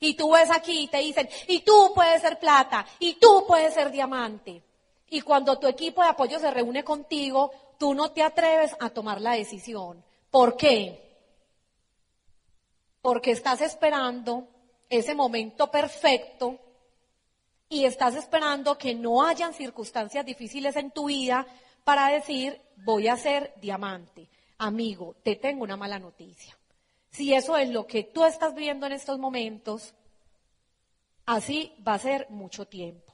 y 0.04 0.16
tú 0.16 0.32
ves 0.32 0.52
aquí 0.52 0.82
y 0.82 0.88
te 0.88 0.98
dicen, 0.98 1.30
y 1.48 1.62
tú 1.62 1.94
puedes 1.96 2.22
ser 2.22 2.38
plata, 2.38 2.86
y 3.00 3.14
tú 3.14 3.46
puedes 3.48 3.74
ser 3.74 3.90
diamante. 3.90 4.62
Y 5.10 5.22
cuando 5.22 5.58
tu 5.58 5.66
equipo 5.66 6.02
de 6.02 6.10
apoyo 6.10 6.40
se 6.40 6.52
reúne 6.52 6.84
contigo, 6.84 7.52
tú 7.78 7.94
no 7.94 8.12
te 8.12 8.22
atreves 8.22 8.76
a 8.82 8.90
tomar 8.90 9.22
la 9.22 9.32
decisión. 9.32 10.04
¿Por 10.30 10.58
qué? 10.58 11.22
Porque 13.02 13.32
estás 13.32 13.62
esperando 13.62 14.50
ese 14.90 15.16
momento 15.16 15.72
perfecto 15.72 16.60
y 17.70 17.86
estás 17.86 18.16
esperando 18.16 18.78
que 18.78 18.94
no 18.96 19.26
hayan 19.26 19.54
circunstancias 19.54 20.26
difíciles 20.26 20.76
en 20.76 20.92
tu 20.92 21.06
vida 21.06 21.48
para 21.86 22.10
decir, 22.10 22.60
voy 22.84 23.08
a 23.08 23.16
ser 23.16 23.54
diamante. 23.62 24.28
Amigo, 24.58 25.16
te 25.24 25.38
tengo 25.38 25.64
una 25.64 25.78
mala 25.78 25.98
noticia. 25.98 26.58
Si 27.14 27.34
eso 27.34 27.56
es 27.58 27.70
lo 27.70 27.86
que 27.86 28.04
tú 28.04 28.26
estás 28.26 28.56
viendo 28.56 28.88
en 28.88 28.92
estos 28.92 29.20
momentos, 29.20 29.94
así 31.28 31.72
va 31.88 31.94
a 31.94 32.00
ser 32.00 32.28
mucho 32.32 32.68
tiempo. 32.68 33.14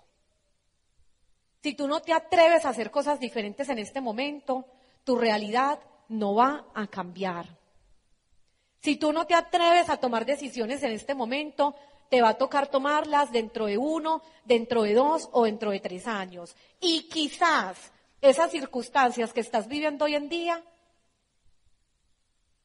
Si 1.62 1.74
tú 1.74 1.86
no 1.86 2.02
te 2.02 2.14
atreves 2.14 2.64
a 2.64 2.70
hacer 2.70 2.92
cosas 2.92 3.20
diferentes 3.20 3.68
en 3.68 3.78
este 3.78 4.00
momento, 4.00 4.66
tu 5.04 5.18
realidad 5.18 5.80
no 6.08 6.34
va 6.34 6.68
a 6.74 6.88
cambiar. 6.88 7.58
Si 8.82 8.96
tú 8.96 9.12
no 9.12 9.28
te 9.28 9.36
atreves 9.36 9.90
a 9.90 9.98
tomar 9.98 10.26
decisiones 10.26 10.82
en 10.84 10.94
este 10.94 11.14
momento, 11.14 11.76
te 12.10 12.22
va 12.22 12.30
a 12.30 12.38
tocar 12.38 12.68
tomarlas 12.68 13.34
dentro 13.34 13.66
de 13.66 13.78
uno, 13.78 14.22
dentro 14.46 14.84
de 14.84 14.94
dos 14.94 15.28
o 15.34 15.44
dentro 15.44 15.72
de 15.72 15.82
tres 15.82 16.08
años. 16.08 16.56
Y 16.80 17.10
quizás 17.10 17.92
esas 18.22 18.50
circunstancias 18.50 19.34
que 19.34 19.42
estás 19.42 19.68
viviendo 19.68 20.06
hoy 20.06 20.16
en 20.16 20.30
día 20.30 20.64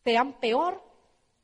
sean 0.04 0.34
peor 0.34 0.83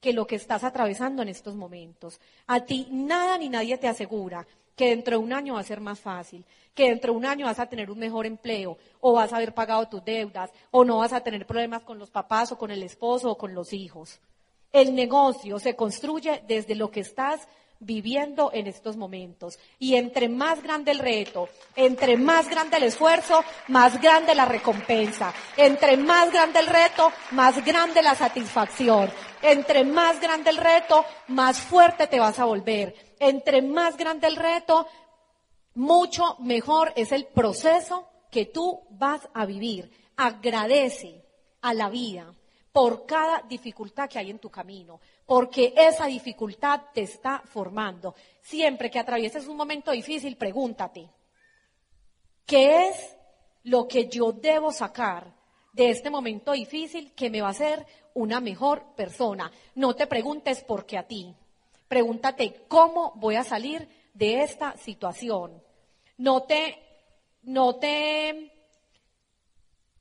que 0.00 0.12
lo 0.12 0.26
que 0.26 0.36
estás 0.36 0.64
atravesando 0.64 1.22
en 1.22 1.28
estos 1.28 1.54
momentos. 1.54 2.20
A 2.46 2.60
ti 2.60 2.88
nada 2.90 3.38
ni 3.38 3.48
nadie 3.48 3.78
te 3.78 3.88
asegura 3.88 4.46
que 4.74 4.88
dentro 4.88 5.18
de 5.18 5.24
un 5.24 5.32
año 5.32 5.54
va 5.54 5.60
a 5.60 5.64
ser 5.64 5.80
más 5.80 6.00
fácil, 6.00 6.44
que 6.74 6.88
dentro 6.88 7.12
de 7.12 7.18
un 7.18 7.26
año 7.26 7.44
vas 7.44 7.58
a 7.58 7.68
tener 7.68 7.90
un 7.90 7.98
mejor 7.98 8.24
empleo, 8.24 8.78
o 9.00 9.12
vas 9.12 9.32
a 9.32 9.36
haber 9.36 9.52
pagado 9.52 9.86
tus 9.88 10.02
deudas, 10.02 10.50
o 10.70 10.84
no 10.86 10.98
vas 10.98 11.12
a 11.12 11.20
tener 11.20 11.46
problemas 11.46 11.82
con 11.82 11.98
los 11.98 12.10
papás, 12.10 12.50
o 12.52 12.56
con 12.56 12.70
el 12.70 12.82
esposo, 12.82 13.30
o 13.30 13.36
con 13.36 13.54
los 13.54 13.74
hijos. 13.74 14.20
El 14.72 14.94
negocio 14.94 15.58
se 15.58 15.76
construye 15.76 16.42
desde 16.46 16.74
lo 16.76 16.90
que 16.90 17.00
estás 17.00 17.46
viviendo 17.80 18.50
en 18.52 18.66
estos 18.66 18.96
momentos. 18.96 19.58
Y 19.78 19.96
entre 19.96 20.28
más 20.28 20.62
grande 20.62 20.92
el 20.92 20.98
reto, 20.98 21.48
entre 21.74 22.16
más 22.16 22.48
grande 22.48 22.76
el 22.76 22.84
esfuerzo, 22.84 23.42
más 23.68 24.00
grande 24.00 24.34
la 24.34 24.44
recompensa. 24.44 25.34
Entre 25.56 25.96
más 25.96 26.30
grande 26.30 26.60
el 26.60 26.66
reto, 26.66 27.10
más 27.32 27.64
grande 27.64 28.02
la 28.02 28.14
satisfacción. 28.14 29.10
Entre 29.42 29.84
más 29.84 30.20
grande 30.20 30.50
el 30.50 30.58
reto, 30.58 31.04
más 31.28 31.58
fuerte 31.58 32.06
te 32.06 32.20
vas 32.20 32.38
a 32.38 32.44
volver. 32.44 32.94
Entre 33.18 33.62
más 33.62 33.96
grande 33.96 34.28
el 34.28 34.36
reto, 34.36 34.86
mucho 35.74 36.36
mejor 36.40 36.92
es 36.94 37.10
el 37.12 37.26
proceso 37.26 38.08
que 38.30 38.46
tú 38.46 38.82
vas 38.90 39.28
a 39.34 39.46
vivir. 39.46 39.90
Agradece 40.16 41.24
a 41.62 41.72
la 41.72 41.88
vida 41.88 42.34
por 42.72 43.06
cada 43.06 43.42
dificultad 43.48 44.08
que 44.08 44.18
hay 44.18 44.30
en 44.30 44.38
tu 44.38 44.50
camino, 44.50 45.00
porque 45.30 45.72
esa 45.76 46.06
dificultad 46.06 46.80
te 46.92 47.02
está 47.02 47.40
formando. 47.44 48.16
Siempre 48.40 48.90
que 48.90 48.98
atravieses 48.98 49.46
un 49.46 49.56
momento 49.56 49.92
difícil, 49.92 50.36
pregúntate, 50.36 51.08
¿qué 52.44 52.88
es 52.88 53.16
lo 53.62 53.86
que 53.86 54.08
yo 54.08 54.32
debo 54.32 54.72
sacar 54.72 55.32
de 55.72 55.90
este 55.90 56.10
momento 56.10 56.50
difícil 56.50 57.12
que 57.12 57.30
me 57.30 57.42
va 57.42 57.46
a 57.46 57.52
hacer 57.52 57.86
una 58.12 58.40
mejor 58.40 58.96
persona? 58.96 59.52
No 59.76 59.94
te 59.94 60.08
preguntes 60.08 60.64
por 60.64 60.84
qué 60.84 60.98
a 60.98 61.06
ti, 61.06 61.32
pregúntate 61.86 62.64
cómo 62.66 63.12
voy 63.14 63.36
a 63.36 63.44
salir 63.44 63.88
de 64.12 64.42
esta 64.42 64.76
situación. 64.78 65.62
No 66.18 66.42
te, 66.42 66.76
no 67.42 67.76
te 67.76 68.50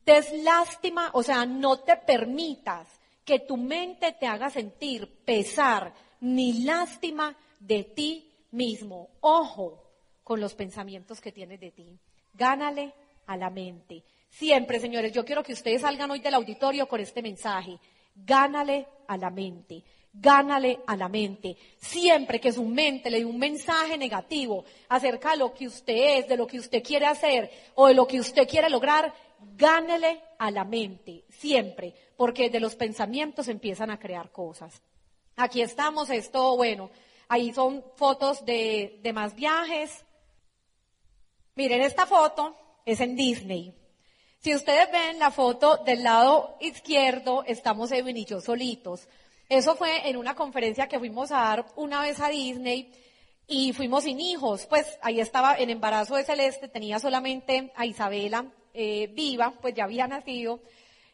des 0.07 0.33
lástima, 0.43 1.11
o 1.13 1.21
sea, 1.21 1.45
no 1.45 1.81
te 1.81 1.97
permitas 1.97 2.98
que 3.29 3.41
tu 3.41 3.57
mente 3.57 4.13
te 4.13 4.25
haga 4.25 4.49
sentir 4.49 5.23
pesar 5.23 5.93
ni 6.19 6.63
lástima 6.63 7.37
de 7.59 7.83
ti 7.83 8.27
mismo. 8.49 9.11
Ojo 9.21 9.83
con 10.23 10.39
los 10.39 10.55
pensamientos 10.55 11.21
que 11.21 11.31
tienes 11.31 11.59
de 11.59 11.69
ti. 11.69 11.99
Gánale 12.33 12.91
a 13.27 13.37
la 13.37 13.51
mente. 13.51 14.03
Siempre, 14.31 14.79
señores, 14.79 15.13
yo 15.13 15.23
quiero 15.23 15.43
que 15.43 15.53
ustedes 15.53 15.81
salgan 15.81 16.09
hoy 16.09 16.21
del 16.21 16.33
auditorio 16.33 16.87
con 16.87 17.01
este 17.01 17.21
mensaje. 17.21 17.77
Gánale 18.15 18.87
a 19.07 19.15
la 19.15 19.29
mente. 19.29 19.83
Gánale 20.11 20.79
a 20.87 20.97
la 20.97 21.07
mente. 21.07 21.55
Siempre 21.77 22.39
que 22.39 22.51
su 22.51 22.65
mente 22.65 23.11
le 23.11 23.19
dé 23.19 23.25
un 23.25 23.37
mensaje 23.37 23.95
negativo 23.95 24.65
acerca 24.87 25.33
de 25.33 25.37
lo 25.37 25.53
que 25.53 25.67
usted 25.67 26.17
es, 26.17 26.27
de 26.27 26.35
lo 26.35 26.47
que 26.47 26.57
usted 26.57 26.81
quiere 26.81 27.05
hacer 27.05 27.51
o 27.75 27.85
de 27.89 27.93
lo 27.93 28.07
que 28.07 28.19
usted 28.19 28.47
quiere 28.47 28.71
lograr, 28.71 29.13
gánele 29.55 30.21
a 30.37 30.51
la 30.51 30.63
mente, 30.63 31.25
siempre, 31.29 31.93
porque 32.17 32.49
de 32.49 32.59
los 32.59 32.75
pensamientos 32.75 33.47
empiezan 33.47 33.91
a 33.91 33.99
crear 33.99 34.31
cosas. 34.31 34.81
Aquí 35.35 35.61
estamos, 35.61 36.09
esto, 36.09 36.55
bueno, 36.57 36.89
ahí 37.27 37.53
son 37.53 37.83
fotos 37.95 38.45
de, 38.45 38.99
más 39.13 39.35
viajes. 39.35 40.05
Miren, 41.55 41.81
esta 41.81 42.05
foto 42.05 42.55
es 42.85 42.99
en 42.99 43.15
Disney. 43.15 43.73
Si 44.39 44.55
ustedes 44.55 44.91
ven 44.91 45.19
la 45.19 45.31
foto 45.31 45.77
del 45.77 46.03
lado 46.03 46.57
izquierdo, 46.61 47.43
estamos 47.45 47.91
Edwin 47.91 48.17
y 48.17 48.25
yo 48.25 48.41
solitos. 48.41 49.07
Eso 49.49 49.75
fue 49.75 50.09
en 50.09 50.17
una 50.17 50.35
conferencia 50.35 50.87
que 50.87 50.99
fuimos 50.99 51.31
a 51.31 51.41
dar 51.41 51.65
una 51.75 52.01
vez 52.01 52.19
a 52.19 52.29
Disney 52.29 52.91
y 53.47 53.73
fuimos 53.73 54.03
sin 54.03 54.19
hijos. 54.19 54.65
Pues 54.67 54.99
ahí 55.01 55.19
estaba 55.19 55.55
en 55.55 55.69
embarazo 55.69 56.15
de 56.15 56.23
Celeste, 56.23 56.67
tenía 56.67 56.99
solamente 56.99 57.71
a 57.75 57.85
Isabela 57.85 58.45
eh, 58.73 59.07
viva, 59.13 59.53
pues 59.61 59.73
ya 59.73 59.85
había 59.85 60.07
nacido. 60.07 60.59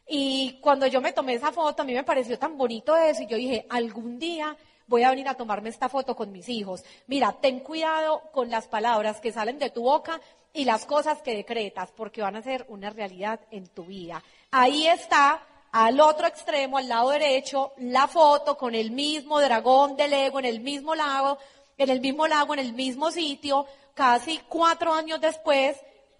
Y 0.07 0.59
cuando 0.61 0.87
yo 0.87 1.01
me 1.01 1.13
tomé 1.13 1.33
esa 1.33 1.51
foto, 1.51 1.81
a 1.81 1.85
mí 1.85 1.93
me 1.93 2.03
pareció 2.03 2.37
tan 2.37 2.57
bonito 2.57 2.95
eso 2.95 3.23
y 3.23 3.27
yo 3.27 3.37
dije, 3.37 3.65
algún 3.69 4.19
día 4.19 4.55
voy 4.87 5.03
a 5.03 5.09
venir 5.09 5.27
a 5.27 5.33
tomarme 5.33 5.69
esta 5.69 5.89
foto 5.89 6.15
con 6.15 6.31
mis 6.31 6.47
hijos. 6.49 6.83
Mira, 7.07 7.33
ten 7.41 7.59
cuidado 7.59 8.21
con 8.31 8.49
las 8.49 8.67
palabras 8.67 9.19
que 9.19 9.31
salen 9.31 9.57
de 9.57 9.71
tu 9.71 9.83
boca 9.83 10.21
y 10.53 10.63
las 10.63 10.85
cosas 10.85 11.21
que 11.21 11.35
decretas, 11.35 11.91
porque 11.95 12.21
van 12.21 12.35
a 12.35 12.41
ser 12.41 12.65
una 12.69 12.89
realidad 12.89 13.39
en 13.51 13.67
tu 13.67 13.83
vida. 13.85 14.23
Ahí 14.51 14.87
está, 14.87 15.41
al 15.71 15.99
otro 15.99 16.27
extremo, 16.27 16.77
al 16.77 16.87
lado 16.87 17.09
derecho, 17.09 17.73
la 17.77 18.07
foto 18.07 18.57
con 18.57 18.73
el 18.73 18.91
mismo 18.91 19.41
dragón 19.41 19.97
del 19.97 20.13
ego 20.13 20.39
en 20.39 20.45
el 20.45 20.61
mismo 20.61 20.95
lago, 20.95 21.37
en 21.77 21.89
el 21.89 21.99
mismo 21.99 22.27
lago, 22.27 22.53
en 22.53 22.59
el 22.59 22.73
mismo 22.73 23.11
sitio, 23.11 23.65
casi 23.93 24.39
cuatro 24.47 24.93
años 24.93 25.19
después, 25.19 25.75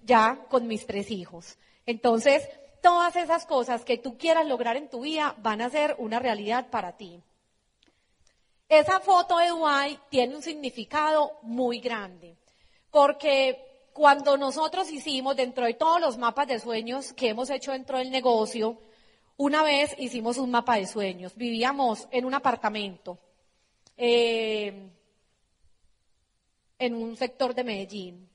ya 0.06 0.46
con 0.50 0.68
mis 0.68 0.86
tres 0.86 1.12
hijos. 1.12 1.58
Entonces, 1.86 2.48
todas 2.82 3.16
esas 3.16 3.46
cosas 3.46 3.84
que 3.84 3.98
tú 3.98 4.18
quieras 4.18 4.46
lograr 4.46 4.78
en 4.78 4.90
tu 4.90 5.02
vida 5.02 5.36
van 5.40 5.62
a 5.62 5.70
ser 5.70 5.96
una 5.98 6.20
realidad 6.20 6.70
para 6.70 6.96
ti. 6.96 7.20
Esa 8.70 9.00
foto 9.00 9.38
de 9.38 9.50
Dubái 9.50 10.00
tiene 10.10 10.36
un 10.36 10.42
significado 10.42 11.40
muy 11.44 11.80
grande, 11.80 12.36
porque 12.90 13.90
cuando 13.94 14.38
nosotros 14.38 14.92
hicimos 14.92 15.36
dentro 15.36 15.66
de 15.66 15.76
todos 15.76 16.02
los 16.02 16.18
mapas 16.18 16.48
de 16.48 16.60
sueños 16.60 17.14
que 17.14 17.30
hemos 17.30 17.50
hecho 17.50 17.72
dentro 17.72 17.98
del 17.98 18.12
negocio, 18.12 18.78
una 19.38 19.64
vez 19.64 19.96
hicimos 19.98 20.38
un 20.38 20.52
mapa 20.52 20.78
de 20.78 20.88
sueños, 20.88 21.36
vivíamos 21.36 22.08
en 22.12 22.26
un 22.26 22.34
apartamento 22.34 23.20
eh, 23.98 24.90
en 26.80 26.96
un 26.96 27.16
sector 27.16 27.54
de 27.54 27.64
Medellín. 27.64 28.30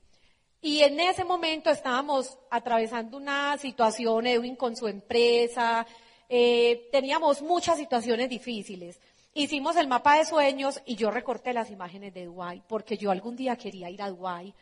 Y 0.61 0.83
en 0.83 0.99
ese 0.99 1.23
momento 1.23 1.71
estábamos 1.71 2.37
atravesando 2.51 3.17
una 3.17 3.57
situación, 3.57 4.27
Edwin 4.27 4.55
con 4.55 4.75
su 4.75 4.87
empresa, 4.87 5.87
eh, 6.29 6.87
teníamos 6.91 7.41
muchas 7.41 7.79
situaciones 7.79 8.29
difíciles. 8.29 8.99
Hicimos 9.33 9.75
el 9.75 9.87
mapa 9.87 10.17
de 10.17 10.25
sueños 10.25 10.79
y 10.85 10.95
yo 10.95 11.09
recorté 11.09 11.51
las 11.51 11.71
imágenes 11.71 12.13
de 12.13 12.25
Dubái, 12.25 12.61
porque 12.67 12.95
yo 12.95 13.09
algún 13.09 13.35
día 13.35 13.55
quería 13.55 13.89
ir 13.89 14.03
a 14.03 14.09
Dubái. 14.09 14.53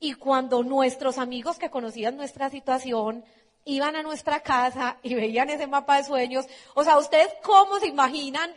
Y 0.00 0.14
cuando 0.14 0.62
nuestros 0.62 1.18
amigos 1.18 1.58
que 1.58 1.70
conocían 1.70 2.16
nuestra 2.16 2.48
situación 2.48 3.22
iban 3.66 3.94
a 3.94 4.02
nuestra 4.02 4.40
casa 4.40 4.96
y 5.02 5.14
veían 5.14 5.50
ese 5.50 5.66
mapa 5.66 5.98
de 5.98 6.04
sueños, 6.04 6.46
o 6.74 6.82
sea, 6.82 6.96
¿ustedes 6.96 7.28
cómo 7.42 7.78
se 7.78 7.88
imaginan 7.88 8.50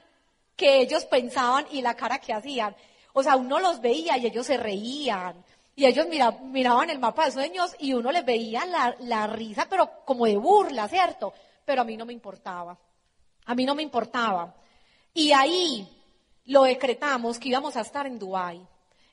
que 0.56 0.80
ellos 0.80 1.04
pensaban 1.06 1.66
y 1.72 1.82
la 1.82 1.96
cara 1.96 2.20
que 2.20 2.32
hacían? 2.32 2.74
O 3.12 3.22
sea, 3.22 3.36
uno 3.36 3.60
los 3.60 3.82
veía 3.82 4.18
y 4.18 4.28
ellos 4.28 4.46
se 4.46 4.58
reían. 4.58 5.44
Y 5.76 5.86
ellos 5.86 6.08
miraban 6.42 6.90
el 6.90 7.00
mapa 7.00 7.26
de 7.26 7.32
sueños 7.32 7.76
y 7.80 7.94
uno 7.94 8.12
les 8.12 8.24
veía 8.24 8.66
la, 8.66 8.96
la 9.00 9.28
risa, 9.28 9.68
pero 9.70 10.04
como 10.06 10.26
de 10.26 10.38
burla, 10.38 10.88
¿cierto? 10.88 11.34
Pero 11.66 11.82
a 11.82 11.86
mí 11.86 11.98
no 11.98 12.06
me 12.06 12.14
importaba. 12.14 12.78
A 13.46 13.56
mí 13.56 13.66
no 13.66 13.76
me 13.76 13.84
importaba. 13.84 14.56
Y 15.14 15.32
ahí 15.34 15.88
lo 16.46 16.64
decretamos 16.64 17.40
que 17.40 17.50
íbamos 17.50 17.76
a 17.76 17.82
estar 17.82 18.08
en 18.08 18.20
Dubái. 18.20 18.66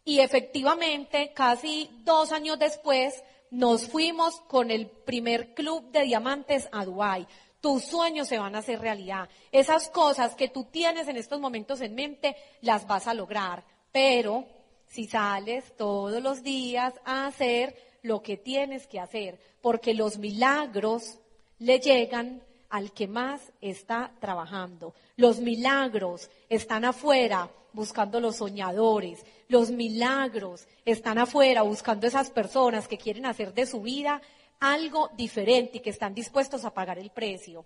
Y 0.05 0.21
efectivamente, 0.21 1.33
casi 1.35 1.91
dos 2.05 2.33
años 2.33 2.59
después, 2.59 3.23
nos 3.51 3.87
fuimos 3.89 4.41
con 4.43 4.71
el 4.71 4.87
primer 4.87 5.55
club 5.55 5.91
de 5.91 6.03
diamantes 6.03 6.69
a 6.73 6.85
Dubái. 6.85 7.27
Tus 7.61 7.85
sueños 7.85 8.27
se 8.27 8.39
van 8.39 8.57
a 8.57 8.59
hacer 8.59 8.81
realidad. 8.81 9.29
Esas 9.53 9.89
cosas 9.89 10.35
que 10.35 10.49
tú 10.49 10.65
tienes 10.65 11.07
en 11.07 11.17
estos 11.17 11.39
momentos 11.39 11.81
en 11.81 11.95
mente, 11.95 12.35
las 12.63 12.87
vas 12.87 13.07
a 13.07 13.15
lograr. 13.15 13.63
Pero 13.93 14.47
si 14.93 15.07
sales 15.07 15.65
todos 15.79 16.23
los 16.23 16.43
días 16.43 16.93
a 17.07 17.27
hacer 17.27 17.75
lo 18.03 18.23
que 18.23 18.37
tienes 18.37 18.87
que 18.87 19.01
hacer, 19.01 19.41
porque 19.63 19.95
los 19.95 20.19
milagros 20.19 21.19
le 21.59 21.81
llegan 21.81 22.43
al 22.69 22.93
que 22.93 23.09
más 23.09 23.41
está 23.63 24.13
trabajando. 24.21 24.95
Los 25.17 25.41
milagros 25.41 26.29
están 26.51 26.85
afuera 26.85 27.51
buscando 27.73 28.21
los 28.21 28.37
soñadores. 28.37 29.25
Los 29.49 29.71
milagros 29.71 30.67
están 30.85 31.17
afuera 31.17 31.63
buscando 31.63 32.07
esas 32.07 32.31
personas 32.31 32.87
que 32.87 32.99
quieren 32.99 33.25
hacer 33.25 33.55
de 33.55 33.65
su 33.65 33.81
vida 33.81 34.21
algo 34.61 35.11
diferente 35.17 35.79
y 35.79 35.81
que 35.81 35.91
están 35.91 36.13
dispuestos 36.13 36.67
a 36.67 36.75
pagar 36.75 36.99
el 36.99 37.11
precio. 37.11 37.65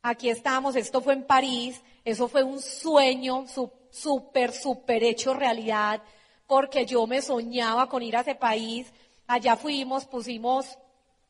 Aquí 0.00 0.30
estamos, 0.30 0.76
esto 0.76 1.02
fue 1.02 1.12
en 1.12 1.24
París, 1.24 1.82
eso 2.04 2.26
fue 2.26 2.42
un 2.42 2.62
sueño 2.62 3.44
súper, 3.90 4.52
súper 4.52 5.04
hecho 5.04 5.34
realidad 5.34 6.00
porque 6.48 6.84
yo 6.84 7.06
me 7.06 7.22
soñaba 7.22 7.88
con 7.88 8.02
ir 8.02 8.16
a 8.16 8.22
ese 8.22 8.34
país. 8.34 8.92
Allá 9.28 9.54
fuimos, 9.54 10.06
pusimos 10.06 10.78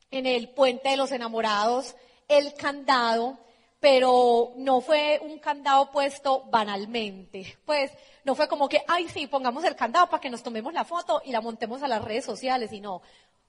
en 0.09 0.25
el 0.25 0.49
puente 0.49 0.89
de 0.89 0.97
los 0.97 1.11
enamorados 1.11 1.95
el 2.27 2.55
candado 2.55 3.37
pero 3.79 4.51
no 4.57 4.81
fue 4.81 5.19
un 5.23 5.39
candado 5.39 5.89
puesto 5.91 6.43
banalmente. 6.49 7.57
Pues 7.65 7.91
no 8.23 8.35
fue 8.35 8.47
como 8.47 8.67
que, 8.67 8.83
ay, 8.87 9.07
sí, 9.07 9.27
pongamos 9.27 9.63
el 9.63 9.75
candado 9.75 10.09
para 10.09 10.21
que 10.21 10.29
nos 10.29 10.43
tomemos 10.43 10.73
la 10.73 10.83
foto 10.83 11.21
y 11.23 11.31
la 11.31 11.41
montemos 11.41 11.81
a 11.81 11.87
las 11.87 12.03
redes 12.03 12.25
sociales, 12.25 12.73
y 12.73 12.81
no, 12.81 13.01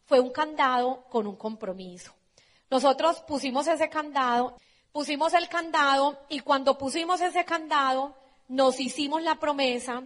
fue 0.06 0.20
un 0.20 0.30
candado 0.30 1.04
con 1.08 1.26
un 1.26 1.36
compromiso. 1.36 2.14
Nosotros 2.70 3.20
pusimos 3.22 3.66
ese 3.66 3.88
candado, 3.88 4.56
pusimos 4.92 5.34
el 5.34 5.48
candado 5.48 6.20
y 6.28 6.40
cuando 6.40 6.78
pusimos 6.78 7.20
ese 7.20 7.44
candado 7.44 8.14
nos 8.46 8.78
hicimos 8.78 9.22
la 9.22 9.36
promesa 9.36 10.04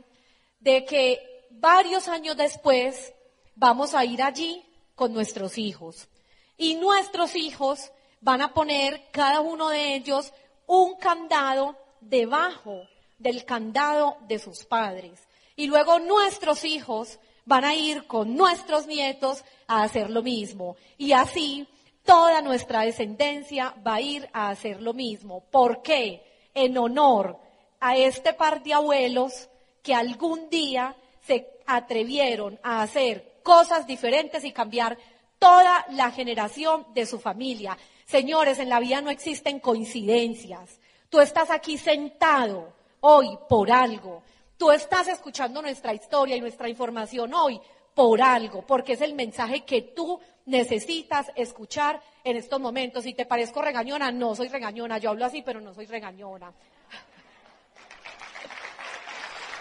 de 0.61 0.85
que 0.87 1.34
varios 1.61 2.09
años 2.09 2.37
después 2.37 3.13
vamos 3.55 3.95
a 3.95 4.05
ir 4.05 4.23
allí 4.23 4.65
con 4.95 5.13
nuestros 5.13 5.59
hijos. 5.59 6.09
Y 6.57 6.75
nuestros 6.77 7.35
hijos 7.35 7.91
van 8.21 8.43
a 8.43 8.55
poner 8.55 9.09
cada 9.11 9.41
uno 9.41 9.69
de 9.69 9.95
ellos 9.95 10.33
un 10.67 10.97
candado 10.97 11.77
debajo 12.01 12.83
del 13.19 13.45
candado 13.45 14.17
de 14.29 14.39
sus 14.39 14.65
padres. 14.65 15.27
Y 15.57 15.67
luego 15.67 15.99
nuestros 15.99 16.65
hijos 16.65 17.19
van 17.45 17.65
a 17.65 17.75
ir 17.75 18.07
con 18.07 18.35
nuestros 18.37 18.87
nietos 18.87 19.45
a 19.67 19.83
hacer 19.83 20.11
lo 20.11 20.23
mismo. 20.23 20.77
Y 20.97 21.13
así 21.13 21.69
toda 22.05 22.41
nuestra 22.43 22.83
descendencia 22.83 23.75
va 23.87 23.95
a 23.95 24.01
ir 24.01 24.29
a 24.33 24.51
hacer 24.51 24.81
lo 24.81 24.93
mismo. 24.93 25.45
¿Por 25.51 25.83
qué? 25.83 26.51
En 26.55 26.77
honor 26.79 27.39
a 27.81 27.97
este 27.97 28.33
par 28.33 28.63
de 28.63 28.75
abuelos 28.75 29.49
que 29.83 29.95
algún 29.95 30.49
día 30.49 30.97
se 31.27 31.59
atrevieron 31.67 32.59
a 32.63 32.83
hacer 32.83 33.41
cosas 33.43 33.87
diferentes 33.87 34.45
y 34.45 34.53
cambiar 34.53 34.99
toda 35.39 35.87
la 35.91 36.11
generación 36.11 36.87
de 36.95 37.07
su 37.07 37.19
familia. 37.19 37.77
Señores, 38.05 38.59
en 38.59 38.69
la 38.69 38.81
vida 38.81 39.01
no 39.01 39.11
existen 39.11 39.61
coincidencias. 39.61 40.81
Tú 41.09 41.21
estás 41.21 41.51
aquí 41.51 41.79
sentado 41.79 42.73
hoy 43.01 43.39
por 43.49 43.71
algo. 43.71 44.23
Tú 44.57 44.71
estás 44.71 45.09
escuchando 45.09 45.61
nuestra 45.63 45.93
historia 45.95 46.37
y 46.37 46.41
nuestra 46.41 46.69
información 46.69 47.35
hoy 47.35 47.61
por 47.95 48.21
algo, 48.21 48.63
porque 48.63 48.95
es 48.95 49.01
el 49.01 49.15
mensaje 49.15 49.65
que 49.65 49.83
tú 49.83 50.21
necesitas 50.47 51.31
escuchar 51.37 52.01
en 52.25 52.37
estos 52.37 52.61
momentos. 52.61 53.05
Si 53.05 53.15
te 53.15 53.27
parezco 53.27 53.63
regañona, 53.63 54.11
no 54.11 54.35
soy 54.35 54.49
regañona. 54.49 54.99
Yo 54.99 55.11
hablo 55.11 55.25
así, 55.25 55.43
pero 55.43 55.61
no 55.61 55.75
soy 55.75 55.87
regañona. 55.87 56.53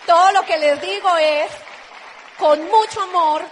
Todo 0.06 0.32
lo 0.34 0.42
que 0.44 0.58
les 0.58 0.82
digo 0.82 1.16
es 1.18 1.52
con 2.38 2.60
mucho 2.66 3.02
amor, 3.02 3.44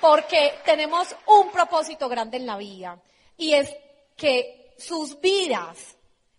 porque 0.00 0.54
tenemos 0.64 1.14
un 1.26 1.50
propósito 1.50 2.08
grande 2.08 2.36
en 2.36 2.46
la 2.46 2.56
vida 2.56 2.98
y 3.36 3.54
es 3.54 3.74
que 4.16 4.74
sus 4.78 5.20
vidas, 5.20 5.96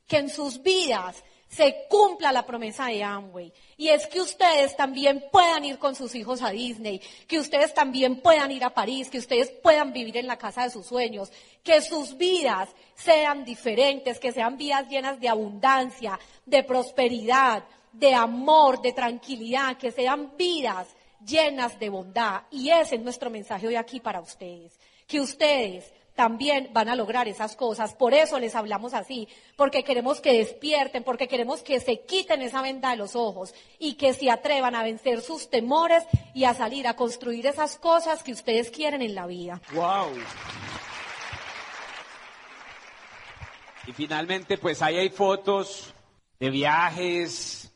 que 0.07 0.17
en 0.17 0.29
sus 0.29 0.61
vidas 0.61 1.23
se 1.49 1.85
cumpla 1.87 2.31
la 2.31 2.45
promesa 2.45 2.87
de 2.87 3.03
Amway. 3.03 3.53
Y 3.77 3.89
es 3.89 4.07
que 4.07 4.21
ustedes 4.21 4.75
también 4.75 5.25
puedan 5.31 5.63
ir 5.65 5.77
con 5.77 5.95
sus 5.95 6.15
hijos 6.15 6.41
a 6.41 6.49
Disney, 6.49 6.99
que 7.27 7.39
ustedes 7.39 7.73
también 7.73 8.21
puedan 8.21 8.51
ir 8.51 8.63
a 8.63 8.73
París, 8.73 9.09
que 9.09 9.19
ustedes 9.19 9.51
puedan 9.51 9.93
vivir 9.93 10.17
en 10.17 10.27
la 10.27 10.37
casa 10.37 10.63
de 10.63 10.71
sus 10.71 10.87
sueños, 10.87 11.31
que 11.63 11.81
sus 11.81 12.17
vidas 12.17 12.69
sean 12.95 13.45
diferentes, 13.45 14.19
que 14.19 14.31
sean 14.31 14.57
vidas 14.57 14.87
llenas 14.89 15.19
de 15.19 15.29
abundancia, 15.29 16.19
de 16.45 16.63
prosperidad, 16.63 17.63
de 17.93 18.13
amor, 18.13 18.81
de 18.81 18.91
tranquilidad, 18.93 19.77
que 19.77 19.91
sean 19.91 20.35
vidas 20.37 20.87
llenas 21.25 21.79
de 21.79 21.89
bondad. 21.89 22.43
Y 22.51 22.69
ese 22.69 22.95
es 22.95 23.01
nuestro 23.01 23.29
mensaje 23.29 23.67
hoy 23.67 23.75
aquí 23.75 23.99
para 23.99 24.19
ustedes. 24.19 24.77
Que 25.07 25.21
ustedes 25.21 25.93
también 26.15 26.69
van 26.73 26.89
a 26.89 26.95
lograr 26.95 27.27
esas 27.27 27.55
cosas. 27.55 27.93
Por 27.95 28.13
eso 28.13 28.39
les 28.39 28.55
hablamos 28.55 28.93
así, 28.93 29.27
porque 29.55 29.83
queremos 29.83 30.21
que 30.21 30.33
despierten, 30.33 31.03
porque 31.03 31.27
queremos 31.27 31.61
que 31.61 31.79
se 31.79 32.01
quiten 32.01 32.41
esa 32.41 32.61
venda 32.61 32.91
de 32.91 32.97
los 32.97 33.15
ojos 33.15 33.53
y 33.79 33.95
que 33.95 34.13
se 34.13 34.29
atrevan 34.29 34.75
a 34.75 34.83
vencer 34.83 35.21
sus 35.21 35.49
temores 35.49 36.03
y 36.33 36.43
a 36.43 36.53
salir 36.53 36.87
a 36.87 36.95
construir 36.95 37.47
esas 37.47 37.77
cosas 37.77 38.23
que 38.23 38.31
ustedes 38.31 38.69
quieren 38.69 39.01
en 39.01 39.15
la 39.15 39.25
vida. 39.25 39.61
Wow. 39.73 40.11
Y 43.87 43.91
finalmente, 43.91 44.57
pues 44.57 44.81
ahí 44.81 44.97
hay 44.97 45.09
fotos 45.09 45.93
de 46.39 46.49
viajes, 46.49 47.72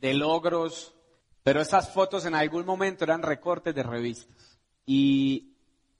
de 0.00 0.14
logros, 0.14 0.94
pero 1.42 1.60
estas 1.60 1.92
fotos 1.92 2.24
en 2.24 2.34
algún 2.34 2.64
momento 2.64 3.04
eran 3.04 3.22
recortes 3.22 3.74
de 3.74 3.82
revistas. 3.82 4.58
Y 4.86 5.54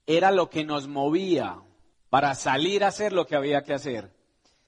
era 0.07 0.31
lo 0.31 0.49
que 0.51 0.65
nos 0.65 0.89
movía 0.89 1.61
para 2.11 2.35
salir 2.35 2.85
a 2.85 2.89
hacer 2.89 3.13
lo 3.13 3.27
que 3.27 3.37
había 3.37 3.63
que 3.63 3.75
hacer. 3.75 4.11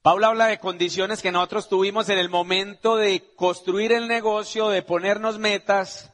Paula 0.03 0.29
habla 0.29 0.47
de 0.47 0.59
condiciones 0.59 1.21
que 1.21 1.33
nosotros 1.33 1.69
tuvimos 1.69 2.09
en 2.09 2.19
el 2.19 2.31
momento 2.31 2.97
de 2.97 3.35
construir 3.37 3.93
el 3.93 4.09
negocio, 4.09 4.69
de 4.69 4.83
ponernos 4.83 5.39
metas. 5.39 6.13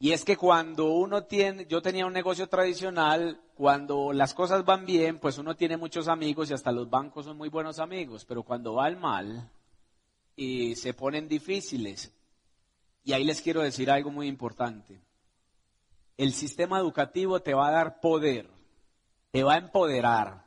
Y 0.00 0.12
es 0.12 0.24
que 0.24 0.36
cuando 0.36 0.86
uno 0.86 1.24
tiene, 1.24 1.66
yo 1.66 1.80
tenía 1.80 2.06
un 2.06 2.12
negocio 2.12 2.48
tradicional, 2.48 3.40
cuando 3.54 4.12
las 4.12 4.34
cosas 4.34 4.64
van 4.64 4.84
bien, 4.84 5.18
pues 5.18 5.38
uno 5.38 5.54
tiene 5.54 5.76
muchos 5.76 6.08
amigos 6.08 6.50
y 6.50 6.54
hasta 6.54 6.72
los 6.72 6.90
bancos 6.90 7.26
son 7.26 7.36
muy 7.36 7.48
buenos 7.48 7.78
amigos, 7.78 8.24
pero 8.24 8.42
cuando 8.42 8.74
va 8.74 8.86
al 8.86 8.96
mal 8.96 9.48
y 10.36 10.74
se 10.74 10.92
ponen 10.92 11.28
difíciles, 11.28 12.12
y 13.04 13.12
ahí 13.12 13.22
les 13.22 13.42
quiero 13.42 13.62
decir 13.62 13.90
algo 13.90 14.10
muy 14.10 14.26
importante. 14.26 15.00
El 16.16 16.32
sistema 16.32 16.78
educativo 16.78 17.40
te 17.40 17.52
va 17.52 17.68
a 17.68 17.72
dar 17.72 18.00
poder, 18.00 18.48
te 19.30 19.42
va 19.42 19.54
a 19.54 19.58
empoderar 19.58 20.46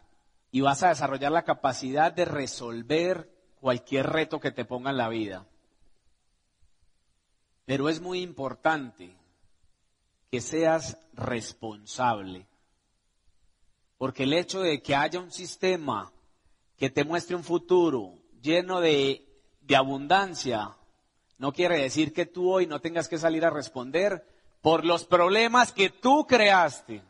y 0.51 0.62
vas 0.62 0.82
a 0.82 0.89
desarrollar 0.89 1.32
la 1.32 1.43
capacidad 1.43 2.12
de 2.12 2.26
resolver 2.26 3.32
cualquier 3.60 4.08
reto 4.08 4.39
que 4.39 4.51
te 4.51 4.66
ponga 4.66 4.89
en 4.89 4.97
la 4.97 5.10
vida. 5.10 5.45
Pero 7.66 7.89
es 7.89 8.01
muy 8.01 8.22
importante 8.22 9.16
que 10.32 10.41
seas 10.41 10.97
responsable. 11.14 12.47
Porque 13.97 14.24
el 14.24 14.34
hecho 14.34 14.62
de 14.62 14.82
que 14.82 14.95
haya 14.95 15.20
un 15.20 15.32
sistema 15.32 16.12
que 16.78 16.89
te 16.89 17.03
muestre 17.03 17.36
un 17.36 17.43
futuro 17.43 18.14
lleno 18.41 18.80
de, 18.80 19.28
de 19.62 19.76
abundancia 19.76 20.76
no 21.38 21.53
quiere 21.53 21.77
decir 21.77 22.13
que 22.13 22.25
tú 22.25 22.51
hoy 22.51 22.65
no 22.65 22.81
tengas 22.81 23.07
que 23.07 23.17
salir 23.17 23.45
a 23.45 23.49
responder 23.49 24.25
por 24.61 24.85
los 24.85 25.05
problemas 25.05 25.71
que 25.71 25.89
tú 25.89 26.25
creaste. 26.27 27.03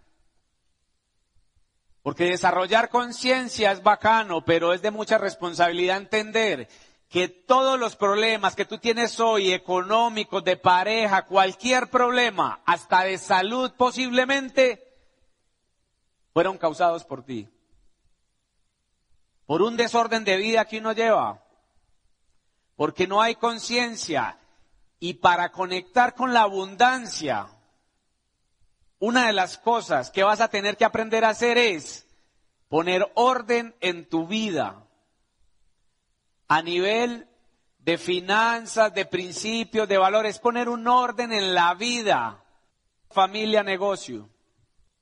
Porque 2.01 2.25
desarrollar 2.25 2.89
conciencia 2.89 3.71
es 3.71 3.83
bacano, 3.83 4.43
pero 4.43 4.73
es 4.73 4.81
de 4.81 4.91
mucha 4.91 5.17
responsabilidad 5.17 5.97
entender 5.97 6.67
que 7.09 7.29
todos 7.29 7.79
los 7.79 7.95
problemas 7.95 8.55
que 8.55 8.65
tú 8.65 8.77
tienes 8.77 9.19
hoy, 9.19 9.53
económicos, 9.53 10.43
de 10.43 10.57
pareja, 10.57 11.25
cualquier 11.25 11.89
problema, 11.89 12.61
hasta 12.65 13.03
de 13.03 13.17
salud 13.17 13.71
posiblemente, 13.77 14.83
fueron 16.33 16.57
causados 16.57 17.05
por 17.05 17.23
ti. 17.23 17.49
Por 19.45 19.61
un 19.61 19.77
desorden 19.77 20.25
de 20.25 20.35
vida 20.35 20.65
que 20.65 20.79
uno 20.79 20.91
lleva 20.91 21.46
porque 22.77 23.07
no 23.07 23.21
hay 23.21 23.35
conciencia. 23.35 24.39
Y 24.99 25.15
para 25.15 25.51
conectar 25.51 26.15
con 26.15 26.33
la 26.33 26.43
abundancia, 26.43 27.49
una 28.99 29.27
de 29.27 29.33
las 29.33 29.57
cosas 29.57 30.09
que 30.09 30.23
vas 30.23 30.39
a 30.39 30.47
tener 30.47 30.77
que 30.77 30.85
aprender 30.85 31.25
a 31.25 31.29
hacer 31.29 31.57
es 31.57 32.07
poner 32.69 33.11
orden 33.15 33.75
en 33.81 34.07
tu 34.07 34.25
vida 34.25 34.87
a 36.47 36.61
nivel 36.61 37.27
de 37.79 37.97
finanzas, 37.97 38.93
de 38.93 39.05
principios, 39.05 39.87
de 39.87 39.97
valores, 39.97 40.39
poner 40.39 40.69
un 40.69 40.87
orden 40.87 41.31
en 41.31 41.53
la 41.53 41.73
vida, 41.73 42.43
familia, 43.09 43.63
negocio. 43.63 44.29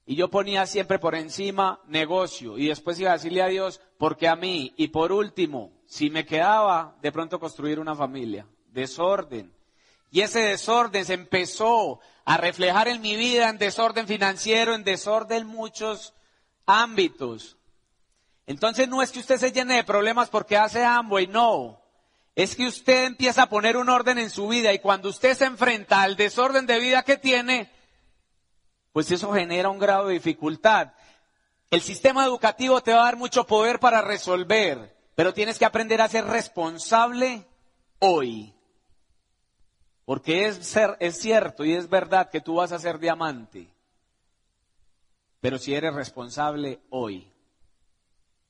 Y 0.05 0.15
yo 0.15 0.30
ponía 0.30 0.65
siempre 0.65 0.99
por 0.99 1.15
encima 1.15 1.82
negocio 1.88 2.57
y 2.57 2.67
después 2.67 2.99
iba 2.99 3.11
a 3.11 3.13
decirle 3.13 3.41
a 3.41 3.47
Dios, 3.47 3.82
porque 3.97 4.28
a 4.28 4.36
mí, 4.36 4.73
y 4.78 4.89
por 4.89 5.11
último, 5.11 5.74
si 5.88 6.09
me 6.09 6.25
quedaba 6.25 6.95
de 7.01 7.11
pronto 7.11 7.39
construir 7.39 7.79
una 7.79 7.95
familia, 7.95 8.47
desorden. 8.67 9.53
Y 10.11 10.21
ese 10.21 10.39
desorden 10.39 11.05
se 11.05 11.13
empezó 11.13 11.99
a 12.23 12.38
reflejar 12.38 12.88
en 12.88 13.01
mi 13.01 13.15
vida 13.15 13.49
en 13.49 13.57
desorden 13.57 14.07
financiero, 14.07 14.73
en 14.73 14.83
desorden 14.83 15.43
en 15.43 15.47
muchos 15.47 16.13
ámbitos. 16.65 17.57
Entonces 18.47 18.88
no 18.88 19.01
es 19.01 19.11
que 19.11 19.19
usted 19.19 19.38
se 19.38 19.51
llene 19.51 19.75
de 19.75 19.83
problemas 19.83 20.29
porque 20.29 20.57
hace 20.57 20.86
y 21.19 21.27
no. 21.27 21.81
Es 22.36 22.55
que 22.55 22.67
usted 22.67 23.05
empieza 23.05 23.43
a 23.43 23.49
poner 23.49 23.77
un 23.77 23.89
orden 23.89 24.17
en 24.17 24.29
su 24.29 24.47
vida 24.47 24.73
y 24.73 24.79
cuando 24.79 25.09
usted 25.09 25.36
se 25.36 25.45
enfrenta 25.45 26.01
al 26.01 26.15
desorden 26.15 26.65
de 26.65 26.79
vida 26.79 27.03
que 27.03 27.17
tiene, 27.17 27.71
pues 28.91 29.09
eso 29.11 29.31
genera 29.33 29.69
un 29.69 29.79
grado 29.79 30.07
de 30.07 30.15
dificultad. 30.15 30.93
El 31.71 31.81
sistema 31.81 32.25
educativo 32.25 32.81
te 32.81 32.93
va 32.93 33.01
a 33.01 33.05
dar 33.05 33.17
mucho 33.17 33.45
poder 33.47 33.79
para 33.79 34.01
resolver, 34.01 34.95
pero 35.16 35.34
tienes 35.34 35.57
que 35.57 35.66
aprender 35.66 36.01
a 36.01 36.09
ser 36.09 36.26
responsable 36.26 37.45
hoy. 37.99 38.53
Porque 40.03 40.45
es, 40.45 40.57
ser, 40.57 40.97
es 40.99 41.18
cierto 41.18 41.66
y 41.66 41.74
es 41.74 41.89
verdad 41.89 42.30
que 42.30 42.41
tú 42.41 42.55
vas 42.55 42.72
a 42.72 42.80
ser 42.80 42.99
diamante. 42.99 43.68
Pero 45.39 45.57
si 45.57 45.74
eres 45.74 45.93
responsable 45.93 46.80
hoy. 46.89 47.32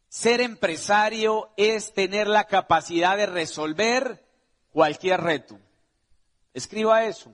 Ser 0.09 0.41
empresario 0.41 1.49
es 1.55 1.93
tener 1.93 2.27
la 2.27 2.45
capacidad 2.45 3.15
de 3.15 3.25
resolver 3.25 4.25
cualquier 4.71 5.21
reto. 5.21 5.59
Escriba 6.53 7.05
eso. 7.05 7.31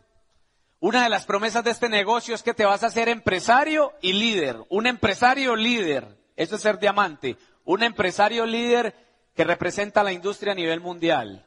Una 0.79 1.03
de 1.03 1.09
las 1.09 1.25
promesas 1.25 1.63
de 1.63 1.71
este 1.71 1.89
negocio 1.89 2.33
es 2.33 2.41
que 2.41 2.55
te 2.55 2.65
vas 2.65 2.83
a 2.83 2.89
ser 2.89 3.07
empresario 3.07 3.93
y 4.01 4.13
líder. 4.13 4.57
Un 4.69 4.87
empresario 4.87 5.55
líder. 5.55 6.17
Eso 6.35 6.55
es 6.55 6.61
ser 6.61 6.79
diamante. 6.79 7.37
Un 7.65 7.83
empresario 7.83 8.47
líder 8.47 8.95
que 9.35 9.43
representa 9.43 10.03
la 10.03 10.11
industria 10.11 10.53
a 10.53 10.55
nivel 10.55 10.81
mundial. 10.81 11.45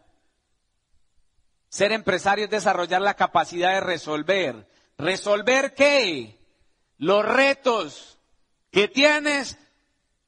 Ser 1.68 1.93
empresario 1.93 2.45
es 2.45 2.51
desarrollar 2.51 3.03
la 3.03 3.14
capacidad 3.14 3.72
de 3.72 3.80
resolver. 3.80 4.68
¿Resolver 4.97 5.74
qué? 5.74 6.39
Los 6.99 7.24
retos 7.24 8.18
que 8.70 8.89
tienes 8.89 9.59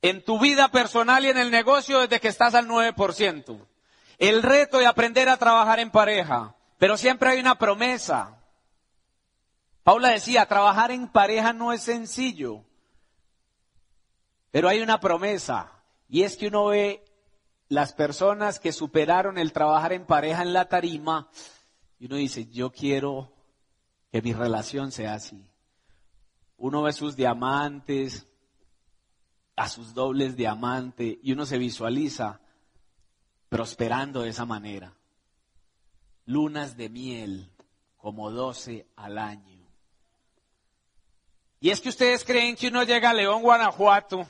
en 0.03 0.25
tu 0.25 0.41
vida 0.41 0.69
personal 0.69 1.25
y 1.25 1.29
en 1.29 1.39
el 1.39 1.51
negocio 1.51 2.01
desde 2.01 2.21
que 2.21 2.29
estás 2.29 2.55
al 2.55 2.69
9%. 2.69 3.67
El 4.19 4.43
reto 4.43 4.79
de 4.79 4.87
aprender 4.87 5.29
a 5.29 5.37
trabajar 5.37 5.79
en 5.79 5.91
pareja. 5.91 6.57
Pero 6.79 6.97
siempre 6.97 7.31
hay 7.31 7.41
una 7.41 7.59
promesa. 7.59 8.43
Paula 9.83 10.11
decía, 10.11 10.47
trabajar 10.47 10.91
en 10.91 11.09
pareja 11.09 11.53
no 11.53 11.73
es 11.73 11.83
sencillo. 11.83 12.65
Pero 14.51 14.69
hay 14.69 14.81
una 14.81 14.99
promesa. 15.01 15.73
Y 16.09 16.23
es 16.23 16.37
que 16.37 16.49
uno 16.49 16.67
ve 16.67 17.05
las 17.69 17.93
personas 17.93 18.61
que 18.61 18.73
superaron 18.73 19.39
el 19.39 19.53
trabajar 19.53 19.93
en 19.93 20.07
pareja 20.07 20.43
en 20.43 20.53
la 20.53 20.69
tarima 20.69 21.29
y 21.99 22.07
uno 22.07 22.17
dice, 22.17 22.47
yo 22.47 22.71
quiero 22.71 23.33
que 24.13 24.23
mi 24.23 24.33
relación 24.33 24.93
sea 24.93 25.15
así. 25.15 25.45
Uno 26.59 26.83
ve 26.83 26.93
sus 26.93 27.17
diamantes, 27.17 28.27
a 29.57 29.69
sus 29.69 29.95
dobles 29.95 30.37
diamantes 30.37 31.17
y 31.23 31.33
uno 31.33 31.47
se 31.47 31.59
visualiza 31.59 32.41
prosperando 33.49 34.23
de 34.23 34.31
esa 34.31 34.45
manera. 34.45 34.95
Lunas 36.27 36.77
de 36.77 36.89
miel, 36.89 37.51
como 37.97 38.31
doce 38.31 38.87
al 38.97 39.19
año. 39.19 39.57
Y 41.61 41.71
es 41.71 41.81
que 41.81 41.89
ustedes 41.89 42.25
creen 42.25 42.55
que 42.55 42.69
uno 42.69 42.83
llega 42.85 43.11
a 43.11 43.15
León, 43.15 43.43
Guanajuato, 43.43 44.27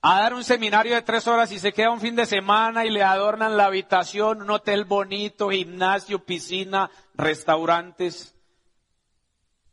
a 0.00 0.20
dar 0.20 0.34
un 0.34 0.44
seminario 0.44 0.94
de 0.94 1.02
tres 1.02 1.26
horas 1.26 1.50
y 1.50 1.58
se 1.58 1.72
queda 1.72 1.90
un 1.90 2.00
fin 2.00 2.14
de 2.14 2.26
semana 2.26 2.84
y 2.84 2.90
le 2.90 3.02
adornan 3.02 3.56
la 3.56 3.66
habitación, 3.66 4.42
un 4.42 4.50
hotel 4.50 4.84
bonito, 4.84 5.50
gimnasio, 5.50 6.24
piscina, 6.24 6.90
restaurantes. 7.14 8.34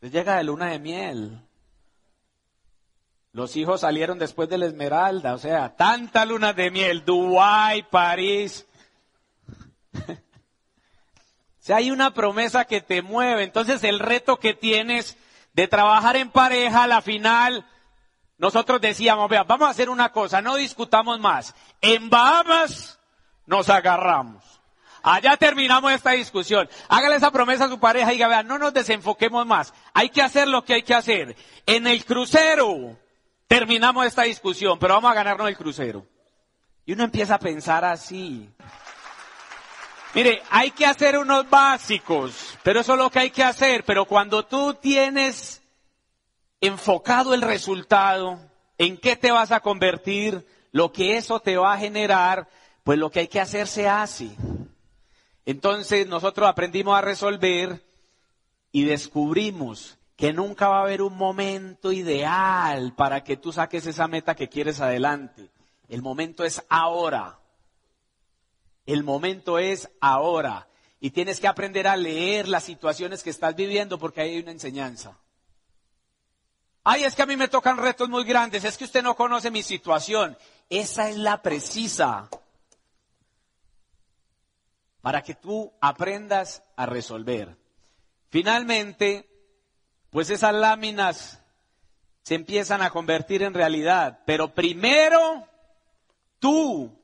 Llega 0.02 0.38
de 0.38 0.44
luna 0.44 0.68
de 0.68 0.80
miel. 0.80 1.42
Los 3.32 3.56
hijos 3.56 3.82
salieron 3.82 4.18
después 4.18 4.50
de 4.50 4.58
la 4.58 4.66
Esmeralda, 4.66 5.34
o 5.34 5.38
sea, 5.38 5.76
tanta 5.76 6.26
luna 6.26 6.54
de 6.54 6.72
miel, 6.72 7.04
Dubái, 7.04 7.84
París. 7.84 8.66
o 9.94 10.16
sea, 11.60 11.78
hay 11.78 11.92
una 11.92 12.14
promesa 12.14 12.66
que 12.66 12.82
te 12.82 13.02
mueve. 13.02 13.44
Entonces 13.44 13.84
el 13.84 14.00
reto 14.00 14.38
que 14.38 14.54
tienes 14.54 15.18
de 15.54 15.68
trabajar 15.68 16.16
en 16.16 16.32
pareja, 16.32 16.84
a 16.84 16.88
la 16.88 17.02
final, 17.02 17.66
nosotros 18.38 18.82
decíamos, 18.82 19.30
vea, 19.30 19.44
vamos 19.44 19.68
a 19.68 19.72
hacer 19.72 19.90
una 19.90 20.12
cosa, 20.12 20.42
no 20.42 20.56
discutamos 20.56 21.20
más. 21.20 21.56
En 21.82 22.10
Bahamas 22.10 23.00
nos 23.46 23.70
agarramos. 23.70 24.44
Allá 25.04 25.38
terminamos 25.38 25.92
esta 25.92 26.12
discusión. 26.12 26.68
Hágale 26.90 27.18
esa 27.18 27.32
promesa 27.32 27.66
a 27.66 27.70
su 27.70 27.80
pareja 27.80 28.12
y 28.12 28.16
diga, 28.16 28.28
vea, 28.28 28.44
no 28.44 28.58
nos 28.58 28.74
desenfoquemos 28.74 29.46
más. 29.46 29.74
Hay 29.94 30.10
que 30.10 30.22
hacer 30.22 30.48
lo 30.48 30.66
que 30.66 30.74
hay 30.74 30.84
que 30.84 30.96
hacer. 30.96 31.36
En 31.66 31.86
el 31.86 32.04
crucero 32.04 32.98
terminamos 33.48 34.08
esta 34.08 34.24
discusión, 34.24 34.80
pero 34.80 34.96
vamos 34.96 35.12
a 35.12 35.16
ganarnos 35.16 35.48
el 35.48 35.58
crucero. 35.58 36.06
Y 36.86 36.94
uno 36.94 37.04
empieza 37.04 37.36
a 37.36 37.40
pensar 37.40 37.86
así. 37.86 38.50
Mire, 40.16 40.42
hay 40.50 40.72
que 40.72 40.86
hacer 40.86 41.18
unos 41.18 41.50
básicos, 41.50 42.58
pero 42.64 42.80
eso 42.80 42.94
es 42.94 43.00
lo 43.00 43.10
que 43.10 43.20
hay 43.20 43.30
que 43.30 43.44
hacer. 43.44 43.84
Pero 43.84 44.06
cuando 44.06 44.46
tú 44.46 44.74
tienes 44.74 45.62
enfocado 46.66 47.34
el 47.34 47.42
resultado, 47.42 48.40
en 48.78 48.98
qué 48.98 49.16
te 49.16 49.32
vas 49.32 49.52
a 49.52 49.60
convertir, 49.60 50.46
lo 50.72 50.92
que 50.92 51.18
eso 51.18 51.40
te 51.40 51.58
va 51.58 51.74
a 51.74 51.78
generar, 51.78 52.50
pues 52.84 53.00
lo 53.00 53.10
que 53.10 53.22
hay 53.22 53.28
que 53.28 53.40
hacer 53.40 53.68
se 53.68 53.88
hace. 53.88 54.36
Entonces 55.46 56.08
nosotros 56.08 56.50
aprendimos 56.50 56.98
a 56.98 57.02
resolver 57.02 57.84
y 58.72 58.84
descubrimos 58.84 59.98
que 60.16 60.34
nunca 60.34 60.68
va 60.68 60.80
a 60.80 60.84
haber 60.84 61.02
un 61.02 61.16
momento 61.16 61.92
ideal 61.92 62.94
para 62.96 63.24
que 63.24 63.38
tú 63.38 63.52
saques 63.52 63.86
esa 63.86 64.08
meta 64.08 64.36
que 64.36 64.50
quieres 64.50 64.82
adelante. 64.82 65.50
El 65.88 66.02
momento 66.02 66.44
es 66.44 66.64
ahora. 66.70 67.40
El 68.86 69.04
momento 69.04 69.60
es 69.60 69.90
ahora. 70.00 70.68
Y 71.00 71.12
tienes 71.12 71.40
que 71.40 71.48
aprender 71.48 71.88
a 71.88 71.98
leer 71.98 72.48
las 72.48 72.64
situaciones 72.64 73.24
que 73.24 73.30
estás 73.30 73.56
viviendo 73.56 74.00
porque 74.00 74.22
ahí 74.22 74.32
hay 74.32 74.40
una 74.40 74.52
enseñanza. 74.52 75.18
Ay, 76.88 77.04
es 77.04 77.16
que 77.16 77.24
a 77.24 77.26
mí 77.26 77.36
me 77.36 77.48
tocan 77.48 77.78
retos 77.78 78.10
muy 78.10 78.24
grandes, 78.24 78.64
es 78.64 78.78
que 78.78 78.84
usted 78.84 79.02
no 79.02 79.16
conoce 79.16 79.50
mi 79.50 79.64
situación. 79.64 80.38
Esa 80.70 81.10
es 81.10 81.18
la 81.18 81.42
precisa. 81.42 82.30
Para 85.02 85.24
que 85.24 85.34
tú 85.34 85.74
aprendas 85.82 86.62
a 86.76 86.86
resolver. 86.86 87.58
Finalmente, 88.30 89.28
pues 90.12 90.30
esas 90.30 90.54
láminas 90.54 91.42
se 92.22 92.36
empiezan 92.36 92.84
a 92.84 92.92
convertir 92.92 93.42
en 93.42 93.56
realidad. 93.56 94.20
Pero 94.28 94.54
primero, 94.54 95.48
tú, 96.38 96.96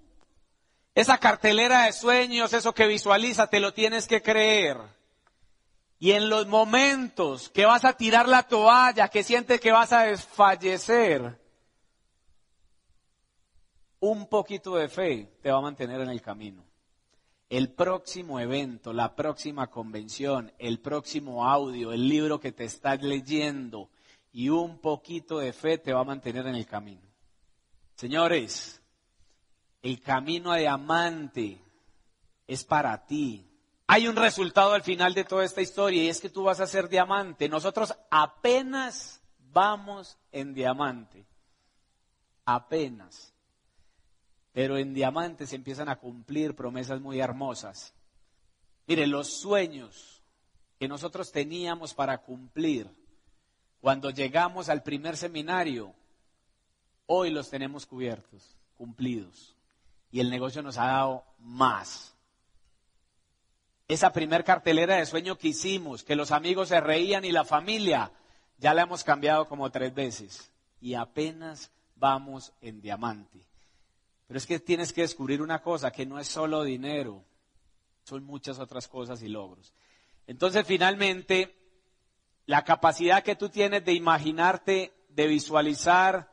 esa 0.93 1.17
cartelera 1.17 1.86
de 1.86 1.93
sueños, 1.93 2.53
eso 2.53 2.75
que 2.75 2.86
visualiza, 2.86 3.47
te 3.47 3.59
lo 3.59 3.73
tienes 3.73 4.07
que 4.07 4.21
creer. 4.21 4.77
Y 6.01 6.13
en 6.13 6.29
los 6.29 6.47
momentos 6.47 7.49
que 7.49 7.67
vas 7.67 7.85
a 7.85 7.93
tirar 7.93 8.27
la 8.27 8.41
toalla, 8.41 9.07
que 9.07 9.21
sientes 9.21 9.61
que 9.61 9.71
vas 9.71 9.93
a 9.93 10.05
desfallecer, 10.05 11.39
un 13.99 14.27
poquito 14.27 14.77
de 14.77 14.89
fe 14.89 15.37
te 15.43 15.51
va 15.51 15.59
a 15.59 15.61
mantener 15.61 16.01
en 16.01 16.09
el 16.09 16.19
camino. 16.19 16.65
El 17.49 17.71
próximo 17.71 18.39
evento, 18.39 18.93
la 18.93 19.15
próxima 19.15 19.67
convención, 19.67 20.51
el 20.57 20.79
próximo 20.79 21.47
audio, 21.47 21.91
el 21.91 22.09
libro 22.09 22.39
que 22.39 22.51
te 22.51 22.63
estás 22.63 23.03
leyendo 23.03 23.91
y 24.31 24.49
un 24.49 24.79
poquito 24.79 25.37
de 25.37 25.53
fe 25.53 25.77
te 25.77 25.93
va 25.93 25.99
a 25.99 26.03
mantener 26.03 26.47
en 26.47 26.55
el 26.55 26.65
camino. 26.65 27.07
Señores, 27.93 28.81
el 29.83 30.01
camino 30.01 30.51
a 30.51 30.57
diamante 30.57 31.61
es 32.47 32.63
para 32.63 33.05
ti, 33.05 33.50
hay 33.93 34.07
un 34.07 34.15
resultado 34.15 34.71
al 34.71 34.83
final 34.83 35.13
de 35.13 35.25
toda 35.25 35.43
esta 35.43 35.61
historia 35.61 36.01
y 36.01 36.07
es 36.07 36.21
que 36.21 36.29
tú 36.29 36.43
vas 36.43 36.61
a 36.61 36.65
ser 36.65 36.87
diamante. 36.87 37.49
Nosotros 37.49 37.93
apenas 38.09 39.21
vamos 39.51 40.17
en 40.31 40.53
diamante. 40.53 41.25
Apenas. 42.45 43.33
Pero 44.53 44.77
en 44.77 44.93
diamante 44.93 45.45
se 45.45 45.57
empiezan 45.57 45.89
a 45.89 45.97
cumplir 45.97 46.55
promesas 46.55 47.01
muy 47.01 47.19
hermosas. 47.19 47.93
Mire, 48.87 49.07
los 49.07 49.27
sueños 49.27 50.23
que 50.79 50.87
nosotros 50.87 51.33
teníamos 51.33 51.93
para 51.93 52.19
cumplir 52.19 52.89
cuando 53.81 54.09
llegamos 54.09 54.69
al 54.69 54.83
primer 54.83 55.17
seminario, 55.17 55.93
hoy 57.07 57.29
los 57.29 57.49
tenemos 57.49 57.85
cubiertos, 57.85 58.55
cumplidos. 58.77 59.53
Y 60.11 60.21
el 60.21 60.29
negocio 60.29 60.61
nos 60.61 60.77
ha 60.77 60.85
dado 60.85 61.25
más 61.39 62.11
esa 63.93 64.13
primer 64.13 64.43
cartelera 64.45 64.95
de 64.95 65.05
sueño 65.05 65.37
que 65.37 65.49
hicimos, 65.49 66.03
que 66.03 66.15
los 66.15 66.31
amigos 66.31 66.69
se 66.69 66.79
reían 66.79 67.25
y 67.25 67.31
la 67.31 67.43
familia, 67.43 68.11
ya 68.57 68.73
la 68.73 68.83
hemos 68.83 69.03
cambiado 69.03 69.47
como 69.47 69.69
tres 69.69 69.93
veces. 69.93 70.51
Y 70.79 70.93
apenas 70.93 71.71
vamos 71.95 72.53
en 72.61 72.81
diamante. 72.81 73.45
Pero 74.27 74.37
es 74.37 74.45
que 74.45 74.59
tienes 74.59 74.93
que 74.93 75.01
descubrir 75.01 75.41
una 75.41 75.61
cosa, 75.61 75.91
que 75.91 76.05
no 76.05 76.19
es 76.19 76.27
solo 76.27 76.63
dinero, 76.63 77.25
son 78.03 78.23
muchas 78.23 78.59
otras 78.59 78.87
cosas 78.87 79.21
y 79.23 79.27
logros. 79.27 79.73
Entonces, 80.25 80.65
finalmente, 80.65 81.53
la 82.45 82.63
capacidad 82.63 83.23
que 83.23 83.35
tú 83.35 83.49
tienes 83.49 83.83
de 83.83 83.93
imaginarte, 83.93 84.93
de 85.09 85.27
visualizar 85.27 86.31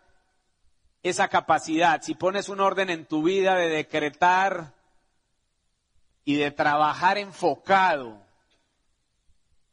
esa 1.02 1.26
capacidad, 1.26 2.02
si 2.02 2.14
pones 2.14 2.48
un 2.48 2.61
orden 2.61 2.88
en 2.88 3.04
tu 3.04 3.24
vida 3.24 3.56
de 3.56 3.68
decretar 3.68 4.78
y 6.29 6.37
de 6.37 6.51
trabajar 6.51 7.16
enfocado, 7.16 8.20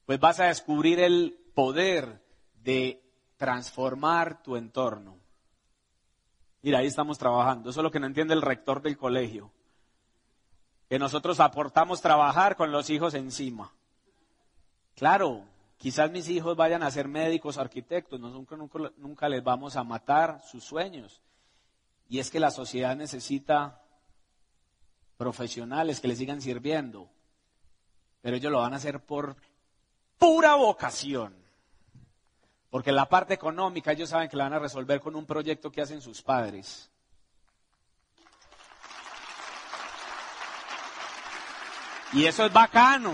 pues 0.06 0.18
vas 0.22 0.40
a 0.40 0.46
descubrir 0.46 1.02
el 1.02 1.38
poder 1.54 2.24
de 2.64 3.04
transformar 3.36 4.42
tu 4.42 4.56
entorno. 4.56 5.18
Mira, 6.62 6.80
ahí 6.80 6.88
estamos 6.88 7.18
trabajando. 7.18 7.70
Eso 7.70 7.82
es 7.82 7.84
lo 7.84 7.92
que 7.92 8.00
no 8.00 8.08
entiende 8.08 8.34
el 8.34 8.42
rector 8.42 8.82
del 8.82 8.98
colegio. 8.98 9.52
Que 10.88 10.98
nosotros 10.98 11.42
aportamos 11.42 12.00
trabajar 12.00 12.56
con 12.56 12.72
los 12.72 12.90
hijos 12.90 13.16
encima. 13.16 13.74
Claro, 14.96 15.44
quizás 15.76 16.10
mis 16.10 16.30
hijos 16.30 16.56
vayan 16.56 16.84
a 16.84 16.92
ser 16.92 17.10
médicos, 17.10 17.58
arquitectos, 17.58 18.18
nunca, 18.18 18.56
nunca, 18.56 18.94
nunca 18.96 19.28
les 19.28 19.44
vamos 19.44 19.76
a 19.76 19.84
matar 19.84 20.42
sus 20.50 20.64
sueños. 20.64 21.22
Y 22.08 22.20
es 22.20 22.32
que 22.32 22.40
la 22.40 22.50
sociedad 22.50 22.96
necesita 22.96 23.82
profesionales 25.18 26.00
que 26.00 26.08
le 26.08 26.16
sigan 26.16 26.42
sirviendo, 26.42 27.10
pero 28.22 28.38
ellos 28.38 28.52
lo 28.52 28.60
van 28.60 28.74
a 28.74 28.78
hacer 28.78 29.00
por 29.00 29.36
pura 30.18 30.56
vocación. 30.56 31.36
Porque 32.70 32.92
la 32.92 33.08
parte 33.08 33.34
económica 33.34 33.94
ellos 33.94 34.10
saben 34.10 34.28
que 34.28 34.36
la 34.36 34.46
van 34.46 34.54
a 34.54 34.60
resolver 34.60 35.00
con 35.00 35.16
un 35.16 35.26
proyecto 35.26 35.72
que 35.72 35.82
hacen 35.82 36.02
sus 36.02 36.22
padres. 36.22 36.90
Y 42.14 42.26
eso 42.26 42.46
es 42.46 42.54
bacano. 42.54 43.14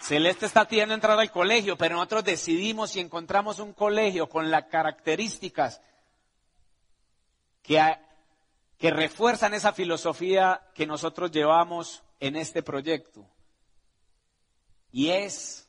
Celeste 0.00 0.46
está 0.46 0.68
pidiendo 0.68 0.94
entrar 0.94 1.18
al 1.18 1.30
colegio, 1.30 1.76
pero 1.76 1.96
nosotros 1.96 2.24
decidimos 2.24 2.90
si 2.90 3.00
encontramos 3.00 3.58
un 3.58 3.72
colegio 3.72 4.28
con 4.28 4.50
las 4.50 4.66
características 4.66 5.80
que, 7.62 7.98
que 8.78 8.90
refuerzan 8.90 9.54
esa 9.54 9.72
filosofía 9.72 10.70
que 10.74 10.86
nosotros 10.86 11.30
llevamos 11.30 12.02
en 12.20 12.36
este 12.36 12.62
proyecto. 12.62 13.26
Y 14.92 15.08
es 15.08 15.68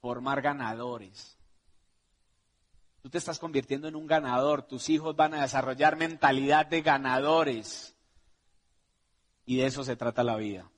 formar 0.00 0.42
ganadores. 0.42 1.36
Tú 3.02 3.10
te 3.10 3.18
estás 3.18 3.38
convirtiendo 3.38 3.88
en 3.88 3.96
un 3.96 4.06
ganador, 4.06 4.62
tus 4.62 4.88
hijos 4.88 5.14
van 5.14 5.34
a 5.34 5.42
desarrollar 5.42 5.96
mentalidad 5.96 6.66
de 6.66 6.82
ganadores. 6.82 7.94
Y 9.44 9.56
de 9.56 9.66
eso 9.66 9.84
se 9.84 9.96
trata 9.96 10.24
la 10.24 10.36
vida. 10.36 10.70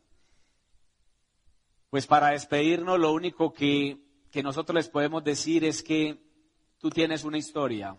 Pues 1.90 2.06
para 2.06 2.30
despedirnos 2.30 2.98
lo 2.98 3.12
único 3.12 3.52
que, 3.52 3.98
que 4.32 4.42
nosotros 4.42 4.74
les 4.74 4.88
podemos 4.88 5.22
decir 5.22 5.64
es 5.64 5.82
que 5.82 6.20
tú 6.78 6.90
tienes 6.90 7.24
una 7.24 7.38
historia. 7.38 7.96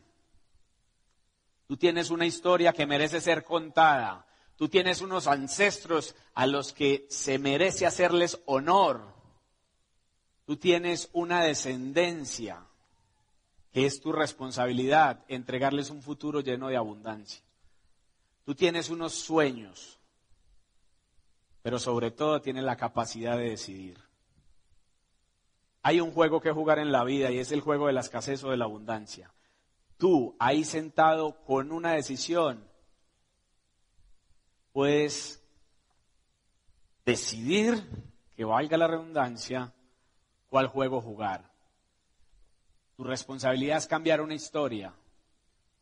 Tú 1.68 1.76
tienes 1.76 2.09
una 2.09 2.26
historia 2.26 2.72
que 2.72 2.88
merece 2.88 3.20
ser 3.20 3.43
contada. 3.43 4.26
Tú 4.55 4.70
tienes 4.70 5.01
unos 5.01 5.28
ancestros 5.28 6.15
a 6.34 6.47
los 6.47 6.72
que 6.74 7.05
se 7.09 7.38
merece 7.38 7.86
hacerles 7.86 8.41
honor. 8.45 9.13
Tú 10.45 10.55
tienes 10.55 11.09
una 11.11 11.43
descendencia 11.43 12.65
que 13.72 13.86
es 13.86 13.99
tu 13.99 14.13
responsabilidad 14.13 15.26
entregarles 15.28 15.89
un 15.89 16.01
futuro 16.01 16.39
lleno 16.39 16.70
de 16.70 16.78
abundancia. 16.78 17.43
Tú 18.45 18.55
tienes 18.55 18.89
unos 18.89 19.13
sueños, 19.13 19.99
pero 21.61 21.80
sobre 21.80 22.11
todo 22.11 22.41
tienes 22.41 22.63
la 22.63 22.78
capacidad 22.78 23.38
de 23.38 23.49
decidir. 23.49 23.99
Hay 25.84 25.99
un 25.99 26.11
juego 26.11 26.39
que 26.39 26.51
jugar 26.51 26.80
en 26.80 26.93
la 26.93 27.03
vida 27.03 27.30
y 27.30 27.39
es 27.39 27.51
el 27.51 27.59
juego 27.59 27.88
de 27.88 27.93
la 27.93 27.99
escasez 27.99 28.43
o 28.45 28.51
de 28.51 28.57
la 28.57 28.65
abundancia. 28.65 29.32
Tú, 29.98 30.36
ahí 30.39 30.64
sentado 30.64 31.43
con 31.45 31.72
una 31.72 31.93
decisión, 31.93 32.64
puedes 34.72 35.43
decidir, 37.04 37.84
que 38.36 38.45
valga 38.45 38.78
la 38.78 38.88
redundancia, 38.88 39.74
cuál 40.50 40.68
juego 40.68 41.02
jugar. 41.02 41.52
Tu 42.95 43.04
responsabilidad 43.04 43.78
es 43.78 43.88
cambiar 43.88 44.22
una 44.22 44.36
historia 44.36 44.93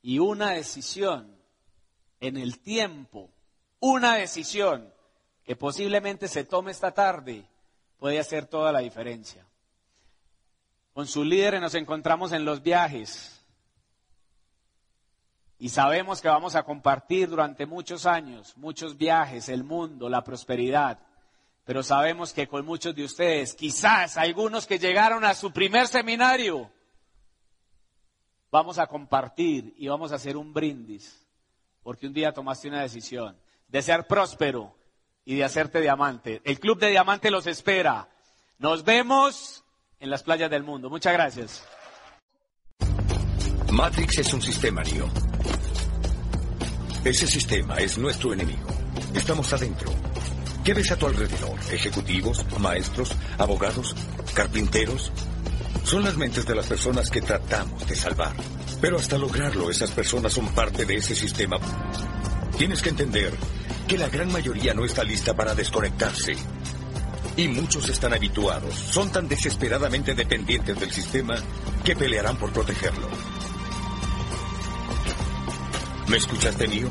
y 0.02 0.20
una 0.20 0.52
decisión 0.52 1.36
en 2.20 2.38
el 2.38 2.60
tiempo, 2.60 3.30
una 3.80 4.16
decisión 4.16 4.94
que 5.44 5.56
posiblemente 5.56 6.28
se 6.28 6.44
tome 6.44 6.72
esta 6.72 6.94
tarde, 6.94 7.48
puede 7.98 8.20
hacer 8.20 8.46
toda 8.46 8.72
la 8.72 8.80
diferencia. 8.80 9.46
Con 10.94 11.08
su 11.08 11.24
líder 11.24 11.60
nos 11.60 11.76
encontramos 11.76 12.32
en 12.32 12.46
los 12.46 12.64
viajes, 12.64 13.35
y 15.58 15.70
sabemos 15.70 16.22
que 16.22 16.28
vamos 16.28 16.56
a 16.56 16.64
compartir 16.64 17.30
durante 17.30 17.66
muchos 17.66 18.06
años, 18.06 18.58
muchos 18.58 18.98
viajes, 18.98 19.48
el 19.48 19.64
mundo, 19.64 20.10
la 20.10 20.24
prosperidad. 20.24 21.00
Pero 21.64 21.82
sabemos 21.82 22.34
que 22.34 22.48
con 22.48 22.66
muchos 22.66 22.94
de 22.94 23.06
ustedes, 23.06 23.56
quizás 23.56 24.18
algunos 24.18 24.68
que 24.68 24.78
llegaron 24.78 25.24
a 25.24 25.34
su 25.34 25.52
primer 25.52 25.88
seminario, 25.88 26.70
vamos 28.52 28.78
a 28.78 28.88
compartir 28.88 29.74
y 29.78 29.88
vamos 29.88 30.12
a 30.12 30.16
hacer 30.16 30.38
un 30.38 30.54
brindis. 30.54 31.26
Porque 31.82 32.08
un 32.08 32.14
día 32.14 32.34
tomaste 32.34 32.68
una 32.68 32.82
decisión 32.82 33.38
de 33.68 33.82
ser 33.82 34.06
próspero 34.08 34.76
y 35.24 35.36
de 35.36 35.44
hacerte 35.44 35.82
diamante. 35.82 36.42
El 36.44 36.60
Club 36.60 36.80
de 36.80 36.90
Diamante 36.90 37.32
los 37.32 37.48
espera. 37.48 38.10
Nos 38.60 38.84
vemos 38.84 39.64
en 40.00 40.10
las 40.10 40.24
playas 40.24 40.52
del 40.52 40.64
mundo. 40.64 40.90
Muchas 40.90 41.14
gracias. 41.14 41.66
Matrix 43.72 44.20
es 44.20 44.34
un 44.34 44.42
sistema, 44.42 44.84
Neo. 44.84 45.10
Ese 47.04 47.28
sistema 47.28 47.78
es 47.78 47.98
nuestro 47.98 48.34
enemigo. 48.34 48.68
Estamos 49.14 49.52
adentro. 49.54 49.92
¿Qué 50.64 50.74
ves 50.74 50.92
a 50.92 50.96
tu 50.96 51.08
alrededor? 51.08 51.60
¿Ejecutivos, 51.72 52.46
maestros, 52.60 53.12
abogados, 53.38 53.96
carpinteros? 54.34 55.12
Son 55.84 56.04
las 56.04 56.18
mentes 56.18 56.46
de 56.46 56.56
las 56.56 56.66
personas 56.66 57.10
que 57.10 57.22
tratamos 57.22 57.86
de 57.88 57.96
salvar. 57.96 58.34
Pero 58.82 58.98
hasta 58.98 59.18
lograrlo, 59.18 59.70
esas 59.70 59.92
personas 59.92 60.34
son 60.34 60.48
parte 60.50 60.86
de 60.86 60.96
ese 60.96 61.16
sistema. 61.16 61.58
Tienes 62.58 62.82
que 62.82 62.90
entender 62.90 63.34
que 63.88 63.98
la 63.98 64.10
gran 64.10 64.32
mayoría 64.32 64.74
no 64.74 64.86
está 64.86 65.04
lista 65.04 65.36
para 65.36 65.54
desconectarse. 65.54 66.34
Y 67.38 67.48
muchos 67.50 67.90
están 67.90 68.14
habituados, 68.14 68.74
son 68.74 69.12
tan 69.12 69.28
desesperadamente 69.28 70.16
dependientes 70.16 70.80
del 70.80 70.92
sistema 70.92 71.36
que 71.84 71.96
pelearán 71.96 72.38
por 72.38 72.52
protegerlo. 72.52 73.35
¿Me 76.08 76.18
escuchaste, 76.18 76.68
mío? 76.68 76.90